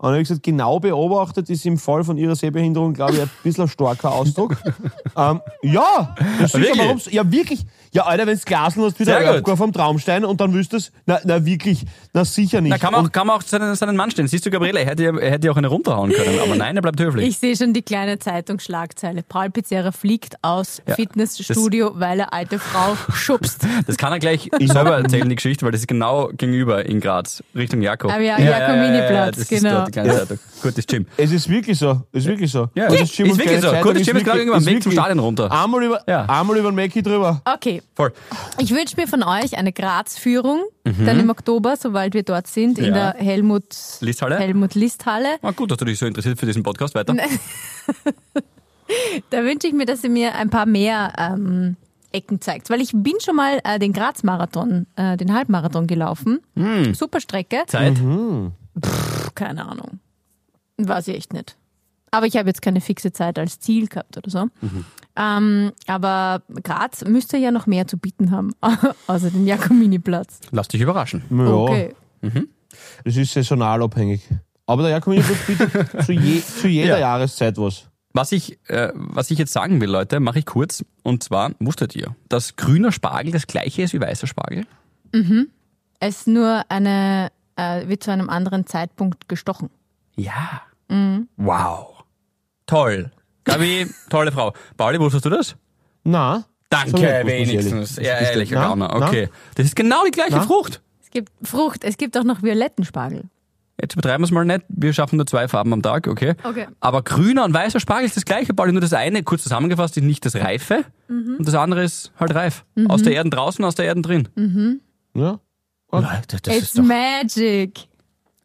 Und 0.02 0.06
dann 0.08 0.14
habe 0.14 0.22
ich 0.22 0.30
gesagt, 0.30 0.44
genau 0.44 0.80
beobachtet 0.80 1.50
ist 1.50 1.66
im 1.66 1.78
Fall 1.78 2.06
von 2.06 2.18
ihrer 2.18 2.34
Sehbehinderung, 2.34 2.94
glaube 2.94 3.16
ich, 3.16 3.22
ein 3.22 3.30
bisschen 3.44 3.66
ein 3.66 3.68
starker 3.68 4.14
Ausdruck. 4.14 4.56
ähm, 5.18 5.42
ja, 5.62 6.16
das 6.40 6.54
ist 6.54 6.62
Wirklich? 6.62 7.06
ja, 7.08 7.24
ja, 7.24 7.32
wirklich. 7.32 7.66
Ja, 7.92 8.04
Alter, 8.06 8.26
wenn 8.26 8.38
du 8.38 8.44
Glasen 8.46 8.84
hast, 8.84 8.98
wieder. 9.00 9.18
Abgabe 9.18 9.58
vom 9.58 9.74
Traumstein 9.74 10.24
und 10.24 10.40
dann 10.40 10.54
wüsstest 10.54 10.94
na, 11.06 11.20
na 11.26 11.44
wirklich, 11.44 11.86
na 12.14 12.24
sicher 12.24 12.62
nicht. 12.62 12.70
Na, 12.70 12.78
kann 12.78 12.94
man 12.94 13.08
auch, 13.08 13.12
kann 13.12 13.28
man 13.28 13.36
auch 13.38 13.42
seinen, 13.42 13.76
seinen 13.76 13.98
Mann 13.98 14.10
stellen. 14.12 14.30
Siehst 14.30 14.46
du, 14.46 14.52
Gabriele, 14.52 14.80
er 14.80 14.86
hätte, 14.86 15.04
ja- 15.04 15.18
er 15.18 15.32
hätte 15.32 15.48
ja 15.48 15.52
auch 15.52 15.58
eine 15.58 15.68
runterhauen 15.68 16.12
können, 16.14 16.40
aber 16.40 16.56
nein, 16.56 16.78
er 16.78 16.82
bleibt 16.82 17.02
höflich. 17.02 17.28
Ich 17.28 17.40
sehe 17.40 17.58
schon 17.58 17.74
die 17.74 17.82
kleine 17.82 18.20
Zeitungsschlagzeile. 18.20 19.24
Paul 19.24 19.50
Pizzerra 19.50 19.92
fliegt 19.92 20.36
aus 20.44 20.82
Ja, 20.88 20.96
Fitnessstudio, 20.96 21.92
weil 21.96 22.22
er 22.22 22.32
alte 22.32 22.58
Frau 22.60 22.96
schubst. 23.14 23.66
Das 23.86 23.98
kann 23.98 24.14
er 24.14 24.20
gleich 24.20 24.50
selber 24.60 24.98
erzählen, 24.98 25.28
die 25.28 25.36
Geschichte, 25.36 25.66
weil 25.66 25.72
das 25.72 25.82
ist 25.82 25.88
genau 25.88 26.30
gegenüber 26.38 26.86
in 26.86 27.02
Graz, 27.02 27.44
Richtung 27.56 27.82
Jakob. 27.82 28.12
Ah, 28.12 28.20
ja, 28.20 28.40
Jakominiplatz, 28.40 29.38
das 29.38 29.48
genau. 29.48 29.70
Ist 29.70 29.76
dort 29.76 29.89
die 29.90 30.00
kleine 30.00 30.14
Zeitung. 30.18 30.40
Gutes 30.62 30.86
Gym. 30.88 31.06
Es 31.18 31.32
ist 31.32 31.50
wirklich 31.50 31.78
so. 31.78 32.02
Es 32.12 32.24
ist 32.24 32.28
wirklich 32.28 32.52
so. 32.52 32.70
Ja. 32.76 32.88
Gutes 32.88 33.04
Ist 33.10 33.16
Gym 33.18 33.32
und 33.32 33.38
wirklich 33.38 33.62
so. 33.62 33.72
Gutes 33.82 34.06
Gym 34.08 34.18
ist 34.18 34.24
gerade 34.26 34.40
irgendwann 34.40 34.66
Weg 34.66 34.78
ist 34.78 34.84
zum 34.84 34.92
Stadion 34.92 35.20
runter. 35.20 35.52
Einmal 35.52 35.84
über, 35.84 36.02
Ja. 36.08 36.26
einmal 36.26 36.58
über 36.58 36.72
den 36.72 36.76
Mackie 36.76 37.02
drüber. 37.02 37.42
Okay, 37.46 37.82
Voll. 37.96 38.14
ich 38.58 38.72
wünsche 38.72 38.96
mir 38.96 39.08
von 39.08 39.24
euch 39.24 39.58
eine 39.58 39.72
Graz-Führung, 39.74 40.64
dann 40.84 41.20
im 41.20 41.30
Oktober, 41.30 41.76
sobald 41.78 42.14
wir 42.14 42.24
dort 42.24 42.48
sind, 42.48 42.78
in 42.80 42.90
Mhm. 42.92 42.96
Ja. 42.96 43.12
der 43.14 43.22
Helmut 43.24 43.66
Listhalle? 44.02 44.38
Helmut 44.40 44.76
Listhalle. 44.76 45.38
Ah, 45.42 45.52
gut, 45.52 45.70
dass 45.72 45.78
du 45.78 45.86
dich 45.86 46.00
so 46.00 46.06
interessiert 46.06 46.40
für 46.40 46.46
diesen 46.46 46.64
Podcast 46.64 46.96
weiter. 46.96 47.16
Da 49.30 49.44
wünsche 49.44 49.68
ich 49.68 49.74
mir, 49.74 49.86
dass 49.86 50.04
ihr 50.04 50.10
mir 50.10 50.34
ein 50.36 50.50
paar 50.50 50.66
mehr 50.66 51.14
ähm, 51.18 51.76
Ecken 52.12 52.42
zeigt. 52.42 52.72
Weil 52.72 52.82
ich 52.82 52.92
bin 52.94 53.14
schon 53.24 53.36
mal 53.36 53.60
äh, 53.64 53.78
den 53.78 53.94
Graz-Marathon, 53.94 54.88
äh, 54.96 55.16
den 55.16 55.34
Halbmarathon 55.34 55.86
gelaufen. 55.86 56.40
Hm. 56.56 56.96
Super 56.96 57.20
Strecke. 57.20 57.58
Zeit. 57.68 57.98
Pff, 58.84 59.34
keine 59.36 59.68
Ahnung. 59.68 60.00
Weiß 60.78 61.08
ich 61.08 61.16
echt 61.16 61.34
nicht. 61.34 61.56
Aber 62.12 62.26
ich 62.26 62.36
habe 62.38 62.48
jetzt 62.50 62.62
keine 62.62 62.82
fixe 62.82 63.12
Zeit 63.12 63.38
als 63.38 63.60
Ziel 63.60 63.88
gehabt 63.88 64.18
oder 64.18 64.30
so. 64.32 64.48
Ähm, 65.16 65.72
aber 65.86 66.42
Graz 66.64 67.04
müsste 67.06 67.38
ja 67.38 67.52
noch 67.52 67.68
mehr 67.68 67.86
zu 67.88 67.98
bieten 67.98 68.32
haben, 68.32 68.52
außer 69.08 69.30
den 69.30 69.46
Jakominiplatz. 69.46 70.40
Lass 70.52 70.68
dich 70.70 70.82
überraschen. 70.82 71.24
Ja, 71.30 71.46
Okay. 71.46 71.94
das 73.04 73.16
ist 73.18 73.34
saisonal 73.34 73.84
abhängig. 73.84 74.22
Aber 74.66 74.82
der 74.84 74.92
Jakominiplatz 74.92 75.38
bietet 75.46 75.72
zu, 76.06 76.12
je, 76.14 76.42
zu 76.42 76.68
jeder 76.68 76.96
Ja. 76.96 77.00
Jahreszeit 77.00 77.58
was. 77.58 77.86
Was 78.14 78.32
ich, 78.32 78.58
äh, 78.70 78.92
was 78.96 79.30
ich 79.30 79.38
jetzt 79.38 79.54
sagen 79.54 79.80
will, 79.82 79.90
Leute, 79.90 80.20
mache 80.20 80.40
ich 80.40 80.46
kurz. 80.48 80.84
Und 81.04 81.22
zwar, 81.22 81.52
wusstet 81.60 81.96
ihr, 81.96 82.16
dass 82.28 82.56
grüner 82.56 82.92
Spargel 82.92 83.32
das 83.32 83.46
gleiche 83.46 83.84
ist 83.84 83.94
wie 83.94 84.02
weißer 84.02 84.26
Spargel? 84.26 84.66
Es 86.00 86.18
ist 86.22 86.28
nur 86.28 86.64
eine, 86.70 87.30
äh, 87.60 87.88
wird 87.88 88.04
zu 88.04 88.12
einem 88.12 88.30
anderen 88.30 88.66
Zeitpunkt 88.66 89.28
gestochen. 89.30 89.70
Ja. 90.16 90.62
Wow. 91.38 92.04
Toll. 92.66 93.12
Gabi, 93.44 93.88
tolle 94.10 94.32
Frau. 94.32 94.54
Pauli, 94.78 95.00
wusstest 95.00 95.26
du 95.26 95.30
das? 95.30 95.56
Na, 96.04 96.46
Danke, 96.70 96.98
man 97.02 97.28
wenigstens. 97.28 97.98
ehrlich- 97.98 98.08
Ja, 98.24 98.28
ehrlicher 98.30 98.56
na, 98.60 98.68
Gauner. 98.68 98.88
na? 99.00 99.08
Okay. 99.08 99.30
Das 99.56 99.66
ist 99.66 99.76
genau 99.76 100.04
die 100.06 100.12
gleiche 100.12 100.34
Na? 100.36 100.42
Frucht. 100.42 100.82
Es 101.02 101.10
gibt 101.10 101.32
Frucht, 101.44 101.84
es 101.84 101.98
gibt 101.98 102.18
auch 102.18 102.24
noch 102.24 102.44
violetten 102.44 102.86
Spargel. 102.86 103.24
Jetzt 103.82 103.96
betreiben 103.96 104.22
wir 104.22 104.26
es 104.26 104.32
mal 104.32 104.46
nicht. 104.46 104.66
Wir 104.68 104.92
schaffen 104.94 105.16
nur 105.16 105.26
zwei 105.26 105.48
Farben 105.48 105.72
am 105.74 105.82
Tag, 105.82 106.08
okay? 106.08 106.36
Okay. 106.44 106.68
Aber 106.82 107.02
grüner 107.02 107.46
und 107.46 107.54
weißer 107.54 107.80
Spargel 107.80 108.06
ist 108.06 108.18
das 108.18 108.26
gleiche, 108.26 108.54
Pauli. 108.54 108.72
Nur 108.74 108.82
das 108.82 108.94
eine, 108.94 109.24
kurz 109.24 109.44
zusammengefasst, 109.44 109.96
ist 109.98 110.04
nicht 110.04 110.26
das 110.26 110.36
Reife 110.36 110.84
Mhm. 111.08 111.38
und 111.40 111.48
das 111.48 111.56
andere 111.56 111.84
ist 111.84 112.12
halt 112.20 112.36
reif. 112.36 112.66
Aus 112.88 113.02
der 113.04 113.14
Erden 113.14 113.32
draußen, 113.32 113.64
aus 113.64 113.76
der 113.76 113.86
Erden 113.86 114.04
drin. 114.04 114.28
Mhm. 114.36 114.82
ja. 115.16 115.40
Nein, 115.92 116.22
das, 116.28 116.42
das, 116.42 116.56
It's 116.56 116.64
ist 116.68 116.78
doch, 116.78 116.84
magic. 116.84 117.88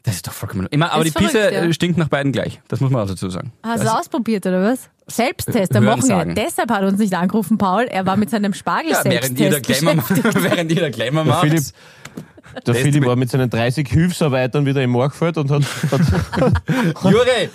das 0.03 0.17
ist 0.17 0.27
doch 0.27 0.33
vollkommen... 0.33 0.69
Meine, 0.71 0.91
aber 0.93 1.03
die 1.05 1.09
Ist 1.09 1.17
Pisse 1.17 1.31
verrückt, 1.39 1.53
ja. 1.53 1.65
äh, 1.65 1.73
stinkt 1.73 1.99
nach 1.99 2.09
beiden 2.09 2.33
gleich. 2.33 2.61
Das 2.69 2.81
muss 2.81 2.91
man 2.91 3.03
auch 3.03 3.09
dazu 3.09 3.29
sagen. 3.31 3.53
Hast 3.63 3.81
du 3.83 3.87
das, 3.87 3.95
ausprobiert 3.95 4.47
oder 4.47 4.63
was? 4.63 4.89
Selbsttest 5.07 5.77
am 5.77 5.85
Wochenende. 5.87 6.35
Deshalb 6.35 6.71
hat 6.71 6.83
er 6.83 6.89
uns 6.89 6.99
nicht 6.99 7.13
angerufen, 7.15 7.59
Paul. 7.59 7.85
Er 7.85 8.07
war 8.07 8.17
mit 8.17 8.31
seinem 8.31 8.53
ja, 8.53 8.59
Spargel-Selbsttest 8.59 9.39
während 9.39 9.41
ihr 9.41 9.51
der 9.51 9.61
Glamour, 9.61 9.95
beschäftigt. 10.03 10.73
während 10.73 10.95
Glamour 10.95 11.25
macht. 11.25 11.41
Philipp, 11.47 11.65
der 12.55 12.63
Test 12.75 12.81
Philipp 12.81 13.05
war 13.05 13.17
mit 13.17 13.31
seinen 13.31 13.51
30 13.51 13.89
Hilfsarbeitern 13.89 14.65
wieder 14.65 14.83
im 14.83 14.91
Morgfeld 14.91 15.37
und 15.39 15.51
hat, 15.51 15.63
hat 15.91 17.03
Juri, 17.05 17.51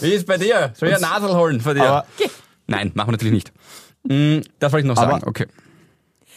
wie 0.00 0.10
ist 0.10 0.26
bei 0.26 0.36
dir? 0.36 0.72
Soll 0.74 0.88
ich 0.90 0.96
eine 0.96 1.06
Nadel 1.06 1.34
holen 1.34 1.60
von 1.60 1.74
dir? 1.74 1.84
aber 1.84 2.06
Nein, 2.66 2.90
machen 2.94 3.08
wir 3.08 3.12
natürlich 3.12 3.32
nicht. 3.34 3.52
Mm, 4.04 4.40
Das 4.58 4.72
wollte 4.72 4.84
ich 4.86 4.88
noch 4.88 4.96
sagen. 4.96 5.12
Aber- 5.12 5.26
okay. 5.26 5.46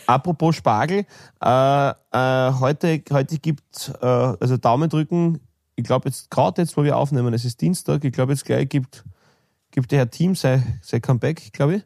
Apropos 0.08 0.56
Spargel, 0.56 1.06
äh, 1.44 1.90
äh, 1.90 2.52
heute, 2.60 3.02
heute 3.12 3.38
gibt 3.40 3.92
äh, 4.02 4.06
also 4.06 4.58
Daumen 4.58 4.90
drücken, 4.90 5.40
ich 5.76 5.84
glaube 5.84 6.10
jetzt, 6.10 6.30
gerade 6.30 6.62
jetzt, 6.62 6.78
wo 6.78 6.84
wir 6.84 6.98
aufnehmen, 6.98 7.34
es 7.34 7.46
ist 7.46 7.60
Dienstag, 7.62 8.04
ich 8.04 8.12
glaube 8.14 8.34
jetzt 8.34 8.46
gleich 8.46 8.70
gibt, 8.70 9.04
gibt 9.72 9.92
der 9.92 10.00
Herr 10.00 10.10
Team 10.10 10.36
sein, 10.36 10.80
sein 10.84 11.02
Comeback, 11.02 11.52
glaube 11.54 11.76
ich. 11.78 11.84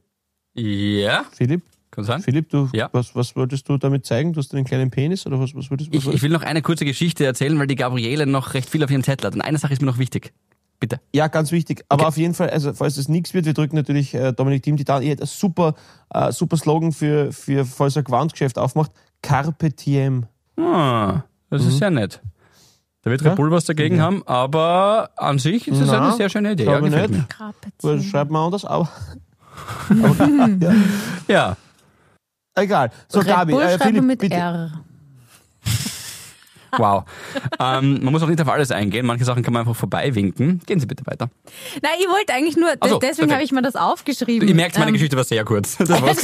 Ja, 1.04 1.26
Philipp, 1.32 1.62
kann 1.92 2.04
sein. 2.04 2.22
Philipp, 2.22 2.50
du, 2.50 2.68
Ja. 2.74 2.90
was, 2.92 3.16
was 3.16 3.36
wolltest 3.36 3.70
du 3.70 3.78
damit 3.78 4.06
zeigen? 4.06 4.34
Du 4.34 4.40
hast 4.40 4.54
einen 4.54 4.66
kleinen 4.66 4.90
Penis 4.92 5.26
oder 5.26 5.40
was, 5.40 5.56
was 5.56 5.70
wolltest 5.70 5.90
was 5.92 5.96
Ich, 5.96 6.00
ich 6.00 6.06
wolltest- 6.06 6.24
will 6.24 6.32
noch 6.32 6.42
eine 6.44 6.62
kurze 6.62 6.84
Geschichte 6.84 7.26
erzählen, 7.26 7.58
weil 7.60 7.68
die 7.68 7.76
Gabriele 7.76 8.26
noch 8.26 8.54
recht 8.56 8.70
viel 8.70 8.84
auf 8.84 8.92
ihrem 8.92 9.04
Zettel 9.04 9.28
hat. 9.28 9.36
Und 9.36 9.42
eine 9.42 9.58
Sache 9.58 9.72
ist 9.74 9.82
mir 9.82 9.86
noch 9.88 10.00
wichtig. 10.00 10.34
Bitte. 10.80 11.00
Ja, 11.14 11.28
ganz 11.28 11.52
wichtig. 11.52 11.84
Aber 11.90 12.02
Okay. 12.04 12.08
auf 12.10 12.18
jeden 12.18 12.34
Fall, 12.36 12.50
also 12.52 12.72
falls 12.74 12.98
es 12.98 13.08
nichts 13.10 13.34
wird, 13.34 13.46
wir 13.46 13.54
drücken 13.54 13.76
natürlich 13.76 14.14
äh, 14.14 14.32
Dominik 14.34 14.62
Thiem 14.64 14.78
die 14.78 14.84
Daumen. 14.84 15.02
Ihr 15.04 15.10
hättet 15.12 15.24
ein 15.24 15.28
super, 15.28 15.74
äh, 16.14 16.32
super 16.32 16.56
Slogan 16.58 16.92
für, 16.92 17.32
für 17.32 17.66
falls 17.66 17.96
er 17.96 18.04
Gewandgeschäft 18.04 18.60
aufmacht. 18.60 18.92
Carpe 19.24 19.72
Diem. 19.72 20.28
Ah, 20.60 21.24
das 21.50 21.66
ist 21.66 21.80
sehr 21.80 21.90
nett. 21.90 22.22
Da 23.02 23.10
wird 23.12 23.22
Mhm. 23.22 23.26
Ja? 23.28 23.32
Red 23.32 23.38
Bull 23.38 23.52
was 23.52 23.66
dagegen 23.66 24.02
haben, 24.02 24.22
aber 24.28 25.10
an 25.16 25.40
sich 25.40 25.68
ist 25.68 25.80
es 25.80 25.88
Na, 25.88 26.08
eine 26.08 26.16
sehr 26.16 26.30
schöne 26.30 26.52
Idee. 26.52 26.66
Ja, 26.66 26.80
gefällt 26.80 27.10
nicht. 27.12 27.40
mir. 27.82 27.96
Das 27.96 28.04
schreibt 28.06 28.30
man 28.32 28.44
anders, 28.46 28.64
aber 28.66 28.88
Ja, 31.28 31.58
egal. 32.56 32.92
So, 33.08 33.20
Red 33.20 33.28
Gabi, 33.28 33.52
Bull 33.54 33.62
äh, 33.64 33.78
Philipp, 33.80 34.04
mit 34.04 34.20
bitte. 34.20 34.36
R. 34.36 34.72
wow. 36.80 37.04
ähm, 37.60 38.04
man 38.04 38.12
muss 38.14 38.22
auch 38.24 38.28
nicht 38.28 38.42
auf 38.42 38.48
alles 38.50 38.72
eingehen. 38.72 39.06
Manche 39.06 39.26
Sachen 39.26 39.44
kann 39.44 39.54
man 39.54 39.62
einfach 39.62 39.76
vorbeiwinken. 39.76 40.62
Gehen 40.66 40.80
Sie 40.80 40.86
bitte 40.86 41.06
weiter. 41.06 41.30
Nein, 41.82 41.92
ich 42.00 42.08
wollte 42.08 42.34
eigentlich 42.34 42.58
nur, 42.58 42.70
so, 42.88 43.00
deswegen 43.00 43.32
habe 43.34 43.44
ich 43.44 43.52
mir 43.52 43.62
das 43.62 43.76
aufgeschrieben. 43.76 44.48
Ihr 44.48 44.56
merkt, 44.56 44.76
meine 44.78 44.90
Ähm, 44.90 44.94
Geschichte 44.94 45.18
war 45.18 45.24
sehr 45.24 45.44
kurz. 45.46 45.78
Das 45.88 45.90
war's. 46.02 46.24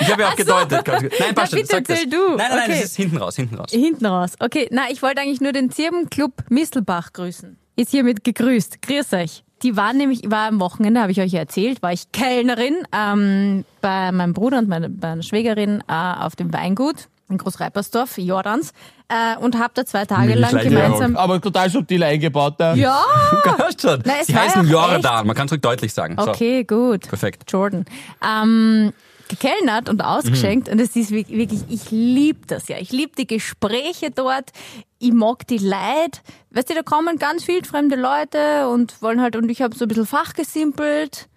Ich 0.00 0.10
habe 0.10 0.22
ja 0.22 0.28
auch 0.30 0.36
gedeutet. 0.36 0.84
Ganz 0.84 1.02
gut. 1.02 1.12
Nein, 1.20 1.34
passt 1.34 1.52
Na, 1.52 1.58
schon, 1.58 1.66
bitte 1.68 1.82
das. 1.82 1.90
erzähl 1.98 2.10
du. 2.10 2.28
Nein, 2.28 2.36
nein, 2.36 2.48
nein, 2.50 2.58
Okay. 2.64 2.72
das 2.80 2.84
ist 2.84 2.96
hinten 2.96 3.16
raus, 3.18 3.36
hinten 3.36 3.54
raus. 3.56 3.70
Hinten 3.70 4.06
raus. 4.06 4.32
Okay, 4.40 4.68
na, 4.70 4.82
ich 4.90 5.02
wollte 5.02 5.20
eigentlich 5.20 5.40
nur 5.40 5.52
den 5.52 5.70
Zirbenclub 5.70 6.32
Mistelbach 6.48 7.12
grüßen. 7.12 7.56
Ist 7.76 7.90
hiermit 7.90 8.24
gegrüßt. 8.24 8.82
Grüß 8.82 9.12
euch. 9.14 9.44
Die 9.62 9.76
waren 9.76 9.96
nämlich, 9.96 10.24
ich 10.24 10.30
war 10.30 10.48
am 10.48 10.60
Wochenende, 10.60 11.00
habe 11.00 11.12
ich 11.12 11.20
euch 11.20 11.32
ja 11.32 11.40
erzählt, 11.40 11.82
war 11.82 11.92
ich 11.92 12.12
Kellnerin 12.12 12.76
ähm, 12.94 13.64
bei 13.80 14.12
meinem 14.12 14.32
Bruder 14.34 14.58
und 14.58 14.68
meine, 14.68 14.90
bei 14.90 15.08
meiner 15.10 15.22
Schwägerin 15.22 15.82
äh, 15.88 15.92
auf 15.92 16.36
dem 16.36 16.52
Weingut 16.52 17.08
in 17.28 17.38
Großreipersdorf, 17.38 18.18
Jordans, 18.18 18.72
äh, 19.08 19.36
und 19.38 19.58
habe 19.58 19.72
da 19.74 19.84
zwei 19.86 20.04
Tage 20.04 20.34
lang 20.34 20.56
gemeinsam. 20.58 21.16
Aber 21.16 21.40
total 21.40 21.70
subtil 21.70 22.02
eingebaut. 22.02 22.54
Da. 22.58 22.74
Ja, 22.74 23.02
Passt 23.42 23.80
schon. 23.82 24.02
Na, 24.04 24.12
Sie 24.22 24.36
heißen 24.36 24.68
Jordan. 24.68 25.26
Man 25.26 25.34
kann 25.34 25.48
es 25.50 25.58
deutlich 25.60 25.92
sagen. 25.94 26.16
So. 26.18 26.28
okay, 26.30 26.64
gut. 26.64 27.08
Perfekt. 27.08 27.50
Jordan. 27.50 27.84
Ähm, 28.22 28.92
gekellnert 29.28 29.88
und 29.88 30.02
ausgeschenkt 30.04 30.66
Mhm. 30.68 30.74
und 30.74 30.80
es 30.80 30.94
ist 30.96 31.10
wi- 31.10 31.24
wirklich, 31.28 31.62
ich 31.70 31.90
liebe 31.90 32.46
das 32.46 32.68
ja. 32.68 32.76
Ich 32.78 32.92
liebe 32.92 33.12
die 33.16 33.26
Gespräche 33.26 34.10
dort. 34.10 34.50
Ich 34.98 35.12
mag 35.14 35.46
die 35.46 35.56
Leute. 35.58 36.20
Weißt 36.50 36.68
du, 36.68 36.74
da 36.74 36.82
kommen 36.82 37.18
ganz 37.18 37.42
viele 37.44 37.64
fremde 37.64 37.96
Leute 37.96 38.68
und 38.68 39.00
wollen 39.00 39.22
halt, 39.22 39.34
und 39.36 39.48
ich 39.50 39.62
habe 39.62 39.74
so 39.74 39.86
ein 39.86 39.88
bisschen 39.88 40.06
fachgesimpelt. 40.06 41.28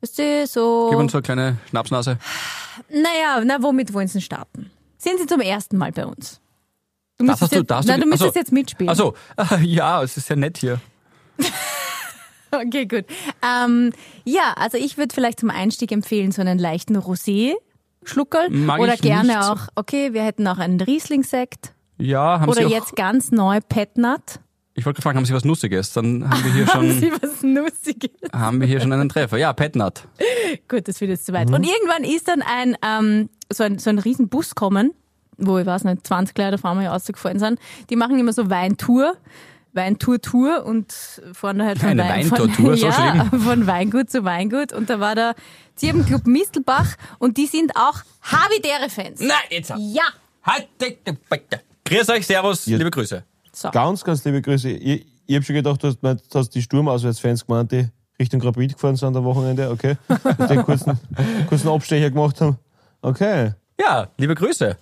Weißt 0.00 0.18
du, 0.18 0.46
so. 0.46 0.86
Gib 0.90 0.98
uns 1.00 1.10
so 1.12 1.18
eine 1.18 1.22
kleine 1.22 1.56
Schnapsnase. 1.70 2.18
Naja, 2.88 3.42
na, 3.44 3.60
womit 3.62 3.92
wollen 3.94 4.06
sie 4.08 4.20
starten? 4.20 4.70
Sind 5.04 5.18
sie 5.20 5.26
zum 5.26 5.40
ersten 5.40 5.76
Mal 5.76 5.92
bei 5.92 6.06
uns? 6.06 6.40
Du 7.18 7.26
Das 7.26 7.40
müsstest 7.40 7.42
hast 7.42 7.52
du, 7.52 7.56
jetzt, 7.58 7.70
da 7.70 7.76
hast 7.76 7.86
nein, 7.86 8.00
du, 8.00 8.06
müsstest 8.06 8.30
Achso. 8.30 8.38
jetzt 8.40 8.52
mitspielen. 8.52 8.88
Also, 8.88 9.14
ja, 9.62 10.02
es 10.02 10.16
ist 10.16 10.28
ja 10.30 10.36
nett 10.36 10.58
hier. 10.58 10.80
Okay, 12.56 12.86
gut. 12.86 13.04
Ähm, 13.42 13.92
ja, 14.24 14.54
also 14.56 14.78
ich 14.78 14.96
würde 14.96 15.12
vielleicht 15.12 15.40
zum 15.40 15.50
Einstieg 15.50 15.90
empfehlen, 15.90 16.30
so 16.30 16.40
einen 16.40 16.56
leichten 16.56 16.96
Rosé-Schluckerl. 16.96 18.48
Mag 18.50 18.80
Oder 18.80 18.96
gerne 18.96 19.28
nicht 19.28 19.38
auch, 19.38 19.66
okay, 19.74 20.12
wir 20.12 20.22
hätten 20.22 20.46
auch 20.46 20.58
einen 20.58 20.80
Riesling-Sekt. 20.80 21.72
Ja, 21.98 22.38
haben 22.38 22.48
Oder 22.48 22.68
Sie 22.68 22.72
jetzt 22.72 22.94
ganz 22.94 23.32
neu 23.32 23.58
Petnat. 23.68 24.38
Ich 24.74 24.86
wollte 24.86 25.02
fragen, 25.02 25.16
haben 25.18 25.24
Sie 25.24 25.34
was 25.34 25.44
Nussiges? 25.44 25.92
Dann 25.92 26.28
haben 26.28 26.44
wir 26.44 26.52
hier 26.52 26.66
Haben 26.72 26.90
schon, 26.90 27.00
Sie 27.00 27.12
was 27.12 27.42
Nussiges? 27.42 28.10
haben 28.32 28.60
wir 28.60 28.66
hier 28.66 28.80
schon 28.80 28.92
einen 28.92 29.08
Treffer. 29.08 29.36
Ja, 29.36 29.52
Petnat. 29.52 30.06
Gut, 30.68 30.88
das 30.88 31.00
wird 31.00 31.10
jetzt 31.10 31.26
zu 31.26 31.32
weit. 31.32 31.48
Und 31.50 31.64
irgendwann 31.64 32.04
ist 32.04 32.28
dann 32.28 32.42
ein, 32.42 32.76
ähm, 32.86 33.30
so 33.52 33.62
ein, 33.64 33.78
so 33.78 33.90
ein 33.90 33.98
riesen 33.98 34.28
Bus 34.28 34.54
kommen, 34.54 34.92
wo 35.38 35.58
ich 35.58 35.66
weiß 35.66 35.84
nicht, 35.84 36.06
20 36.06 36.36
Leute 36.36 36.54
auf 36.54 36.64
einmal 36.64 36.86
rausgefallen 36.86 37.38
sind. 37.38 37.58
Die 37.90 37.96
machen 37.96 38.18
immer 38.18 38.32
so 38.32 38.50
Weintour. 38.50 39.14
Weintour, 39.74 40.20
Tour 40.20 40.64
und 40.64 40.92
fahren 41.32 41.58
da 41.58 41.64
halt 41.64 41.80
von, 41.80 41.88
Eine 41.88 42.04
Wein, 42.04 42.26
von, 42.26 42.38
Weintour-Tour, 42.38 42.76
so 42.76 42.86
ja, 42.88 43.24
von 43.24 43.66
Weingut 43.66 44.08
zu 44.08 44.24
Weingut. 44.24 44.72
Und 44.72 44.88
da 44.88 45.00
war 45.00 45.16
der 45.16 45.34
Zirbenclub 45.74 46.28
Mistelbach 46.28 46.94
und 47.18 47.36
die 47.36 47.46
sind 47.46 47.72
auch 47.74 48.02
Havidere-Fans. 48.22 49.20
Nein, 49.20 49.36
jetzt. 49.50 49.70
Ja! 49.76 50.04
Halt, 50.44 50.68
bitte. 50.78 51.60
Grüß 51.84 52.08
euch, 52.10 52.26
Servus, 52.26 52.66
liebe 52.66 52.90
Grüße. 52.90 53.24
So. 53.52 53.70
Ganz, 53.70 54.04
ganz 54.04 54.24
liebe 54.24 54.40
Grüße. 54.42 54.70
Ich, 54.70 55.06
ich 55.26 55.34
habe 55.34 55.44
schon 55.44 55.54
gedacht, 55.54 55.82
du 55.82 55.88
hast, 55.88 55.98
du 56.02 56.38
hast 56.38 56.50
die 56.50 56.62
Sturmauswärtsfans 56.62 57.46
gemeint, 57.46 57.72
die 57.72 57.88
Richtung 58.18 58.40
Rapid 58.42 58.74
gefahren 58.74 58.96
sind 58.96 59.16
am 59.16 59.24
Wochenende. 59.24 59.70
Okay. 59.70 59.96
Und 60.08 60.50
den 60.50 60.62
kurzen, 60.62 60.98
kurzen 61.48 61.68
Abstecher 61.68 62.10
gemacht 62.10 62.40
haben. 62.40 62.58
Okay. 63.02 63.52
Ja, 63.80 64.08
liebe 64.18 64.34
Grüße. 64.34 64.76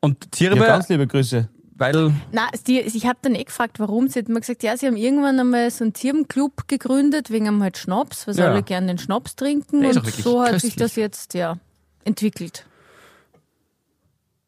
Und 0.00 0.24
Ja, 0.24 0.30
Zirbe, 0.50 0.64
ganz 0.64 0.88
liebe 0.88 1.06
Grüße. 1.06 1.48
weil, 1.76 2.12
Na, 2.32 2.48
die, 2.66 2.80
ich 2.80 3.06
habe 3.06 3.18
dann 3.22 3.34
eh 3.34 3.44
gefragt, 3.44 3.78
warum. 3.80 4.08
Sie 4.08 4.18
hat 4.20 4.28
mir 4.28 4.40
gesagt, 4.40 4.62
ja, 4.62 4.76
sie 4.76 4.86
haben 4.86 4.96
irgendwann 4.96 5.38
einmal 5.40 5.70
so 5.70 5.84
einen 5.84 5.94
Zirbenclub 5.94 6.68
gegründet, 6.68 7.30
wegen 7.30 7.48
einem 7.48 7.62
halt 7.62 7.78
Schnaps, 7.78 8.26
weil 8.26 8.34
sie 8.34 8.40
Ja. 8.42 8.50
alle 8.50 8.62
gerne 8.62 8.86
den 8.88 8.98
Schnaps 8.98 9.34
trinken. 9.36 9.80
Der 9.82 9.90
ist 9.90 9.96
und 9.98 10.06
so 10.14 10.40
hat 10.42 10.52
sich 10.52 10.62
köstlich. 10.62 10.76
das 10.76 10.96
jetzt 10.96 11.34
ja 11.34 11.56
entwickelt. 12.04 12.64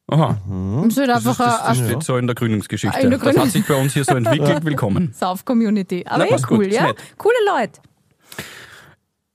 aha, 0.08 0.40
Und 0.46 0.92
so 0.92 1.00
halt 1.02 1.10
einfach 1.10 1.36
das, 1.36 1.58
das 1.58 1.78
eine 1.78 1.88
steht 1.88 2.02
so 2.02 2.16
in 2.16 2.26
der 2.26 2.34
Gründungsgeschichte. 2.34 2.98
In 3.00 3.10
der 3.10 3.18
Das 3.18 3.28
hat 3.28 3.36
Gründungs- 3.36 3.50
sich 3.50 3.66
bei 3.66 3.74
uns 3.74 3.92
hier 3.92 4.04
so 4.04 4.14
entwickelt. 4.14 4.64
Willkommen. 4.64 5.12
Sauf-Community. 5.14 6.04
Aber 6.08 6.18
Na, 6.18 6.24
eh 6.26 6.36
gut, 6.36 6.50
cool, 6.50 6.66
ist 6.66 6.74
ja? 6.74 6.92
Coole 7.16 7.34
Leute. 7.46 7.80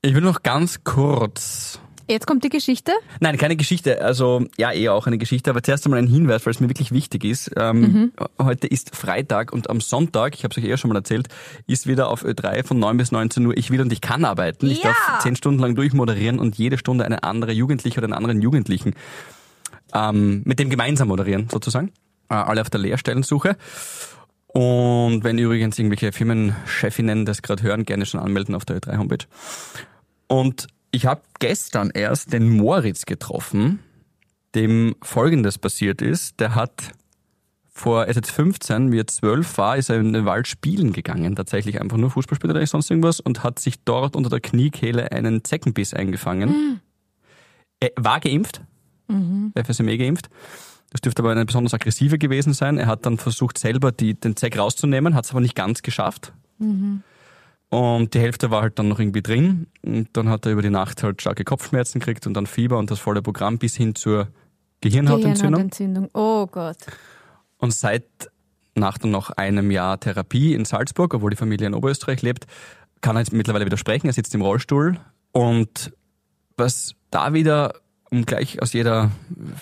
Ich 0.02 0.14
will 0.14 0.22
noch 0.22 0.42
ganz 0.42 0.84
kurz 0.84 1.80
Jetzt 2.08 2.26
kommt 2.26 2.44
die 2.44 2.48
Geschichte. 2.50 2.92
Nein, 3.20 3.36
keine 3.36 3.56
Geschichte. 3.56 4.00
Also 4.02 4.44
ja, 4.56 4.70
eher 4.70 4.94
auch 4.94 5.06
eine 5.08 5.18
Geschichte, 5.18 5.50
aber 5.50 5.62
zuerst 5.62 5.84
einmal 5.86 5.98
ein 6.00 6.06
Hinweis, 6.06 6.46
weil 6.46 6.52
es 6.52 6.60
mir 6.60 6.68
wirklich 6.68 6.92
wichtig 6.92 7.24
ist. 7.24 7.50
Ähm, 7.56 8.12
Heute 8.40 8.66
ist 8.68 8.94
Freitag 8.94 9.52
und 9.52 9.68
am 9.70 9.80
Sonntag, 9.80 10.34
ich 10.34 10.44
habe 10.44 10.52
es 10.52 10.58
euch 10.58 10.70
eh 10.70 10.76
schon 10.76 10.88
mal 10.90 10.96
erzählt, 10.96 11.28
ist 11.66 11.86
wieder 11.86 12.08
auf 12.08 12.24
Ö3 12.24 12.64
von 12.64 12.78
9 12.78 12.96
bis 12.96 13.10
19 13.12 13.44
Uhr 13.46 13.56
Ich 13.56 13.70
will 13.70 13.80
und 13.80 13.92
ich 13.92 14.00
kann 14.00 14.24
arbeiten. 14.24 14.66
Ich 14.70 14.82
Ja. 14.82 14.90
darf 14.90 15.22
zehn 15.22 15.34
Stunden 15.36 15.60
lang 15.60 15.74
durchmoderieren 15.74 16.38
und 16.38 16.56
jede 16.56 16.78
Stunde 16.78 17.04
eine 17.04 17.24
andere 17.24 17.52
Jugendliche 17.52 17.98
oder 17.98 18.04
einen 18.06 18.14
anderen 18.14 18.40
Jugendlichen 18.40 18.94
ähm, 19.94 20.42
mit 20.44 20.58
dem 20.58 20.70
gemeinsam 20.70 21.08
moderieren, 21.08 21.48
sozusagen. 21.50 21.92
Äh, 22.28 22.34
alle 22.34 22.60
auf 22.60 22.70
der 22.70 22.80
Lehrstellensuche. 22.80 23.56
Und 24.48 25.22
wenn 25.24 25.38
übrigens 25.38 25.78
irgendwelche 25.78 26.12
Firmenchefinnen 26.12 27.26
das 27.26 27.42
gerade 27.42 27.62
hören, 27.62 27.84
gerne 27.84 28.06
schon 28.06 28.20
anmelden 28.20 28.54
auf 28.54 28.64
der 28.64 28.78
Ö3-Homepage. 28.78 29.26
Und 30.28 30.66
ich 30.96 31.04
habe 31.04 31.20
gestern 31.40 31.90
erst 31.90 32.32
den 32.32 32.48
Moritz 32.48 33.04
getroffen, 33.04 33.80
dem 34.54 34.96
Folgendes 35.02 35.58
passiert 35.58 36.00
ist. 36.00 36.40
Der 36.40 36.54
hat 36.54 36.92
vor, 37.68 38.04
er 38.04 38.08
ist 38.08 38.16
jetzt 38.16 38.30
15, 38.30 38.92
wie 38.92 39.00
er 39.00 39.06
12 39.06 39.58
war, 39.58 39.76
ist 39.76 39.90
er 39.90 40.00
in 40.00 40.14
den 40.14 40.24
Wald 40.24 40.48
spielen 40.48 40.94
gegangen, 40.94 41.36
tatsächlich 41.36 41.82
einfach 41.82 41.98
nur 41.98 42.10
Fußball 42.10 42.38
oder 42.42 42.66
sonst 42.66 42.90
irgendwas 42.90 43.20
und 43.20 43.44
hat 43.44 43.58
sich 43.58 43.74
dort 43.84 44.16
unter 44.16 44.30
der 44.30 44.40
Kniekehle 44.40 45.12
einen 45.12 45.44
Zeckenbiss 45.44 45.92
eingefangen. 45.92 46.48
Er 47.78 47.90
war 47.96 48.18
geimpft, 48.20 48.62
FSME 49.54 49.98
geimpft. 49.98 50.30
Das 50.92 51.02
dürfte 51.02 51.20
aber 51.20 51.32
eine 51.32 51.44
besonders 51.44 51.74
aggressive 51.74 52.16
gewesen 52.16 52.54
sein. 52.54 52.78
Er 52.78 52.86
hat 52.86 53.04
dann 53.04 53.18
versucht, 53.18 53.58
selber 53.58 53.92
die, 53.92 54.14
den 54.14 54.34
Zeck 54.34 54.56
rauszunehmen, 54.56 55.14
hat 55.14 55.26
es 55.26 55.32
aber 55.32 55.42
nicht 55.42 55.54
ganz 55.54 55.82
geschafft. 55.82 56.32
Und 57.76 58.14
die 58.14 58.20
Hälfte 58.20 58.50
war 58.50 58.62
halt 58.62 58.78
dann 58.78 58.88
noch 58.88 58.98
irgendwie 58.98 59.20
drin. 59.20 59.66
Und 59.82 60.08
dann 60.14 60.30
hat 60.30 60.46
er 60.46 60.52
über 60.52 60.62
die 60.62 60.70
Nacht 60.70 61.02
halt 61.02 61.20
starke 61.20 61.44
Kopfschmerzen 61.44 62.00
gekriegt 62.00 62.26
und 62.26 62.32
dann 62.32 62.46
Fieber 62.46 62.78
und 62.78 62.90
das 62.90 63.00
volle 63.00 63.20
Programm 63.20 63.58
bis 63.58 63.76
hin 63.76 63.94
zur 63.94 64.28
Gehirnhautentzündung. 64.80 65.68
Gehirnhautentzündung. 65.68 66.10
Oh 66.14 66.46
Gott. 66.46 66.78
Und 67.58 67.74
seit 67.74 68.06
nach 68.76 68.96
dann 68.96 69.10
noch 69.10 69.28
einem 69.28 69.70
Jahr 69.70 70.00
Therapie 70.00 70.54
in 70.54 70.64
Salzburg, 70.64 71.12
obwohl 71.12 71.28
die 71.28 71.36
Familie 71.36 71.66
in 71.66 71.74
Oberösterreich 71.74 72.22
lebt, 72.22 72.46
kann 73.02 73.14
er 73.14 73.20
jetzt 73.20 73.34
mittlerweile 73.34 73.66
wieder 73.66 73.76
sprechen. 73.76 74.06
Er 74.06 74.14
sitzt 74.14 74.34
im 74.34 74.40
Rollstuhl. 74.40 74.98
Und 75.32 75.92
was 76.56 76.94
da 77.10 77.34
wieder, 77.34 77.74
um 78.10 78.24
gleich 78.24 78.62
aus 78.62 78.72
jeder, 78.72 79.10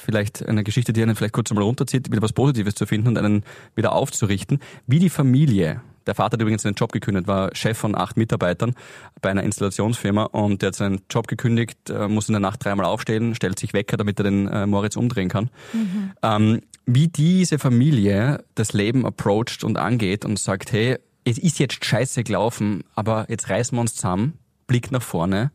vielleicht 0.01 0.47
eine 0.47 0.63
Geschichte, 0.63 0.93
die 0.93 1.03
einen 1.03 1.17
vielleicht 1.17 1.35
kurz 1.35 1.51
einmal 1.51 1.65
runterzieht, 1.65 2.13
wieder 2.13 2.23
was 2.23 2.33
Positives 2.33 2.77
zu 2.77 2.87
finden 2.87 3.09
und 3.09 3.19
einen 3.19 3.43
wieder 3.75 3.93
aufzurichten, 3.93 4.61
wie 4.87 5.01
die 5.01 5.11
Familie, 5.11 5.83
der 6.07 6.15
Vater 6.15 6.35
hat 6.35 6.41
übrigens 6.43 6.63
seinen 6.63 6.75
Job 6.75 6.93
gekündigt, 6.93 7.27
war 7.27 7.51
Chef 7.55 7.77
von 7.79 7.97
acht 7.97 8.17
Mitarbeitern 8.17 8.75
bei 9.23 9.31
einer 9.31 9.43
Installationsfirma 9.43 10.25
und 10.25 10.63
der 10.63 10.69
hat 10.69 10.75
seinen 10.75 11.01
Job 11.11 11.27
gekündigt, 11.29 11.91
äh, 11.91 12.09
muss 12.09 12.29
in 12.29 12.33
der 12.35 12.41
Nacht 12.41 12.65
dreimal 12.65 12.87
aufstehen, 12.87 13.35
stellt 13.35 13.59
sich 13.59 13.73
Wecker, 13.73 13.97
damit 13.97 14.19
er 14.21 14.25
den 14.25 14.47
äh, 14.49 14.67
Moritz 14.67 14.97
umdrehen 14.97 15.29
kann. 15.29 15.51
Ähm, 16.23 16.61
wie 16.87 17.09
diese 17.09 17.59
Familie 17.59 18.45
das 18.55 18.73
Leben 18.75 19.07
approacht 19.07 19.65
und 19.65 19.79
angeht 19.79 20.25
und 20.25 20.39
sagt, 20.39 20.73
hey, 20.73 20.99
es 21.25 21.39
ist 21.39 21.59
jetzt 21.59 21.83
scheiße 21.85 22.23
gelaufen, 22.25 22.85
aber 22.95 23.25
jetzt 23.31 23.49
reißen 23.49 23.77
wir 23.77 23.81
uns 23.81 23.95
zusammen, 23.95 24.35
Blick 24.67 24.93
nach 24.93 25.01
vorne, 25.03 25.51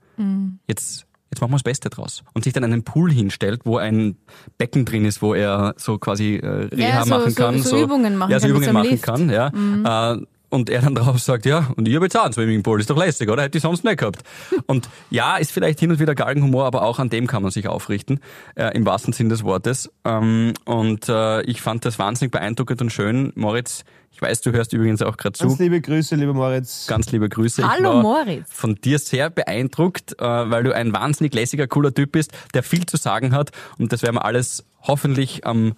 jetzt, 0.68 1.06
jetzt 1.32 1.40
machen 1.42 1.52
wir 1.52 1.56
das 1.58 1.64
Beste 1.64 1.90
draus. 1.92 2.24
Und 2.34 2.44
sich 2.44 2.54
dann 2.54 2.64
einen 2.64 2.84
Pool 2.84 3.12
hinstellt, 3.12 3.62
wo 3.66 3.78
ein 3.78 4.18
Becken 4.58 4.86
drin 4.86 5.06
ist, 5.06 5.22
wo 5.22 5.34
er 5.36 5.76
so 5.78 5.98
quasi 6.00 6.36
äh, 6.38 6.48
Reha 6.74 6.90
Ja, 6.90 7.04
so- 7.06 7.10
machen 7.12 7.30
so- 7.32 7.36
kann. 7.44 7.62
so 7.62 7.84
Übungen 7.84 8.18
machen 8.18 8.32
ja, 8.32 8.40
so 8.40 8.48
kann 8.48 8.50
Übungen 8.52 8.66
so 8.68 8.74
machen 8.74 8.90
Lift. 8.90 9.04
kann, 9.04 9.30
ja. 9.30 10.14
Äh, 10.14 10.22
und 10.50 10.70
er 10.70 10.82
dann 10.82 10.96
drauf 10.96 11.20
sagt, 11.20 11.46
ja, 11.46 11.72
und 11.76 11.88
ich 11.88 11.96
habe 11.96 12.06
jetzt 12.06 12.18
auch 12.18 12.24
einen 12.24 12.34
Swimmingpool, 12.34 12.80
ist 12.80 12.90
doch 12.90 12.98
lässig, 12.98 13.30
oder? 13.30 13.44
Hätte 13.44 13.58
ich 13.58 13.62
sonst 13.62 13.84
nicht 13.84 13.98
gehabt. 13.98 14.24
Und 14.66 14.90
ja, 15.10 15.38
ist 15.38 15.52
vielleicht 15.52 15.80
hin 15.80 15.92
und 15.92 16.00
wieder 16.00 16.16
Galgenhumor, 16.16 16.66
aber 16.66 16.84
auch 16.84 17.00
an 17.00 17.10
dem 17.10 17.28
kann 17.28 17.44
man 17.44 17.52
sich 17.52 17.68
aufrichten, 17.68 18.20
äh, 18.56 18.76
im 18.76 18.86
wahrsten 18.86 19.14
Sinn 19.14 19.30
des 19.30 19.44
Wortes. 19.44 19.92
Ähm, 20.06 20.54
und 20.66 21.08
äh, 21.10 21.42
ich 21.44 21.62
fand 21.62 21.86
das 21.86 22.00
wahnsinnig 22.00 22.32
beeindruckend 22.32 22.82
und 22.82 22.92
schön. 22.92 23.32
Moritz, 23.36 23.84
ich 24.12 24.22
weiß, 24.22 24.42
du 24.42 24.52
hörst 24.52 24.74
übrigens 24.74 25.02
auch 25.02 25.18
gerade 25.18 25.34
zu. 25.34 25.48
Ganz 25.48 25.60
liebe 25.60 25.80
Grüße, 25.80 26.16
lieber 26.16 26.34
Moritz. 26.34 26.88
Ganz 26.88 27.12
liebe 27.12 27.30
Grüße. 27.30 27.62
ich 27.62 27.68
Hallo, 27.68 27.96
war 27.96 28.02
Moritz. 28.02 28.48
Von 28.50 28.76
dir 28.76 29.00
sehr 29.00 29.30
beeindruckt, 29.30 30.20
äh, 30.20 30.26
weil 30.26 30.64
du 30.64 30.76
ein 30.76 30.92
wahnsinnig 30.94 31.34
lässiger, 31.34 31.68
cooler 31.68 31.94
Typ 31.94 32.12
bist, 32.12 32.32
der 32.54 32.64
viel 32.64 32.86
zu 32.86 32.98
sagen 32.98 33.34
hat. 33.34 33.52
Und 33.78 33.94
das 33.94 34.02
werden 34.02 34.16
wir 34.16 34.26
alles 34.26 34.66
hoffentlich 34.82 35.46
am 35.46 35.74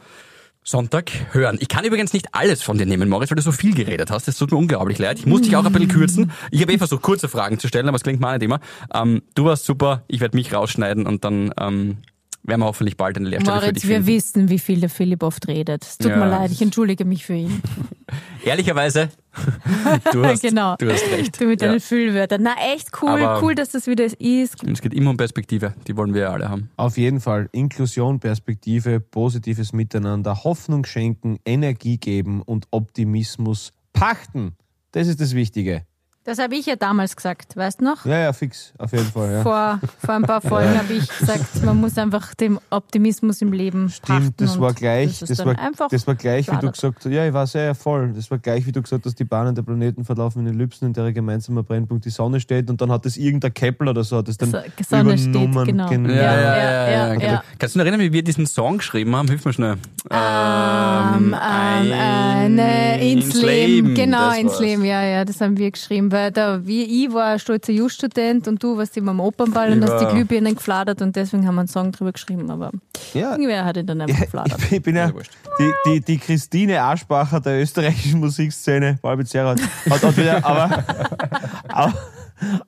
Sonntag 0.63 1.11
hören. 1.31 1.57
Ich 1.59 1.67
kann 1.67 1.83
übrigens 1.85 2.13
nicht 2.13 2.27
alles 2.33 2.61
von 2.61 2.77
dir 2.77 2.85
nehmen, 2.85 3.09
Moritz, 3.09 3.31
weil 3.31 3.35
du 3.35 3.41
so 3.41 3.51
viel 3.51 3.73
geredet 3.73 4.11
hast. 4.11 4.27
Das 4.27 4.37
tut 4.37 4.51
mir 4.51 4.57
unglaublich 4.57 4.99
leid. 4.99 5.17
Ich 5.19 5.25
muss 5.25 5.41
dich 5.41 5.55
auch 5.55 5.65
ein 5.65 5.71
bisschen 5.73 5.89
kürzen. 5.89 6.31
Ich 6.51 6.61
habe 6.61 6.71
eh 6.71 6.77
versucht, 6.77 7.01
kurze 7.01 7.27
Fragen 7.27 7.57
zu 7.57 7.67
stellen, 7.67 7.87
aber 7.87 7.95
es 7.95 8.03
klingt 8.03 8.23
auch 8.23 8.31
nicht 8.31 8.43
immer. 8.43 8.59
Ähm, 8.93 9.23
du 9.33 9.45
warst 9.45 9.65
super. 9.65 10.03
Ich 10.07 10.19
werde 10.19 10.37
mich 10.37 10.53
rausschneiden 10.53 11.07
und 11.07 11.25
dann 11.25 11.51
ähm, 11.59 11.97
werden 12.43 12.61
wir 12.61 12.65
hoffentlich 12.65 12.97
bald 12.97 13.17
eine 13.17 13.29
Lehrstelle 13.29 13.59
für 13.59 13.65
Moritz, 13.65 13.81
dich 13.81 13.89
wir 13.89 13.95
finden. 13.97 14.07
wissen, 14.07 14.49
wie 14.49 14.59
viel 14.59 14.79
der 14.79 14.89
Philipp 14.89 15.23
oft 15.23 15.47
redet. 15.47 15.83
Es 15.85 15.97
tut 15.97 16.11
Ja. 16.11 16.17
mir 16.17 16.27
leid, 16.29 16.51
ich 16.51 16.61
entschuldige 16.61 17.05
mich 17.05 17.25
für 17.25 17.35
ihn. 17.35 17.61
Ehrlicherweise, 18.43 19.09
du 20.11 20.25
hast, 20.25 20.41
genau. 20.41 20.75
du 20.77 20.91
hast 20.91 21.03
recht. 21.11 21.39
Du 21.39 21.45
mit 21.45 21.61
Ja. 21.61 21.67
deinen 21.69 21.79
Füllwörtern. 21.79 22.41
Na, 22.43 22.55
echt 22.73 22.89
cool. 23.01 23.09
Aber- 23.09 23.41
cool, 23.43 23.55
dass 23.55 23.69
das 23.69 23.87
wieder 23.87 24.05
ist. 24.05 24.63
Es 24.67 24.81
geht 24.81 24.93
immer 24.93 25.11
um 25.11 25.17
Perspektive. 25.17 25.73
Die 25.87 25.95
wollen 25.95 26.13
wir 26.13 26.21
ja 26.23 26.29
alle 26.31 26.49
haben. 26.49 26.69
Auf 26.77 26.97
jeden 26.97 27.19
Fall 27.21 27.47
Inklusion, 27.51 28.19
Perspektive, 28.19 28.99
positives 28.99 29.73
Miteinander, 29.73 30.43
Hoffnung 30.43 30.85
schenken, 30.85 31.37
Energie 31.45 31.97
geben 31.97 32.41
und 32.41 32.67
Optimismus 32.71 33.71
pachten. 33.93 34.53
Das 34.91 35.07
ist 35.07 35.21
das 35.21 35.35
Wichtige. 35.35 35.85
Das 36.23 36.37
habe 36.37 36.53
ich 36.53 36.67
ja 36.67 36.75
damals 36.75 37.15
gesagt, 37.15 37.57
weißt 37.57 37.81
du 37.81 37.85
noch? 37.85 38.05
Ja, 38.05 38.19
ja, 38.19 38.31
fix, 38.33 38.73
auf 38.77 38.91
jeden 38.91 39.05
Fall. 39.07 39.31
Ja. 39.31 39.41
Vor, 39.41 39.79
vor 40.05 40.13
ein 40.15 40.21
paar 40.21 40.39
Folgen 40.41 40.77
habe 40.77 40.93
ich 40.93 41.07
gesagt, 41.17 41.63
man 41.65 41.81
muss 41.81 41.97
einfach 41.97 42.35
dem 42.35 42.59
Optimismus 42.69 43.41
im 43.41 43.51
Leben. 43.51 43.89
Stimmt, 43.89 44.39
das 44.39 44.59
war 44.59 44.71
gleich, 44.73 45.17
das, 45.19 45.29
das 45.29 45.43
war, 45.43 45.57
einfach 45.57 45.87
das 45.89 46.05
war 46.05 46.13
gleich, 46.13 46.47
wie 46.51 46.57
du 46.57 46.71
gesagt 46.71 46.97
hast, 46.99 47.05
ja, 47.11 47.25
ich 47.25 47.33
ja, 47.33 47.61
ja 47.65 47.73
voll, 47.73 48.13
das 48.13 48.29
war 48.29 48.37
gleich, 48.37 48.67
wie 48.67 48.71
du 48.71 48.83
gesagt 48.83 49.03
hast, 49.07 49.15
die 49.17 49.23
Bahnen 49.23 49.55
der 49.55 49.63
Planeten 49.63 50.05
verlaufen 50.05 50.45
in 50.45 50.53
Ellipsen, 50.53 50.89
in 50.89 50.93
der 50.93 51.11
gemeinsamer 51.11 51.63
Brennpunkt 51.63 52.05
die 52.05 52.11
Sonne 52.11 52.39
steht 52.39 52.69
und 52.69 52.79
dann 52.79 52.91
hat 52.91 53.03
das 53.03 53.17
irgendein 53.17 53.55
Kepler 53.55 53.89
oder 53.89 54.03
so, 54.03 54.17
hat 54.17 54.27
das 54.27 54.37
dann 54.37 54.51
So- 54.51 54.59
Sonne 54.87 55.17
steht, 55.17 55.29
übernommen. 55.33 55.65
genau. 55.65 55.89
Gen- 55.89 56.05
Ja, 56.07 56.15
ja, 56.15 56.89
ja, 56.91 57.13
genau. 57.15 57.25
ja. 57.25 57.43
Kannst 57.57 57.73
du 57.75 57.79
dich 57.79 57.87
erinnern, 57.87 57.99
wie 58.05 58.13
wir 58.13 58.23
diesen 58.23 58.45
Song 58.45 58.77
geschrieben 58.77 59.15
haben? 59.15 59.27
Hilf 59.27 59.43
mir 59.43 59.53
schnell. 59.53 59.77
Ähm, 60.11 61.35
ähm, 61.35 61.91
äh, 61.91 62.49
ne, 62.49 63.11
ins, 63.11 63.33
Leben. 63.41 63.95
Genau, 63.95 64.29
das 64.29 64.37
ins 64.37 64.51
war's. 64.51 64.59
Leben, 64.59 64.85
ja, 64.85 65.03
ja, 65.03 65.25
das 65.25 65.41
haben 65.41 65.57
wir 65.57 65.71
geschrieben. 65.71 66.10
Weil 66.11 66.31
da, 66.31 66.65
wie 66.65 67.05
ich 67.05 67.13
war 67.13 67.27
ein 67.33 67.39
stolzer 67.39 67.71
Just-Student 67.71 68.47
und 68.47 68.61
du 68.61 68.77
warst 68.77 68.95
immer 68.97 69.11
am 69.11 69.19
Opernball 69.19 69.71
und 69.71 69.83
Ich 69.83 69.89
hast 69.89 70.01
die 70.01 70.05
Glühbirnen 70.13 70.55
gefladert 70.55 71.01
und 71.01 71.15
deswegen 71.15 71.47
haben 71.47 71.55
wir 71.55 71.61
einen 71.61 71.67
Song 71.67 71.91
drüber 71.91 72.11
geschrieben. 72.11 72.49
Aber 72.51 72.71
Ja, 73.13 73.31
irgendwer 73.31 73.65
hat 73.65 73.77
ihn 73.77 73.85
dann 73.87 74.01
einfach 74.01 74.21
gefladert. 74.21 74.59
ich, 74.65 74.71
ich 74.73 74.81
bin 74.81 74.95
ja, 74.95 75.07
Ja, 75.07 75.13
wurscht. 75.13 75.31
die, 75.59 75.71
die, 75.85 75.99
die 76.01 76.17
Christine 76.17 76.81
Aschbacher 76.81 77.39
der 77.39 77.61
österreichischen 77.61 78.19
Musikszene, 78.19 78.99
Balbizera, 79.01 79.51
hat, 79.51 80.03
hat 80.03 80.17
wieder, 80.17 80.45
aber, 80.45 80.83
aber, 81.69 81.93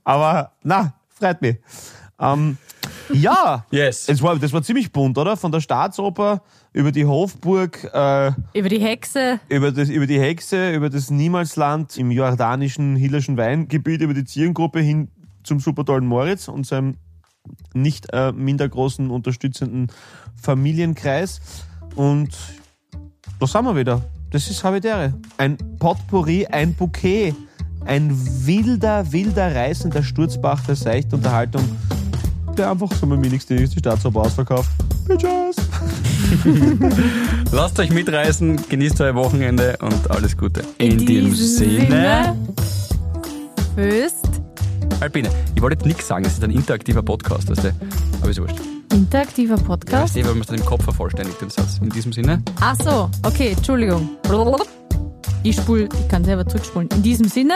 aber, 0.03 0.51
na, 0.63 0.93
freut 1.09 1.41
mich. 1.41 1.57
Ähm, 2.19 2.57
Ja, 3.11 3.65
Yes. 3.71 4.07
es 4.07 4.21
war, 4.21 4.37
das 4.37 4.53
war 4.53 4.61
ziemlich 4.63 4.91
bunt, 4.91 5.17
oder? 5.17 5.35
Von 5.37 5.51
der 5.51 5.59
Staatsoper 5.59 6.41
über 6.71 6.91
die 6.91 7.05
Hofburg, 7.05 7.83
äh, 7.93 8.31
Über 8.53 8.69
die 8.69 8.79
Hexe. 8.79 9.39
über, 9.49 9.71
das, 9.71 9.89
über 9.89 10.07
die 10.07 10.19
Hexe, 10.19 10.71
über 10.73 10.89
das 10.89 11.09
Niemalsland 11.11 11.97
im 11.97 12.11
jordanischen 12.11 12.95
Hillerschen 12.95 13.37
Weingebiet, 13.37 14.01
über 14.01 14.13
die 14.13 14.23
Zierengruppe 14.25 14.79
hin 14.79 15.09
zum 15.43 15.59
supertollen 15.59 16.05
Moritz 16.05 16.47
und 16.47 16.65
seinem 16.65 16.95
nicht 17.73 18.07
äh, 18.13 18.31
minder 18.31 18.69
großen 18.69 19.09
unterstützenden 19.11 19.87
Familienkreis. 20.41 21.41
Und 21.95 22.29
da 23.39 23.47
sind 23.47 23.65
wir 23.65 23.75
wieder. 23.75 24.01
Das 24.31 24.49
ist 24.49 24.63
Habitäre. 24.63 25.13
Ein 25.37 25.57
Potpourri, 25.79 26.45
ein 26.47 26.73
Bouquet. 26.73 27.35
Ein 27.85 28.11
wilder, 28.47 29.11
wilder, 29.11 29.53
reißender 29.53 30.03
Sturzbach 30.03 30.61
der 30.65 30.75
Seichtunterhaltung, 30.77 31.63
der 32.57 32.71
einfach 32.71 32.91
so 32.93 33.05
mit 33.05 33.19
mir 33.19 33.27
die 33.27 33.55
nächste 33.55 33.67
Staatsoper 33.79 34.21
ausverkauft. 34.21 34.69
Bitches! 35.07 35.55
Lasst 37.51 37.79
euch 37.79 37.91
mitreißen, 37.91 38.69
genießt 38.69 39.01
euer 39.01 39.15
Wochenende 39.15 39.77
und 39.81 40.09
alles 40.09 40.37
Gute. 40.37 40.61
In, 40.77 40.97
diesem 40.97 41.31
diesem 41.31 41.35
Sinne. 41.35 42.35
Föst. 43.75 44.29
Alpine, 44.99 45.29
ich 45.55 45.61
wollte 45.61 45.75
jetzt 45.75 45.85
nichts 45.85 46.07
sagen, 46.07 46.23
das 46.23 46.33
ist 46.33 46.43
ein 46.43 46.51
interaktiver 46.51 47.03
Podcast, 47.03 47.49
weißt 47.49 47.65
du? 47.65 47.71
Aber 48.21 48.29
ist 48.29 48.39
wurscht. 48.39 48.55
Interaktiver 48.93 49.55
Ja, 49.55 49.57
weißt 49.57 49.67
Podcast. 49.67 50.15
du, 50.15 50.23
weil 50.23 50.31
man 50.31 50.41
es 50.41 50.47
dann 50.47 50.57
im 50.59 50.65
Kopf 50.65 50.83
vervollständigt, 50.83 51.41
den 51.41 51.49
Satz. 51.49 51.79
In 51.81 51.89
diesem 51.89 52.13
Sinne. 52.13 52.41
Ach 52.61 52.75
so, 52.83 53.09
okay, 53.23 53.53
Entschuldigung. 53.55 54.09
Ich 55.43 55.57
spul, 55.57 55.89
ich 55.99 56.07
kann 56.07 56.23
selber 56.23 56.47
zurückspulen. 56.47 56.87
In 56.95 57.03
diesem 57.03 57.27
Sinne, 57.27 57.55